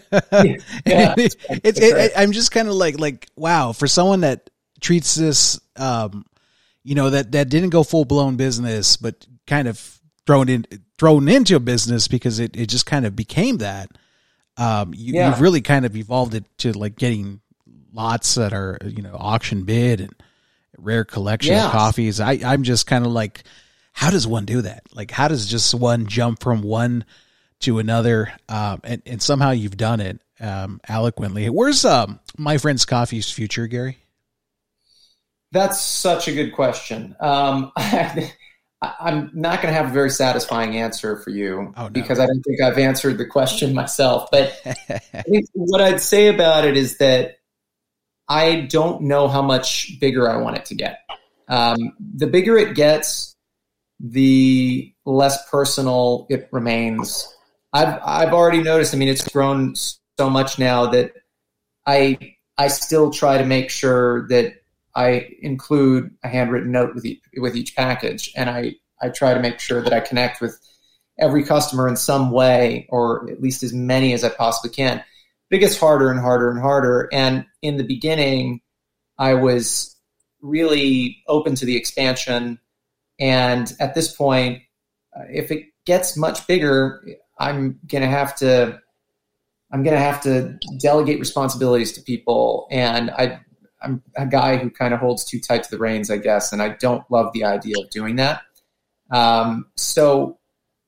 it, 1.16 1.36
it, 1.64 1.78
it, 1.78 2.12
I'm 2.18 2.32
just 2.32 2.52
kind 2.52 2.68
of 2.68 2.74
like 2.74 3.00
like 3.00 3.28
wow 3.36 3.72
for 3.72 3.88
someone 3.88 4.22
that 4.22 4.50
treats 4.82 5.14
this 5.14 5.60
um 5.76 6.26
you 6.84 6.96
know 6.96 7.12
that 7.12 7.34
that 7.34 7.50
didn't 7.50 7.70
go 7.70 7.84
full 7.84 8.06
blown 8.06 8.38
business 8.38 8.98
but 8.98 9.28
kind 9.46 9.68
of 9.68 10.00
thrown 10.26 10.50
in 10.50 10.66
thrown 10.98 11.28
into 11.28 11.56
a 11.56 11.60
business 11.60 12.08
because 12.08 12.40
it, 12.40 12.56
it 12.56 12.68
just 12.68 12.88
kind 12.88 13.06
of 13.06 13.16
became 13.16 13.58
that 13.58 13.92
um 14.58 14.94
you, 14.96 15.14
yeah. 15.14 15.30
you've 15.30 15.42
really 15.42 15.62
kind 15.62 15.86
of 15.86 15.96
evolved 15.96 16.34
it 16.34 16.46
to 16.58 16.72
like 16.78 16.96
getting 16.96 17.40
lots 17.94 18.36
that 18.36 18.54
are 18.54 18.78
you 18.86 19.02
know 19.02 19.16
auction 19.18 19.64
bid 19.64 20.02
and 20.02 20.14
rare 20.78 21.04
collection 21.06 21.54
yeah. 21.54 21.66
of 21.66 21.72
coffees 21.72 22.20
i 22.20 22.40
i'm 22.46 22.64
just 22.64 22.86
kind 22.86 23.06
of 23.06 23.12
like 23.12 23.44
how 23.94 24.10
does 24.10 24.28
one 24.28 24.46
do 24.46 24.62
that 24.62 24.84
like 24.94 25.10
how 25.10 25.28
does 25.28 25.48
just 25.48 25.74
one 25.74 26.06
jump 26.06 26.42
from 26.42 26.62
one 26.62 27.04
to 27.60 27.80
another, 27.80 28.32
um, 28.50 28.82
and, 28.84 29.02
and 29.06 29.22
somehow 29.22 29.52
you've 29.52 29.78
done 29.78 30.00
it 30.00 30.22
um, 30.40 30.80
eloquently. 30.88 31.50
Where's 31.50 31.86
um, 31.86 32.20
my 32.38 32.58
friend's 32.58 32.86
coffee's 32.86 33.32
future, 33.32 33.68
Gary? 33.68 33.98
That's 35.52 35.82
such 35.82 36.28
a 36.28 36.34
good 36.34 36.54
question. 36.54 37.16
Um, 37.20 37.72
I, 37.78 38.34
am 38.82 39.32
not 39.34 39.62
going 39.62 39.74
to 39.74 39.78
have 39.78 39.90
a 39.90 39.94
very 39.94 40.10
satisfying 40.10 40.78
answer 40.78 41.18
for 41.18 41.30
you 41.30 41.74
oh, 41.78 41.84
no. 41.84 41.90
because 41.90 42.20
I 42.20 42.26
don't 42.26 42.42
think 42.42 42.62
I've 42.62 42.78
answered 42.78 43.18
the 43.18 43.26
question 43.26 43.74
myself. 43.74 44.30
But 44.32 44.54
what 45.54 45.82
I'd 45.82 46.02
say 46.02 46.28
about 46.28 46.66
it 46.66 46.78
is 46.78 46.98
that 46.98 47.38
I 48.28 48.62
don't 48.62 49.04
know 49.04 49.28
how 49.28 49.42
much 49.42 50.00
bigger 50.00 50.30
I 50.30 50.38
want 50.38 50.58
it 50.58 50.66
to 50.66 50.76
get. 50.76 51.00
Um, 51.48 51.94
the 52.00 52.28
bigger 52.28 52.58
it 52.58 52.76
gets, 52.76 53.36
the 54.00 54.94
less 55.06 55.50
personal 55.50 56.28
it 56.30 56.50
remains 56.52 57.34
I've 57.74 58.00
I've 58.04 58.34
already 58.34 58.64
noticed. 58.64 58.94
I 58.94 58.98
mean, 58.98 59.08
it's 59.08 59.28
grown 59.28 59.76
so 59.76 60.30
much 60.30 60.58
now 60.58 60.88
that 60.88 61.14
I 61.86 62.36
I 62.58 62.70
still 62.70 63.12
try 63.12 63.38
to 63.38 63.46
make 63.46 63.70
sure 63.70 64.28
that 64.30 64.57
I 64.98 65.30
include 65.42 66.10
a 66.24 66.28
handwritten 66.28 66.72
note 66.72 66.96
with 66.96 67.06
each, 67.06 67.22
with 67.38 67.56
each 67.56 67.76
package, 67.76 68.32
and 68.36 68.50
I 68.50 68.76
I 69.00 69.10
try 69.10 69.36
to 69.36 69.40
make 69.40 69.60
sure 69.60 69.82
that 69.82 69.94
I 69.94 70.00
connect 70.00 70.42
with 70.42 70.60
every 71.20 71.44
customer 71.44 71.88
in 71.88 71.96
some 71.96 72.32
way, 72.32 72.88
or 72.90 73.30
at 73.30 73.40
least 73.40 73.62
as 73.62 73.74
many 73.74 74.14
as 74.14 74.24
I 74.24 74.30
possibly 74.30 74.72
can. 74.72 75.04
But 75.50 75.58
it 75.58 75.60
gets 75.60 75.80
harder 75.80 76.10
and 76.10 76.20
harder 76.20 76.50
and 76.50 76.60
harder. 76.60 77.08
And 77.14 77.46
in 77.62 77.78
the 77.78 77.84
beginning, 77.84 78.62
I 79.20 79.36
was 79.36 79.96
really 80.42 81.24
open 81.28 81.54
to 81.56 81.66
the 81.66 81.78
expansion. 81.78 82.60
And 83.20 83.72
at 83.80 83.94
this 83.94 84.16
point, 84.16 84.64
uh, 85.16 85.24
if 85.30 85.52
it 85.52 85.66
gets 85.86 86.18
much 86.18 86.46
bigger, 86.48 87.04
I'm 87.40 87.80
gonna 87.88 88.08
have 88.08 88.36
to 88.38 88.80
I'm 89.72 89.84
gonna 89.84 90.00
have 90.00 90.22
to 90.24 90.58
delegate 90.80 91.20
responsibilities 91.20 91.92
to 91.94 92.02
people, 92.02 92.68
and 92.72 93.12
I 93.12 93.42
I'm 93.82 94.04
a 94.16 94.26
guy 94.26 94.58
who 94.58 94.70
kind 94.70 94.94
of 94.94 95.00
holds 95.00 95.24
too 95.24 95.40
tight 95.40 95.64
to 95.64 95.72
the 95.72 95.78
reins, 95.78 96.10
I 96.10 96.18
guess, 96.18 96.52
and 96.52 96.62
I 96.62 96.70
don't 96.70 97.04
love 97.12 97.32
the 97.34 97.44
idea 97.44 97.76
of 97.80 97.90
doing 97.90 98.16
that. 98.18 98.42
Um, 99.12 99.68
so 99.76 100.40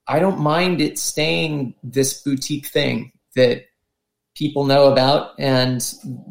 I 0.07 0.19
don't 0.19 0.39
mind 0.39 0.81
it 0.81 0.97
staying 0.97 1.75
this 1.83 2.21
boutique 2.21 2.67
thing 2.67 3.11
that 3.35 3.65
people 4.35 4.63
know 4.65 4.91
about 4.91 5.31
and 5.37 5.81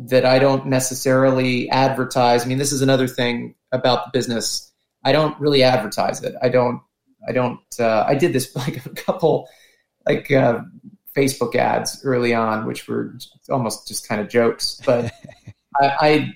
that 0.09 0.25
I 0.25 0.38
don't 0.38 0.66
necessarily 0.66 1.71
advertise. 1.71 2.44
I 2.44 2.49
mean, 2.49 2.59
this 2.59 2.73
is 2.73 2.83
another 2.83 3.07
thing 3.07 3.55
about 3.71 4.07
the 4.07 4.18
business. 4.18 4.73
I 5.05 5.12
don't 5.12 5.38
really 5.38 5.62
advertise 5.62 6.23
it. 6.23 6.35
I 6.42 6.49
don't. 6.49 6.81
I 7.29 7.33
don't. 7.33 7.61
Uh, 7.79 8.05
I 8.07 8.14
did 8.14 8.33
this 8.33 8.55
like 8.57 8.85
a 8.85 8.90
couple 8.90 9.49
like 10.07 10.31
uh, 10.31 10.61
Facebook 11.16 11.55
ads 11.55 12.03
early 12.05 12.35
on, 12.35 12.66
which 12.66 12.88
were 12.88 13.16
almost 13.51 13.87
just 13.87 14.09
kind 14.09 14.21
of 14.21 14.29
jokes. 14.29 14.81
But 14.85 15.12
I, 15.81 15.92
I 16.01 16.35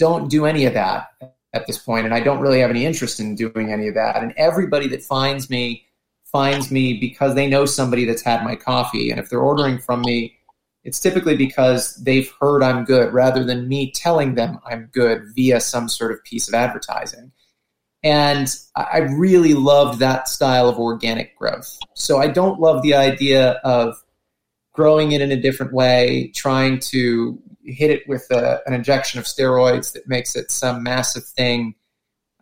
don't 0.00 0.28
do 0.28 0.46
any 0.46 0.64
of 0.64 0.74
that 0.74 1.08
at 1.52 1.66
this 1.66 1.78
point, 1.78 2.06
and 2.06 2.14
I 2.14 2.20
don't 2.20 2.40
really 2.40 2.60
have 2.60 2.70
any 2.70 2.86
interest 2.86 3.20
in 3.20 3.36
doing 3.36 3.70
any 3.70 3.86
of 3.86 3.94
that. 3.94 4.22
And 4.22 4.32
everybody 4.36 4.88
that 4.88 5.02
finds 5.02 5.48
me 5.50 5.84
finds 6.24 6.70
me 6.70 6.94
because 6.94 7.34
they 7.34 7.48
know 7.48 7.66
somebody 7.66 8.04
that's 8.04 8.22
had 8.22 8.42
my 8.42 8.56
coffee, 8.56 9.10
and 9.10 9.20
if 9.20 9.28
they're 9.28 9.40
ordering 9.40 9.78
from 9.78 10.00
me, 10.00 10.36
it's 10.82 10.98
typically 11.00 11.36
because 11.36 11.94
they've 11.96 12.32
heard 12.40 12.62
I'm 12.62 12.84
good 12.84 13.12
rather 13.12 13.44
than 13.44 13.68
me 13.68 13.92
telling 13.92 14.34
them 14.34 14.58
I'm 14.64 14.88
good 14.92 15.22
via 15.34 15.60
some 15.60 15.88
sort 15.88 16.12
of 16.12 16.24
piece 16.24 16.48
of 16.48 16.54
advertising. 16.54 17.32
And 18.02 18.48
I 18.74 19.00
really 19.00 19.52
loved 19.52 19.98
that 19.98 20.26
style 20.26 20.70
of 20.70 20.78
organic 20.78 21.36
growth. 21.36 21.78
So 21.94 22.18
I 22.18 22.28
don't 22.28 22.58
love 22.58 22.82
the 22.82 22.94
idea 22.94 23.60
of 23.62 24.02
growing 24.72 25.12
it 25.12 25.20
in 25.20 25.30
a 25.30 25.40
different 25.40 25.74
way, 25.74 26.32
trying 26.34 26.78
to 26.78 27.38
hit 27.72 27.90
it 27.90 28.08
with 28.08 28.26
a, 28.30 28.60
an 28.66 28.74
injection 28.74 29.18
of 29.18 29.26
steroids 29.26 29.92
that 29.92 30.08
makes 30.08 30.36
it 30.36 30.50
some 30.50 30.82
massive 30.82 31.24
thing. 31.24 31.74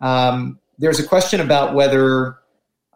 Um, 0.00 0.58
there's 0.78 1.00
a 1.00 1.06
question 1.06 1.40
about 1.40 1.74
whether 1.74 2.38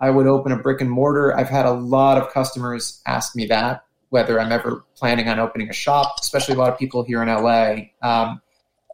I 0.00 0.10
would 0.10 0.26
open 0.26 0.52
a 0.52 0.56
brick 0.56 0.80
and 0.80 0.90
mortar. 0.90 1.36
I've 1.36 1.48
had 1.48 1.66
a 1.66 1.72
lot 1.72 2.18
of 2.18 2.32
customers 2.32 3.00
ask 3.06 3.36
me 3.36 3.46
that, 3.46 3.84
whether 4.10 4.40
I'm 4.40 4.52
ever 4.52 4.84
planning 4.96 5.28
on 5.28 5.38
opening 5.38 5.68
a 5.68 5.72
shop, 5.72 6.16
especially 6.20 6.54
a 6.54 6.58
lot 6.58 6.72
of 6.72 6.78
people 6.78 7.02
here 7.04 7.22
in 7.22 7.28
LA. 7.28 7.74
Um, 8.02 8.40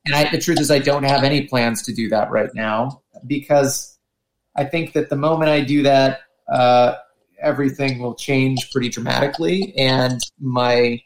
and 0.07 0.15
I, 0.15 0.31
the 0.31 0.39
truth 0.39 0.61
is, 0.61 0.71
I 0.71 0.79
don't 0.79 1.05
have 1.05 1.25
any 1.25 1.47
plans 1.47 1.83
to 1.83 1.95
do 1.95 2.09
that 2.11 2.31
right 2.31 2.51
now 2.55 3.03
because 3.27 3.99
I 4.57 4.65
think 4.65 4.93
that 4.95 5.11
the 5.11 5.17
moment 5.17 5.51
I 5.51 5.61
do 5.61 5.83
that, 5.83 6.21
uh, 6.53 6.95
everything 7.41 8.01
will 8.01 8.15
change 8.15 8.71
pretty 8.71 8.89
dramatically, 8.89 9.75
and 9.77 10.21
my 10.41 11.01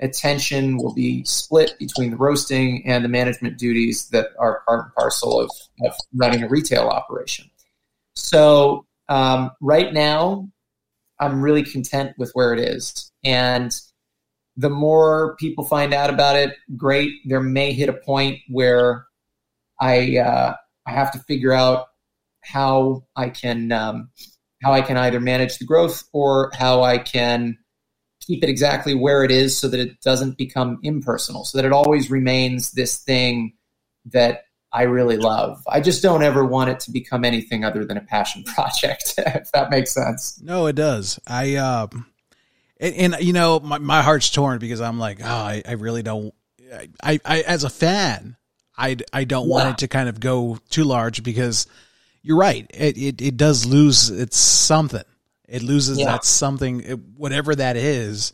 attention 0.00 0.76
will 0.76 0.94
be 0.94 1.24
split 1.24 1.78
between 1.78 2.10
the 2.10 2.16
roasting 2.16 2.86
and 2.86 3.04
the 3.04 3.08
management 3.08 3.58
duties 3.58 4.08
that 4.10 4.28
are 4.38 4.62
part 4.66 4.84
and 4.84 4.94
parcel 4.94 5.40
of, 5.40 5.50
of 5.84 5.94
running 6.14 6.42
a 6.42 6.48
retail 6.48 6.88
operation. 6.88 7.50
So 8.14 8.86
um, 9.08 9.50
right 9.60 9.92
now, 9.92 10.48
I'm 11.18 11.40
really 11.40 11.62
content 11.62 12.12
with 12.18 12.30
where 12.34 12.52
it 12.52 12.60
is, 12.60 13.10
and 13.24 13.72
the 14.56 14.70
more 14.70 15.36
people 15.36 15.64
find 15.64 15.94
out 15.94 16.10
about 16.10 16.36
it, 16.36 16.54
great. 16.76 17.10
There 17.24 17.40
may 17.40 17.72
hit 17.72 17.88
a 17.88 17.94
point 17.94 18.40
where 18.48 19.06
I 19.80 20.18
uh, 20.18 20.54
I 20.86 20.90
have 20.90 21.12
to 21.12 21.18
figure 21.20 21.52
out 21.52 21.86
how 22.42 23.04
I 23.16 23.30
can 23.30 23.72
um, 23.72 24.10
how 24.62 24.72
I 24.72 24.82
can 24.82 24.96
either 24.96 25.20
manage 25.20 25.58
the 25.58 25.64
growth 25.64 26.04
or 26.12 26.50
how 26.58 26.82
I 26.82 26.98
can 26.98 27.58
keep 28.26 28.42
it 28.42 28.48
exactly 28.48 28.94
where 28.94 29.22
it 29.22 29.30
is 29.30 29.56
so 29.56 29.68
that 29.68 29.80
it 29.80 30.00
doesn't 30.00 30.36
become 30.36 30.78
impersonal, 30.82 31.44
so 31.44 31.58
that 31.58 31.64
it 31.64 31.72
always 31.72 32.10
remains 32.10 32.72
this 32.72 32.98
thing 32.98 33.54
that 34.06 34.44
I 34.72 34.82
really 34.82 35.16
love. 35.16 35.62
I 35.68 35.80
just 35.80 36.02
don't 36.02 36.22
ever 36.22 36.44
want 36.44 36.70
it 36.70 36.80
to 36.80 36.90
become 36.90 37.24
anything 37.24 37.64
other 37.64 37.84
than 37.84 37.96
a 37.96 38.02
passion 38.02 38.44
project, 38.54 39.14
if 39.18 39.50
that 39.52 39.70
makes 39.70 39.92
sense. 39.92 40.40
No, 40.42 40.66
it 40.66 40.74
does. 40.74 41.18
I 41.26 41.56
um 41.56 42.06
and, 42.78 42.94
and 43.14 43.16
you 43.20 43.32
know, 43.32 43.60
my, 43.60 43.78
my 43.78 44.02
heart's 44.02 44.28
torn 44.28 44.58
because 44.58 44.80
I'm 44.80 44.98
like, 44.98 45.20
oh, 45.22 45.26
I, 45.26 45.62
I 45.66 45.72
really 45.72 46.02
don't 46.02 46.34
I, 47.02 47.20
I 47.24 47.40
as 47.40 47.64
a 47.64 47.70
fan, 47.70 48.36
I, 48.76 48.96
I 49.12 49.24
don't 49.24 49.48
want 49.48 49.70
it 49.70 49.78
to 49.78 49.88
kind 49.88 50.08
of 50.08 50.20
go 50.20 50.58
too 50.68 50.84
large 50.84 51.22
because 51.22 51.66
you're 52.22 52.36
right. 52.36 52.68
It, 52.74 52.98
it, 52.98 53.22
it 53.22 53.36
does 53.36 53.64
lose 53.64 54.10
its 54.10 54.36
something. 54.36 55.04
It 55.48 55.62
loses 55.62 55.98
yeah. 55.98 56.06
that 56.06 56.24
something, 56.24 56.80
it, 56.80 56.98
whatever 57.16 57.54
that 57.54 57.76
is. 57.76 58.32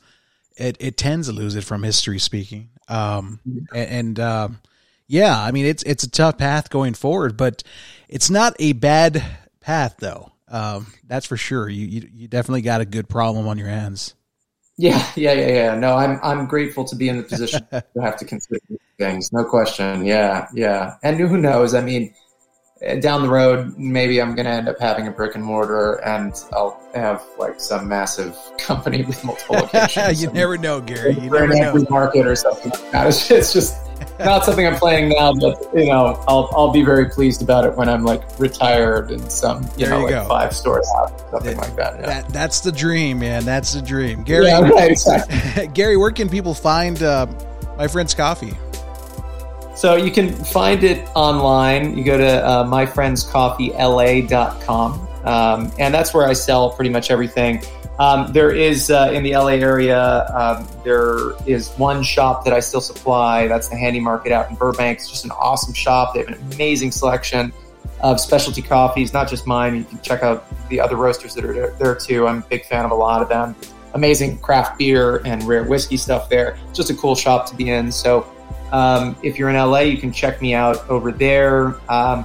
It, 0.57 0.77
it 0.81 0.97
tends 0.97 1.29
to 1.29 1.33
lose 1.33 1.57
it 1.57 1.65
from 1.65 1.83
history 1.83 2.19
speaking. 2.19 2.71
Um, 2.89 3.41
and, 3.73 3.89
and 3.91 4.21
um, 4.21 4.61
Yeah, 5.13 5.39
I 5.39 5.51
mean 5.51 5.67
it's 5.67 5.83
it's 5.83 6.05
a 6.05 6.11
tough 6.11 6.39
path 6.39 6.71
going 6.71 6.95
forward, 6.95 7.37
but 7.37 7.63
it's 8.09 8.31
not 8.31 8.55
a 8.59 8.73
bad 8.73 9.23
path 9.61 9.97
though. 9.99 10.33
Um, 10.49 10.87
that's 11.07 11.27
for 11.27 11.37
sure. 11.37 11.69
You, 11.69 11.87
you 11.87 12.09
you 12.15 12.29
definitely 12.29 12.63
got 12.63 12.81
a 12.81 12.87
good 12.87 13.09
problem 13.11 13.47
on 13.47 13.59
your 13.59 13.69
hands. 13.69 14.15
Yeah, 14.79 15.07
yeah, 15.15 15.33
yeah, 15.33 15.49
yeah. 15.49 15.75
No, 15.75 15.97
I'm 15.97 16.19
I'm 16.23 16.47
grateful 16.47 16.85
to 16.87 16.97
be 16.97 17.11
in 17.11 17.19
the 17.19 17.25
position 17.25 17.67
to 17.71 17.85
have 18.01 18.17
to 18.19 18.25
consider 18.25 18.61
things. 18.99 19.31
No 19.33 19.45
question. 19.45 20.05
Yeah, 20.07 20.49
yeah. 20.55 20.95
And 21.03 21.19
who 21.21 21.37
knows? 21.37 21.75
I 21.75 21.83
mean, 21.83 22.15
down 23.01 23.23
the 23.23 23.29
road, 23.29 23.79
maybe 23.79 24.21
I'm 24.21 24.35
going 24.35 24.47
to 24.47 24.53
end 24.53 24.69
up 24.69 24.79
having 24.81 25.07
a 25.07 25.11
brick 25.11 25.35
and 25.37 25.45
mortar, 25.45 25.95
and 26.05 26.35
I'll 26.53 26.83
have 26.95 27.23
like 27.39 27.61
some 27.61 27.87
massive 27.89 28.37
company 28.59 29.05
with 29.05 29.25
multiple 29.25 29.57
locations. 29.61 29.97
Yeah, 29.97 30.11
you 30.11 30.33
never 30.33 30.59
know, 30.59 30.81
Gary. 30.81 31.15
You 31.15 31.31
never 31.31 31.49
know. 31.49 31.87
Market 31.89 32.27
or 32.27 32.35
something 32.35 32.71
like 32.71 32.91
that. 32.93 33.07
It's, 33.07 33.31
it's 33.31 33.53
just 33.53 33.77
not 34.19 34.45
something 34.45 34.67
I'm 34.67 34.75
planning 34.75 35.11
now, 35.11 35.33
but 35.33 35.63
you 35.75 35.87
know, 35.87 36.23
I'll 36.27 36.51
I'll 36.53 36.73
be 36.73 36.83
very 36.83 37.09
pleased 37.09 37.43
about 37.43 37.65
it 37.65 37.77
when 37.77 37.89
I'm 37.89 38.05
like 38.05 38.23
retired 38.39 39.11
and 39.11 39.31
some 39.31 39.63
you 39.77 39.87
there 39.87 39.91
know 39.91 39.99
you 39.99 40.05
like 40.05 40.15
go. 40.15 40.29
five 40.29 40.55
stores 40.55 40.89
out, 40.97 41.21
something 41.31 41.57
like 41.57 41.77
that, 41.77 42.01
yeah. 42.01 42.07
that. 42.07 42.29
That's 42.31 42.61
the 42.61 42.73
dream, 42.73 43.21
man. 43.21 43.45
That's 43.45 43.75
the 43.75 43.83
dream, 43.83 44.25
Gary. 44.25 44.47
Yeah, 44.47 44.61
right, 44.61 44.91
exactly. 44.91 45.69
Gary, 45.69 45.97
where 45.97 46.11
can 46.11 46.29
people 46.29 46.55
find 46.55 47.01
uh, 47.03 47.27
my 47.77 47.87
friend's 47.87 48.15
coffee? 48.15 48.57
So 49.75 49.97
you 49.97 50.11
can 50.11 50.33
find 50.33 50.85
it 50.85 51.09
online. 51.15 51.97
You 51.97 52.05
go 52.05 52.19
to 52.19 52.45
uh, 52.45 52.65
myfriendscoffeela.com, 52.65 55.09
um, 55.25 55.73
and 55.79 55.95
that's 55.95 56.13
where 56.13 56.27
I 56.27 56.35
sell 56.35 56.71
pretty 56.71 56.91
much 56.91 57.11
everything. 57.11 57.63
Um, 57.99 58.33
there 58.33 58.51
is 58.51 58.91
uh, 58.91 59.11
in 59.13 59.23
the 59.23 59.33
LA 59.33 59.53
area, 59.53 60.27
um, 60.35 60.67
there 60.83 61.33
is 61.47 61.71
one 61.73 62.03
shop 62.03 62.45
that 62.45 62.53
I 62.53 62.61
still 62.61 62.81
supply. 62.81 63.47
That's 63.47 63.69
the 63.69 63.77
Handy 63.77 64.01
Market 64.01 64.33
out 64.33 64.51
in 64.51 64.57
Burbank. 64.57 64.99
It's 64.99 65.11
just 65.11 65.25
an 65.25 65.31
awesome 65.33 65.75
shop. 65.75 66.15
They 66.15 66.21
have 66.21 66.29
an 66.29 66.53
amazing 66.53 66.91
selection 66.91 67.53
of 68.01 68.21
specialty 68.21 68.63
coffees, 68.63 69.13
not 69.13 69.29
just 69.29 69.47
mine. 69.47 69.77
You 69.77 69.85
can 69.85 70.01
check 70.01 70.23
out 70.23 70.47
the 70.69 70.81
other 70.81 70.97
roasters 70.97 71.35
that 71.35 71.45
are 71.45 71.71
there 71.79 71.95
too. 71.95 72.27
I'm 72.27 72.39
a 72.39 72.47
big 72.47 72.65
fan 72.65 72.85
of 72.85 72.91
a 72.91 72.95
lot 72.95 73.23
of 73.23 73.29
them. 73.29 73.55
Amazing 73.95 74.39
craft 74.39 74.79
beer 74.79 75.21
and 75.25 75.43
rare 75.45 75.65
whiskey 75.65 75.97
stuff 75.97 76.29
there. 76.29 76.59
Just 76.73 76.91
a 76.91 76.95
cool 76.95 77.15
shop 77.15 77.47
to 77.51 77.55
be 77.55 77.71
in. 77.71 77.93
So 77.93 78.27
um, 78.73 79.15
if 79.23 79.39
you're 79.39 79.51
in 79.51 79.57
LA, 79.57 79.81
you 79.81 79.99
can 79.99 80.13
check 80.13 80.41
me 80.41 80.55
out 80.55 80.89
over 80.89 81.13
there. 81.13 81.79
Um, 81.91 82.25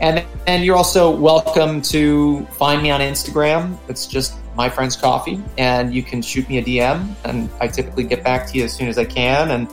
and 0.00 0.24
and 0.46 0.64
you're 0.64 0.76
also 0.76 1.10
welcome 1.10 1.82
to 1.82 2.46
find 2.46 2.82
me 2.82 2.90
on 2.90 3.00
Instagram. 3.00 3.76
It's 3.88 4.06
just 4.06 4.34
my 4.56 4.68
friend's 4.68 4.96
coffee, 4.96 5.42
and 5.58 5.94
you 5.94 6.02
can 6.02 6.22
shoot 6.22 6.48
me 6.48 6.58
a 6.58 6.62
DM, 6.62 7.14
and 7.24 7.50
I 7.60 7.68
typically 7.68 8.04
get 8.04 8.24
back 8.24 8.46
to 8.48 8.58
you 8.58 8.64
as 8.64 8.72
soon 8.72 8.88
as 8.88 8.98
I 8.98 9.04
can, 9.04 9.50
and 9.50 9.68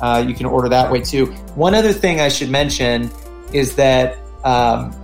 uh, 0.00 0.24
you 0.26 0.34
can 0.34 0.46
order 0.46 0.68
that 0.68 0.90
way 0.90 1.00
too. 1.00 1.26
One 1.54 1.74
other 1.74 1.92
thing 1.92 2.20
I 2.20 2.28
should 2.28 2.50
mention 2.50 3.10
is 3.52 3.76
that 3.76 4.18
um, 4.44 4.94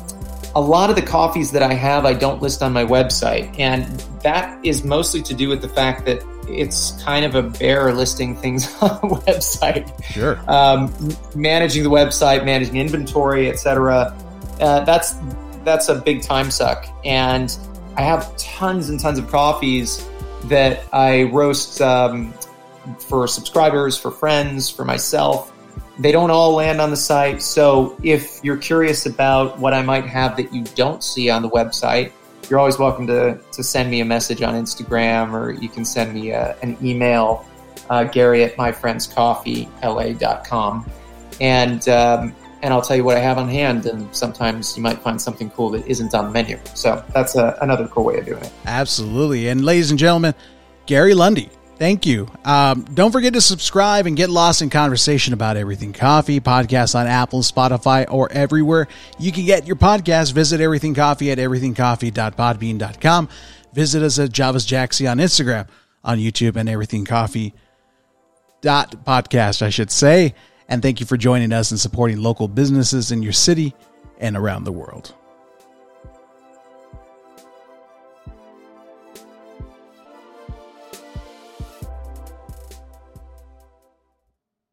a 0.55 0.61
lot 0.61 0.91
of 0.91 0.97
the 0.97 1.03
coffees 1.03 1.53
that 1.53 1.63
I 1.63 1.75
have, 1.75 2.05
I 2.05 2.15
don't 2.15 2.43
list 2.43 2.63
on 2.63 2.73
my 2.73 2.85
website, 2.85 3.59
and 3.59 3.85
that 4.23 4.65
is 4.65 4.85
mostly 4.85 5.23
to 5.23 5.35
do 5.35 5.49
with 5.49 5.63
the 5.63 5.69
fact 5.69 6.05
that 6.07 6.23
it's 6.49 7.03
kind 7.03 7.25
of 7.25 7.35
a 7.35 7.43
bear 7.43 7.93
listing 7.93 8.37
things 8.37 8.67
on 8.83 8.89
the 9.01 9.17
website. 9.17 10.05
Sure. 10.05 10.41
Um, 10.49 10.93
managing 11.35 11.83
the 11.83 11.91
website, 11.91 12.45
managing 12.45 12.77
inventory, 12.77 13.51
etc. 13.51 14.17
Uh, 14.61 14.85
that's 14.85 15.17
that's 15.65 15.89
a 15.89 15.95
big 15.95 16.23
time 16.23 16.51
suck, 16.51 16.87
and 17.05 17.57
I 17.97 18.03
have 18.03 18.37
tons 18.37 18.89
and 18.89 19.01
tons 19.01 19.19
of 19.19 19.29
coffees 19.31 20.07
that 20.45 20.85
I 20.93 21.25
roast 21.25 21.81
um, 21.81 22.35
for 22.99 23.27
subscribers, 23.27 23.97
for 23.97 24.11
friends, 24.11 24.69
for 24.69 24.85
myself. 24.85 25.53
They 25.99 26.13
don't 26.13 26.31
all 26.31 26.55
land 26.55 26.81
on 26.81 26.91
the 26.91 26.97
site. 26.97 27.41
So 27.41 27.97
if 28.03 28.41
you're 28.43 28.57
curious 28.57 29.07
about 29.07 29.59
what 29.59 29.73
I 29.73 29.83
might 29.83 30.07
have 30.07 30.37
that 30.37 30.53
you 30.53 30.65
don't 30.75 31.03
see 31.03 31.31
on 31.31 31.43
the 31.43 31.49
website, 31.49 32.13
you're 32.49 32.59
always 32.59 32.79
welcome 32.79 33.07
to, 33.07 33.39
to 33.53 33.63
send 33.63 33.91
me 33.91 34.01
a 34.01 34.05
message 34.05 34.43
on 34.43 34.55
Instagram 34.55 35.33
or 35.33 35.53
you 35.53 35.69
can 35.69 35.85
send 35.85 36.15
me 36.15 36.31
a, 36.31 36.57
an 36.63 36.77
email, 36.83 37.47
uh, 37.91 38.05
Gary 38.05 38.43
at 38.45 38.57
myfriendscoffeela.com. 38.57 40.91
And 41.41 41.89
um, 41.89 42.35
and 42.65 42.73
I'll 42.73 42.81
tell 42.81 42.97
you 42.97 43.05
what 43.05 43.19
I 43.19 43.21
have 43.21 43.37
on 43.37 43.49
hand. 43.49 43.85
And 43.85 44.15
sometimes 44.17 44.75
you 44.75 44.83
might 44.83 44.99
find 45.01 45.21
something 45.21 45.51
cool 45.51 45.69
that 45.71 45.87
isn't 45.87 46.15
on 46.15 46.25
the 46.25 46.31
menu. 46.31 46.59
So 46.73 47.05
that's 47.13 47.37
a, 47.37 47.59
another 47.61 47.87
cool 47.89 48.05
way 48.05 48.19
of 48.19 48.25
doing 48.25 48.43
it. 48.43 48.53
Absolutely. 48.65 49.49
And 49.49 49.65
ladies 49.65 49.91
and 49.91 49.99
gentlemen, 49.99 50.35
Gary 50.87 51.13
Lundy. 51.13 51.51
Thank 51.77 52.07
you. 52.07 52.31
Um, 52.45 52.85
don't 52.95 53.11
forget 53.11 53.33
to 53.33 53.41
subscribe 53.41 54.07
and 54.07 54.17
get 54.17 54.31
lost 54.31 54.63
in 54.63 54.71
conversation 54.71 55.35
about 55.35 55.57
everything 55.57 55.93
coffee. 55.93 56.39
Podcasts 56.41 56.95
on 56.95 57.09
Apple, 57.09 57.41
Spotify, 57.41 58.07
or 58.09 58.31
everywhere 58.31 58.87
you 59.19 59.33
can 59.33 59.45
get 59.45 59.67
your 59.67 59.77
podcast. 59.77 60.33
Visit 60.33 60.61
Everything 60.61 60.95
Coffee 60.95 61.33
at 61.33 61.39
everythingcoffee.podbean.com. 61.39 63.29
Visit 63.73 64.03
us 64.03 64.19
at 64.21 64.31
Javas 64.31 64.67
Jaxie 64.67 65.11
on 65.11 65.19
Instagram, 65.19 65.67
on 66.05 66.19
YouTube, 66.19 66.55
and 66.57 66.69
Everything 66.69 67.05
Coffee 67.05 67.55
dot 68.61 69.05
podcast, 69.05 69.61
I 69.61 69.71
should 69.71 69.91
say. 69.91 70.35
And 70.69 70.81
thank 70.81 71.01
you 71.01 71.07
for 71.07 71.17
joining 71.17 71.53
us 71.53 71.73
and 71.73 71.81
supporting 71.81 72.19
local 72.21 72.47
businesses 72.49 73.11
in 73.11 73.23
your 73.23 73.33
city 73.33 73.75
and 74.19 74.37
around 74.37 74.65
the 74.65 74.73
world. 74.73 75.13